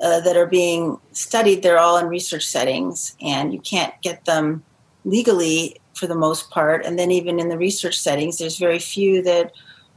Uh, 0.01 0.21
that 0.21 0.37
are 0.37 0.47
being 0.47 0.97
studied, 1.11 1.61
they're 1.61 1.77
all 1.77 1.97
in 1.97 2.07
research 2.07 2.47
settings, 2.47 3.17
and 3.21 3.53
you 3.53 3.59
can't 3.59 4.01
get 4.01 4.25
them 4.27 4.63
legally 5.05 5.75
for 5.95 6.07
the 6.07 6.15
most 6.15 6.51
part. 6.51 6.87
And 6.87 6.97
then, 6.97 7.11
even 7.11 7.41
in 7.41 7.49
the 7.49 7.59
research 7.59 7.99
settings, 7.99 8.39
there's 8.39 8.59
very 8.59 8.79
few 8.79 9.21
that 9.25 9.51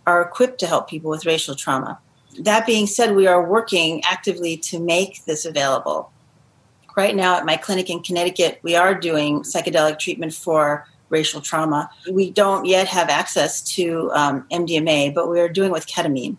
are 0.08 0.24
equipped 0.24 0.60
to 0.62 0.66
help 0.66 0.90
people 0.90 1.12
with 1.12 1.28
racial 1.28 1.54
trauma. 1.54 2.00
That 2.40 2.66
being 2.66 2.88
said, 2.88 3.16
we 3.16 3.28
are 3.28 3.48
working 3.48 4.02
actively 4.04 4.58
to 4.58 4.80
make 4.80 5.24
this 5.26 5.46
available. 5.46 6.12
Right 6.96 7.16
now, 7.16 7.38
at 7.38 7.46
my 7.46 7.58
clinic 7.58 7.90
in 7.90 8.02
Connecticut, 8.02 8.60
we 8.64 8.76
are 8.76 8.94
doing 8.94 9.44
psychedelic 9.44 10.00
treatment 10.00 10.34
for 10.34 10.86
racial 11.10 11.42
trauma. 11.42 11.90
We 12.12 12.32
don't 12.32 12.66
yet 12.66 12.88
have 12.88 13.10
access 13.10 13.62
to 13.76 14.12
um, 14.14 14.46
MDMA, 14.52 15.14
but 15.14 15.30
we 15.30 15.40
are 15.40 15.50
doing 15.50 15.72
with 15.72 15.88
ketamine. 15.88 16.38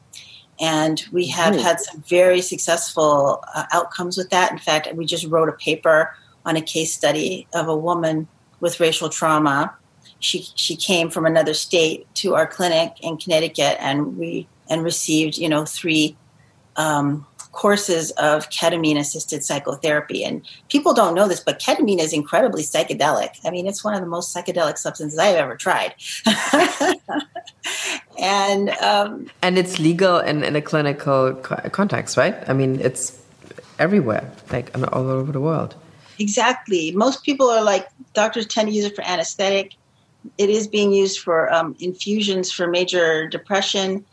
And 0.60 1.02
we 1.12 1.26
have 1.28 1.54
mm-hmm. 1.54 1.62
had 1.62 1.80
some 1.80 2.02
very 2.02 2.40
successful 2.40 3.42
uh, 3.54 3.64
outcomes 3.72 4.16
with 4.16 4.30
that. 4.30 4.52
In 4.52 4.58
fact, 4.58 4.88
we 4.94 5.06
just 5.06 5.26
wrote 5.26 5.48
a 5.48 5.52
paper 5.52 6.14
on 6.44 6.56
a 6.56 6.60
case 6.60 6.92
study 6.92 7.46
of 7.52 7.68
a 7.68 7.76
woman 7.76 8.28
with 8.60 8.80
racial 8.80 9.08
trauma. 9.08 9.74
She 10.20 10.46
she 10.54 10.76
came 10.76 11.10
from 11.10 11.26
another 11.26 11.54
state 11.54 12.12
to 12.16 12.34
our 12.34 12.46
clinic 12.46 12.94
in 13.00 13.16
Connecticut, 13.16 13.76
and 13.80 14.16
we 14.16 14.46
and 14.70 14.84
received 14.84 15.36
you 15.36 15.48
know 15.48 15.64
three 15.64 16.16
um, 16.76 17.26
courses 17.52 18.10
of 18.12 18.48
ketamine 18.48 18.98
assisted 18.98 19.44
psychotherapy. 19.44 20.24
And 20.24 20.42
people 20.68 20.94
don't 20.94 21.14
know 21.14 21.28
this, 21.28 21.40
but 21.40 21.60
ketamine 21.60 22.00
is 22.00 22.12
incredibly 22.12 22.62
psychedelic. 22.62 23.38
I 23.44 23.50
mean, 23.50 23.66
it's 23.66 23.84
one 23.84 23.94
of 23.94 24.00
the 24.00 24.06
most 24.06 24.34
psychedelic 24.34 24.78
substances 24.78 25.18
I've 25.18 25.36
ever 25.36 25.54
tried. 25.54 25.94
and 28.18 28.70
um, 28.70 29.30
and 29.42 29.58
it's 29.58 29.78
legal 29.78 30.18
in, 30.18 30.42
in 30.42 30.56
a 30.56 30.62
clinical 30.62 31.34
context, 31.34 32.16
right? 32.16 32.36
I 32.48 32.54
mean, 32.54 32.80
it's 32.80 33.18
everywhere, 33.78 34.30
like 34.50 34.70
all 34.92 35.08
over 35.10 35.30
the 35.30 35.40
world. 35.40 35.74
Exactly. 36.18 36.92
Most 36.92 37.24
people 37.24 37.48
are 37.48 37.62
like 37.62 37.88
doctors 38.14 38.46
tend 38.46 38.68
to 38.68 38.74
use 38.74 38.84
it 38.84 38.94
for 38.94 39.02
anesthetic. 39.02 39.74
It 40.38 40.50
is 40.50 40.68
being 40.68 40.92
used 40.92 41.18
for 41.18 41.52
um, 41.52 41.74
infusions 41.80 42.52
for 42.52 42.66
major 42.66 43.26
depression, 43.28 44.04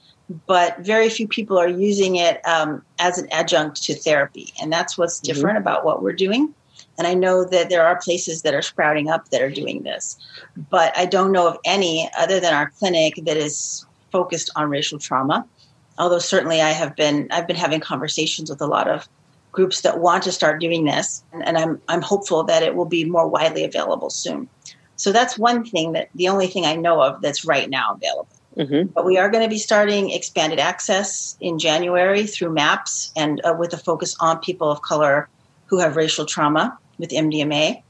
but 0.46 0.78
very 0.80 1.10
few 1.10 1.28
people 1.28 1.58
are 1.58 1.68
using 1.68 2.16
it 2.16 2.46
um, 2.48 2.84
as 3.00 3.18
an 3.18 3.28
adjunct 3.32 3.82
to 3.84 3.96
therapy, 3.96 4.54
and 4.62 4.72
that's 4.72 4.98
what's 4.98 5.18
mm-hmm. 5.18 5.34
different 5.34 5.58
mm-hmm. 5.58 5.68
about 5.68 5.86
what 5.86 6.04
we're 6.04 6.14
doing. 6.14 6.54
And 6.98 7.08
I 7.08 7.14
know 7.14 7.46
that 7.46 7.70
there 7.70 7.86
are 7.86 8.00
places 8.00 8.42
that 8.42 8.54
are 8.54 8.62
sprouting 8.62 9.10
up 9.10 9.30
that 9.30 9.42
are 9.42 9.50
doing 9.50 9.84
this, 9.84 10.18
but 10.70 10.96
I 10.98 11.06
don't 11.06 11.32
know 11.32 11.48
of 11.48 11.58
any 11.66 12.10
other 12.18 12.40
than 12.40 12.54
our 12.54 12.70
clinic 12.72 13.16
that 13.24 13.38
is 13.38 13.86
focused 14.12 14.50
on 14.56 14.70
racial 14.70 15.00
trauma. 15.00 15.48
Although 15.98 16.20
certainly 16.20 16.62
I 16.62 16.72
have 16.72 16.96
been 16.96 17.28
I've 17.32 17.48
been 17.48 17.56
having 17.56 17.80
conversations 17.80 18.50
with 18.50 18.62
a 18.62 18.68
lot 18.68 18.88
of 18.88 19.08
groups 19.52 19.82
that 19.82 20.00
want 20.00 20.24
to 20.24 20.32
start 20.32 20.62
doing 20.62 20.86
this, 20.86 21.24
and, 21.34 21.46
and 21.46 21.58
I'm 21.58 21.82
I'm 21.88 22.02
hopeful 22.02 22.44
that 22.44 22.64
it 22.64 22.76
will 22.76 22.86
be 22.86 23.06
more 23.06 23.28
widely 23.28 23.64
available 23.64 24.10
soon. 24.10 24.48
So 24.96 25.12
that's 25.14 25.38
one 25.38 25.64
thing 25.66 25.94
that 25.94 26.10
the 26.16 26.28
only 26.28 26.48
thing 26.48 26.66
I 26.66 26.76
know 26.76 27.02
of 27.02 27.22
that's 27.22 27.46
right 27.46 27.70
now 27.70 27.94
available. 27.94 28.39
Mm-hmm. 28.60 28.91
But 28.93 29.05
we 29.05 29.18
are 29.18 29.30
going 29.30 29.43
to 29.43 29.49
be 29.49 29.57
starting 29.57 30.12
expanded 30.12 30.60
access 30.60 31.38
in 31.39 31.60
January 31.60 32.28
through 32.28 32.51
MAPS 32.53 33.12
and 33.16 33.39
uh, 33.45 33.55
with 33.57 33.74
a 33.74 33.78
focus 33.78 34.18
on 34.20 34.39
people 34.39 34.70
of 34.70 34.82
color 34.82 35.30
who 35.68 35.80
have 35.80 35.95
racial 35.95 36.26
trauma 36.26 36.78
with 36.97 37.12
MDMA. 37.12 37.82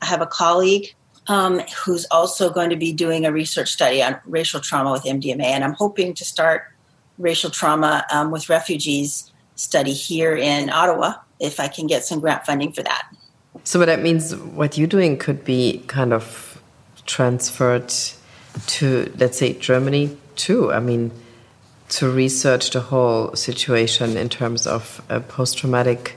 I 0.00 0.06
have 0.06 0.22
a 0.22 0.26
colleague 0.26 0.94
um, 1.26 1.60
who's 1.84 2.06
also 2.10 2.50
going 2.50 2.70
to 2.70 2.76
be 2.76 2.92
doing 2.92 3.26
a 3.26 3.32
research 3.32 3.70
study 3.70 4.02
on 4.02 4.18
racial 4.24 4.60
trauma 4.60 4.90
with 4.92 5.02
MDMA, 5.02 5.44
and 5.44 5.64
I'm 5.64 5.74
hoping 5.74 6.14
to 6.14 6.24
start 6.24 6.64
racial 7.18 7.50
trauma 7.50 8.06
um, 8.10 8.30
with 8.30 8.48
refugees 8.48 9.30
study 9.54 9.92
here 9.92 10.36
in 10.36 10.70
Ottawa 10.70 11.14
if 11.40 11.60
I 11.60 11.68
can 11.68 11.86
get 11.86 12.04
some 12.04 12.20
grant 12.20 12.46
funding 12.46 12.72
for 12.72 12.82
that. 12.82 13.08
So, 13.64 13.78
what 13.78 13.86
that 13.86 14.00
means, 14.00 14.34
what 14.34 14.78
you're 14.78 14.86
doing 14.86 15.18
could 15.18 15.44
be 15.44 15.82
kind 15.88 16.12
of 16.12 16.62
transferred 17.04 17.92
to, 18.66 19.12
let's 19.18 19.38
say, 19.38 19.54
Germany 19.54 20.16
too. 20.34 20.72
I 20.72 20.80
mean, 20.80 21.12
to 21.88 22.10
research 22.10 22.70
the 22.70 22.80
whole 22.80 23.34
situation 23.34 24.16
in 24.16 24.28
terms 24.28 24.66
of 24.66 25.00
uh, 25.08 25.20
post 25.20 25.58
traumatic 25.58 26.16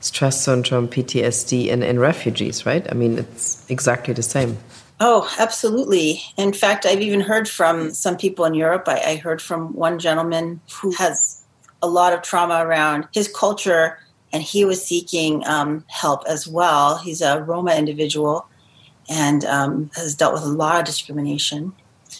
stress 0.00 0.44
syndrome, 0.44 0.86
PTSD, 0.88 1.68
in, 1.68 1.82
in 1.82 1.98
refugees, 1.98 2.66
right? 2.66 2.86
I 2.90 2.94
mean, 2.94 3.18
it's 3.18 3.68
exactly 3.70 4.14
the 4.14 4.22
same. 4.22 4.58
Oh, 5.00 5.28
absolutely. 5.38 6.22
In 6.36 6.52
fact, 6.52 6.86
I've 6.86 7.00
even 7.00 7.20
heard 7.20 7.48
from 7.48 7.90
some 7.92 8.16
people 8.16 8.44
in 8.44 8.54
Europe. 8.54 8.84
I, 8.86 9.00
I 9.00 9.16
heard 9.16 9.42
from 9.42 9.74
one 9.74 9.98
gentleman 9.98 10.60
who 10.80 10.92
has 10.92 11.42
a 11.82 11.88
lot 11.88 12.12
of 12.12 12.22
trauma 12.22 12.64
around 12.64 13.08
his 13.12 13.28
culture, 13.28 13.98
and 14.32 14.42
he 14.42 14.64
was 14.64 14.84
seeking 14.84 15.46
um, 15.46 15.84
help 15.88 16.24
as 16.28 16.46
well. 16.46 16.98
He's 16.98 17.20
a 17.20 17.42
Roma 17.42 17.74
individual 17.74 18.46
and 19.08 19.44
um, 19.44 19.90
has 19.94 20.14
dealt 20.14 20.34
with 20.34 20.42
a 20.42 20.48
lot 20.48 20.78
of 20.78 20.84
discrimination. 20.84 21.72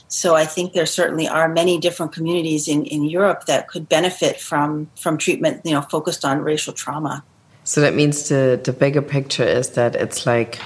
So 0.08 0.34
I 0.34 0.44
think 0.44 0.72
there 0.72 0.86
certainly 0.86 1.28
are 1.28 1.48
many 1.48 1.78
different 1.78 2.12
communities 2.12 2.68
in, 2.68 2.84
in 2.86 3.04
Europe 3.04 3.46
that 3.46 3.68
could 3.68 3.88
benefit 3.88 4.40
from 4.40 4.88
from 4.96 5.18
treatment, 5.18 5.62
you 5.64 5.72
know, 5.72 5.82
focused 5.82 6.24
on 6.24 6.40
racial 6.40 6.72
trauma. 6.72 7.24
So 7.64 7.80
that 7.80 7.94
means 7.94 8.28
the 8.28 8.60
the 8.62 8.72
bigger 8.72 9.02
picture 9.02 9.44
is 9.44 9.70
that 9.70 9.96
it's 9.96 10.26
like 10.26 10.58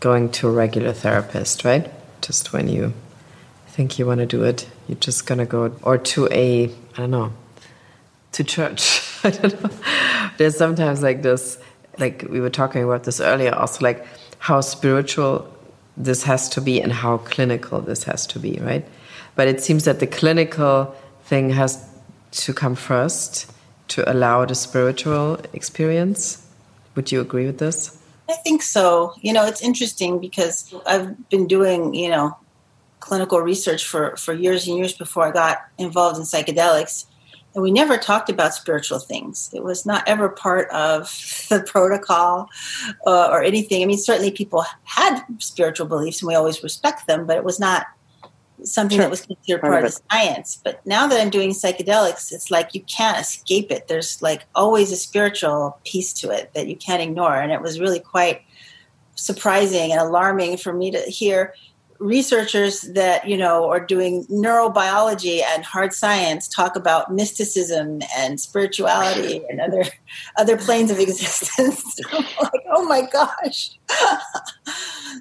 going 0.00 0.30
to 0.32 0.48
a 0.48 0.50
regular 0.50 0.92
therapist, 0.92 1.64
right? 1.64 1.90
Just 2.20 2.52
when 2.52 2.68
you 2.68 2.92
think 3.68 3.98
you 3.98 4.06
want 4.06 4.20
to 4.20 4.26
do 4.26 4.42
it, 4.44 4.68
you're 4.88 4.98
just 4.98 5.26
gonna 5.26 5.46
go 5.46 5.74
or 5.82 5.98
to 5.98 6.28
a 6.30 6.66
I 6.66 6.96
don't 6.96 7.10
know 7.10 7.32
to 8.32 8.44
church. 8.44 9.02
I 9.24 9.30
don't 9.30 9.62
know. 9.62 9.70
There's 10.38 10.56
sometimes 10.56 11.02
like 11.02 11.22
this, 11.22 11.58
like 11.98 12.24
we 12.28 12.40
were 12.40 12.50
talking 12.50 12.82
about 12.82 13.04
this 13.04 13.20
earlier, 13.20 13.54
also 13.54 13.84
like 13.84 14.06
how 14.38 14.60
spiritual 14.60 15.48
this 16.04 16.22
has 16.24 16.48
to 16.50 16.60
be 16.60 16.80
and 16.80 16.92
how 16.92 17.18
clinical 17.18 17.80
this 17.80 18.04
has 18.04 18.26
to 18.28 18.38
be, 18.38 18.58
right? 18.60 18.86
But 19.34 19.48
it 19.48 19.62
seems 19.62 19.84
that 19.84 20.00
the 20.00 20.06
clinical 20.06 20.94
thing 21.24 21.50
has 21.50 21.86
to 22.32 22.52
come 22.52 22.74
first 22.74 23.50
to 23.88 24.10
allow 24.10 24.44
the 24.44 24.54
spiritual 24.54 25.38
experience. 25.52 26.46
Would 26.94 27.12
you 27.12 27.20
agree 27.20 27.46
with 27.46 27.58
this? 27.58 27.98
I 28.28 28.34
think 28.34 28.62
so. 28.62 29.14
You 29.20 29.32
know, 29.32 29.44
it's 29.44 29.62
interesting 29.62 30.20
because 30.20 30.72
I've 30.86 31.28
been 31.28 31.46
doing, 31.46 31.94
you 31.94 32.08
know, 32.08 32.36
clinical 33.00 33.40
research 33.40 33.86
for, 33.86 34.16
for 34.16 34.32
years 34.32 34.68
and 34.68 34.76
years 34.76 34.92
before 34.92 35.26
I 35.26 35.32
got 35.32 35.58
involved 35.78 36.16
in 36.18 36.22
psychedelics 36.22 37.06
and 37.54 37.62
we 37.62 37.70
never 37.70 37.96
talked 37.96 38.28
about 38.28 38.54
spiritual 38.54 38.98
things. 38.98 39.50
It 39.52 39.64
was 39.64 39.84
not 39.84 40.06
ever 40.06 40.28
part 40.28 40.70
of 40.70 41.04
the 41.48 41.62
protocol 41.66 42.48
uh, 43.06 43.28
or 43.30 43.42
anything. 43.42 43.82
I 43.82 43.86
mean, 43.86 43.98
certainly 43.98 44.30
people 44.30 44.64
had 44.84 45.22
spiritual 45.38 45.86
beliefs 45.86 46.22
and 46.22 46.28
we 46.28 46.34
always 46.34 46.62
respect 46.62 47.06
them, 47.06 47.26
but 47.26 47.36
it 47.36 47.44
was 47.44 47.58
not 47.58 47.86
something 48.62 48.96
sure. 48.96 49.04
that 49.04 49.10
was 49.10 49.22
considered 49.22 49.60
part, 49.62 49.72
part 49.72 49.84
of, 49.84 49.92
of 49.92 50.02
science. 50.10 50.60
But 50.62 50.84
now 50.86 51.06
that 51.06 51.20
I'm 51.20 51.30
doing 51.30 51.50
psychedelics, 51.50 52.30
it's 52.32 52.50
like 52.50 52.74
you 52.74 52.82
can't 52.82 53.18
escape 53.18 53.70
it. 53.70 53.88
There's 53.88 54.20
like 54.22 54.44
always 54.54 54.92
a 54.92 54.96
spiritual 54.96 55.78
piece 55.84 56.12
to 56.14 56.30
it 56.30 56.52
that 56.54 56.68
you 56.68 56.76
can't 56.76 57.02
ignore. 57.02 57.34
And 57.34 57.52
it 57.52 57.62
was 57.62 57.80
really 57.80 58.00
quite 58.00 58.42
surprising 59.14 59.92
and 59.92 60.00
alarming 60.00 60.56
for 60.56 60.72
me 60.72 60.90
to 60.90 61.00
hear 61.00 61.54
researchers 62.00 62.80
that 62.94 63.28
you 63.28 63.36
know 63.36 63.68
are 63.68 63.78
doing 63.78 64.24
neurobiology 64.26 65.42
and 65.42 65.64
hard 65.64 65.92
science 65.92 66.48
talk 66.48 66.74
about 66.74 67.12
mysticism 67.12 68.00
and 68.16 68.40
spirituality 68.40 69.42
and 69.50 69.60
other 69.60 69.84
other 70.36 70.56
planes 70.56 70.90
of 70.90 70.98
existence. 70.98 71.84
Like 72.40 72.64
oh 72.70 72.84
my 72.86 73.02
gosh. 73.02 73.78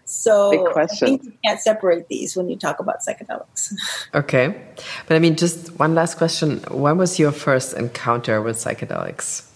So 0.05 0.75
I 0.75 0.85
think 0.85 1.23
you 1.23 1.33
can't 1.43 1.59
separate 1.59 2.07
these 2.07 2.35
when 2.35 2.49
you 2.49 2.55
talk 2.55 2.79
about 2.79 2.99
psychedelics. 2.99 3.73
Okay. 4.13 4.61
But 5.07 5.15
i 5.15 5.19
mean 5.19 5.35
just 5.35 5.77
one 5.79 5.95
last 5.95 6.17
question. 6.17 6.59
When 6.69 6.97
was 6.97 7.19
your 7.19 7.31
first 7.31 7.73
encounter 7.73 8.41
with 8.41 8.57
psychedelics? 8.57 9.47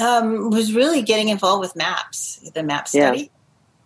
Um, 0.00 0.50
was 0.50 0.72
really 0.72 1.02
getting 1.02 1.28
involved 1.28 1.60
with 1.60 1.76
MAPS, 1.76 2.50
the 2.54 2.62
MAP 2.62 2.88
study. 2.88 3.20
Yeah. 3.20 3.26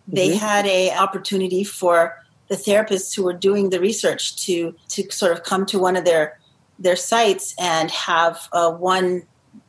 They 0.07 0.29
mm-hmm. 0.29 0.37
had 0.37 0.65
a 0.65 0.91
opportunity 0.91 1.63
for 1.63 2.22
the 2.53 2.71
therapists 2.71 3.15
who 3.15 3.23
were 3.23 3.33
doing 3.33 3.71
the 3.71 3.79
research 3.79 4.35
to 4.45 4.75
to 4.87 5.09
sort 5.11 5.31
of 5.31 5.41
come 5.41 5.65
to 5.65 5.79
one 5.79 5.95
of 5.95 6.05
their 6.05 6.39
their 6.77 6.95
sites 6.95 7.55
and 7.59 7.89
have 7.89 8.47
uh, 8.53 8.71
one 8.71 9.23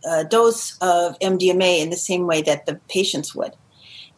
uh, 0.07 0.25
dose 0.25 0.77
of 0.79 1.19
MDMA 1.21 1.81
in 1.81 1.89
the 1.89 1.97
same 1.97 2.27
way 2.27 2.43
that 2.43 2.67
the 2.67 2.75
patients 2.91 3.35
would. 3.35 3.53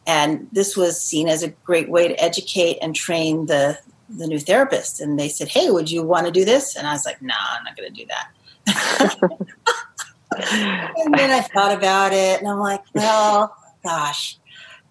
And 0.05 0.49
this 0.51 0.75
was 0.75 1.01
seen 1.01 1.29
as 1.29 1.43
a 1.43 1.49
great 1.49 1.89
way 1.89 2.07
to 2.09 2.21
educate 2.21 2.77
and 2.81 2.93
train 2.93 3.45
the 3.45 3.79
the 4.09 4.27
new 4.27 4.39
therapist. 4.39 4.99
And 4.99 5.17
they 5.17 5.29
said, 5.29 5.47
"Hey, 5.47 5.69
would 5.71 5.89
you 5.89 6.03
want 6.03 6.25
to 6.25 6.31
do 6.31 6.43
this?" 6.43 6.75
And 6.75 6.87
I 6.87 6.91
was 6.91 7.05
like, 7.05 7.21
"No, 7.21 7.33
nah, 7.33 7.57
I'm 7.57 7.63
not 7.63 7.77
going 7.77 7.93
to 7.93 8.01
do 8.01 8.07
that." 8.13 8.27
and 11.05 11.13
then 11.13 11.31
I 11.31 11.39
thought 11.39 11.73
about 11.77 12.11
it, 12.11 12.39
and 12.39 12.49
I'm 12.49 12.59
like, 12.59 12.83
"Well, 12.93 13.55
gosh." 13.81 14.37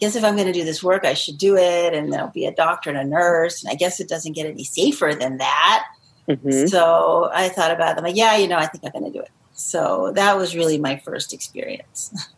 Guess 0.01 0.17
if 0.17 0.25
I'm 0.25 0.35
going 0.35 0.47
to 0.47 0.53
do 0.53 0.65
this 0.65 0.83
work, 0.83 1.05
I 1.05 1.15
should 1.15 1.39
do 1.39 1.57
it, 1.57 1.95
and 1.95 2.13
there'll 2.13 2.29
be 2.29 2.47
a 2.47 2.53
doctor 2.53 2.91
and 2.91 2.99
a 2.99 3.05
nurse, 3.05 3.63
and 3.63 3.71
I 3.71 3.75
guess 3.75 4.01
it 4.01 4.09
doesn't 4.09 4.33
get 4.33 4.47
any 4.47 4.65
safer 4.65 5.15
than 5.19 5.39
that. 5.39 5.87
Mm-hmm. 6.29 6.67
So 6.67 7.31
I 7.33 7.49
thought 7.49 7.71
about 7.71 7.99
it. 7.99 8.03
Like, 8.03 8.17
yeah, 8.17 8.37
you 8.37 8.49
know, 8.49 8.57
I 8.57 8.67
think 8.67 8.85
I'm 8.85 8.93
going 8.93 9.13
to 9.13 9.19
do 9.19 9.23
it. 9.23 9.31
So 9.53 10.13
that 10.15 10.37
was 10.37 10.55
really 10.55 10.79
my 10.79 10.97
first 10.99 11.33
experience. 11.33 12.13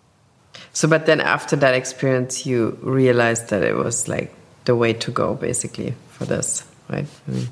So, 0.74 0.86
but 0.86 1.06
then 1.06 1.20
after 1.20 1.56
that 1.56 1.74
experience, 1.74 2.46
you 2.46 2.78
realized 2.82 3.48
that 3.48 3.64
it 3.64 3.74
was 3.74 4.06
like 4.06 4.32
the 4.64 4.76
way 4.76 4.92
to 4.92 5.10
go, 5.10 5.34
basically, 5.34 5.94
for 6.10 6.24
this, 6.24 6.64
right? 6.88 7.06
I 7.26 7.30
mean, 7.30 7.48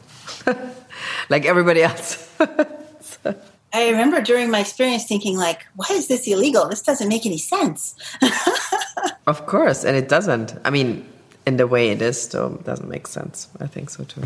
like 1.28 1.44
everybody 1.44 1.82
else. 1.82 2.30
so. 3.00 3.34
I 3.72 3.90
remember 3.90 4.20
during 4.20 4.50
my 4.50 4.61
experience 4.61 5.07
thinking, 5.07 5.36
like, 5.36 5.66
why 5.74 5.86
is 5.90 6.07
this 6.07 6.26
illegal? 6.26 6.68
This 6.68 6.82
doesn't 6.82 7.09
make 7.09 7.26
any 7.26 7.38
sense. 7.38 7.94
Of 9.26 9.47
course, 9.47 9.84
and 9.84 9.97
it 9.97 10.09
doesn't. 10.09 10.57
I 10.64 10.70
mean, 10.70 11.07
in 11.47 11.57
the 11.57 11.66
way 11.66 11.90
it 11.90 12.03
is, 12.03 12.20
still 12.20 12.51
doesn't 12.64 12.88
make 12.88 13.07
sense. 13.07 13.49
I 13.61 13.66
think 13.66 13.90
so 13.90 14.05
too. 14.05 14.22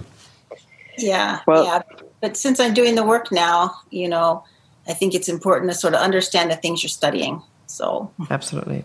Yeah, 0.98 1.40
well, 1.46 1.64
yeah. 1.64 1.82
But 2.20 2.36
since 2.36 2.60
I'm 2.60 2.74
doing 2.74 2.94
the 2.94 3.04
work 3.04 3.32
now, 3.32 3.74
you 3.90 4.08
know, 4.08 4.44
I 4.86 4.92
think 4.92 5.14
it's 5.14 5.28
important 5.28 5.70
to 5.70 5.76
sort 5.76 5.94
of 5.94 6.00
understand 6.00 6.50
the 6.50 6.56
things 6.56 6.82
you're 6.82 6.90
studying. 6.90 7.42
So 7.66 8.10
absolutely. 8.30 8.84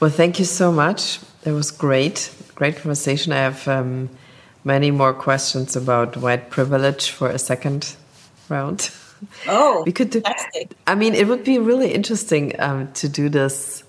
Well, 0.00 0.10
thank 0.10 0.38
you 0.38 0.44
so 0.44 0.72
much. 0.72 1.20
It 1.44 1.52
was 1.52 1.70
great, 1.70 2.34
great 2.54 2.76
conversation. 2.76 3.32
I 3.32 3.36
have 3.36 3.68
um, 3.68 4.08
many 4.64 4.90
more 4.90 5.12
questions 5.12 5.76
about 5.76 6.16
white 6.16 6.50
privilege 6.50 7.10
for 7.10 7.28
a 7.28 7.38
second 7.38 7.94
round. 8.48 8.90
Oh, 9.46 9.82
we 9.86 9.92
could 9.92 10.10
do. 10.10 10.22
I 10.86 10.94
mean, 10.94 11.14
it 11.14 11.28
would 11.28 11.44
be 11.44 11.58
really 11.58 11.92
interesting 11.92 12.58
um, 12.58 12.90
to 12.94 13.08
do 13.08 13.28
this 13.28 13.83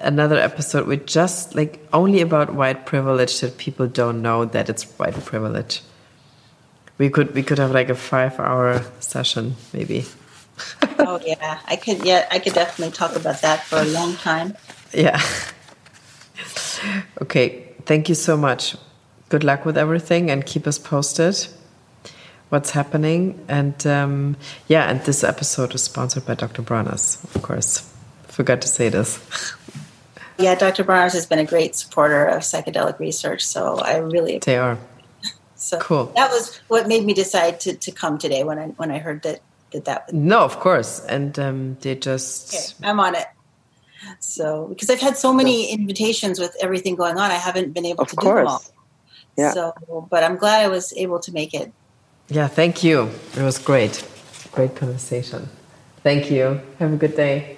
another 0.00 0.38
episode 0.38 0.86
with 0.86 1.06
just 1.06 1.54
like 1.54 1.86
only 1.92 2.20
about 2.20 2.54
white 2.54 2.86
privilege 2.86 3.40
that 3.40 3.58
people 3.58 3.86
don't 3.86 4.22
know 4.22 4.44
that 4.44 4.68
it's 4.68 4.84
white 4.98 5.14
privilege. 5.24 5.82
We 6.98 7.10
could 7.10 7.34
we 7.34 7.42
could 7.42 7.58
have 7.58 7.70
like 7.70 7.88
a 7.88 7.94
five 7.94 8.40
hour 8.40 8.82
session 9.00 9.54
maybe 9.72 10.04
oh 10.98 11.20
yeah, 11.24 11.60
I 11.66 11.76
could. 11.76 12.04
Yeah, 12.04 12.26
I 12.30 12.38
could 12.38 12.54
definitely 12.54 12.92
talk 12.92 13.16
about 13.16 13.40
that 13.42 13.64
for 13.64 13.78
a 13.78 13.84
long 13.84 14.14
time. 14.16 14.56
Yeah. 14.92 15.20
okay. 17.22 17.64
Thank 17.84 18.08
you 18.08 18.14
so 18.14 18.36
much. 18.36 18.76
Good 19.28 19.44
luck 19.44 19.64
with 19.64 19.78
everything, 19.78 20.30
and 20.30 20.44
keep 20.44 20.66
us 20.66 20.78
posted. 20.78 21.46
What's 22.48 22.70
happening? 22.70 23.44
And 23.48 23.86
um, 23.86 24.36
yeah, 24.68 24.90
and 24.90 25.02
this 25.02 25.22
episode 25.22 25.74
is 25.74 25.82
sponsored 25.82 26.24
by 26.24 26.34
Dr. 26.34 26.62
Bronner's, 26.62 27.18
of 27.34 27.42
course. 27.42 27.92
Forgot 28.38 28.62
to 28.62 28.68
say 28.68 28.88
this. 28.88 29.18
yeah, 30.38 30.54
Dr. 30.54 30.84
Bronner's 30.84 31.14
has 31.14 31.26
been 31.26 31.40
a 31.40 31.44
great 31.44 31.74
supporter 31.74 32.24
of 32.24 32.42
psychedelic 32.42 33.00
research, 33.00 33.42
so 33.44 33.80
I 33.80 33.96
really 33.98 34.38
they 34.38 34.56
are. 34.56 34.78
So 35.60 35.80
cool. 35.80 36.06
That 36.14 36.30
was 36.30 36.60
what 36.68 36.86
made 36.86 37.04
me 37.04 37.14
decide 37.14 37.58
to, 37.60 37.74
to 37.74 37.90
come 37.90 38.16
today 38.16 38.44
when 38.44 38.60
I 38.60 38.66
when 38.78 38.92
I 38.92 38.98
heard 38.98 39.24
that 39.24 39.40
that 39.72 39.84
that 39.84 40.06
Was- 40.06 40.14
no 40.14 40.40
of 40.40 40.60
course 40.60 41.00
and 41.06 41.38
um, 41.38 41.76
they 41.80 41.94
just 41.94 42.54
okay, 42.54 42.88
i'm 42.88 43.00
on 43.00 43.14
it 43.14 43.26
so 44.20 44.66
because 44.68 44.88
i've 44.90 45.00
had 45.00 45.16
so 45.16 45.32
many 45.32 45.70
invitations 45.72 46.38
with 46.38 46.56
everything 46.60 46.94
going 46.94 47.18
on 47.18 47.30
i 47.30 47.34
haven't 47.34 47.74
been 47.74 47.84
able 47.84 48.02
of 48.02 48.08
to 48.08 48.16
course. 48.16 48.32
do 48.32 48.36
them 48.36 48.46
all 48.46 48.62
yeah 49.36 49.52
so 49.52 50.06
but 50.10 50.22
i'm 50.22 50.36
glad 50.36 50.62
i 50.64 50.68
was 50.68 50.92
able 50.96 51.18
to 51.18 51.32
make 51.32 51.52
it 51.52 51.72
yeah 52.28 52.46
thank 52.48 52.82
you 52.82 53.10
it 53.36 53.42
was 53.42 53.58
great 53.58 54.06
great 54.52 54.74
conversation 54.76 55.48
thank 56.02 56.30
you 56.30 56.60
have 56.78 56.92
a 56.92 56.96
good 56.96 57.16
day 57.16 57.57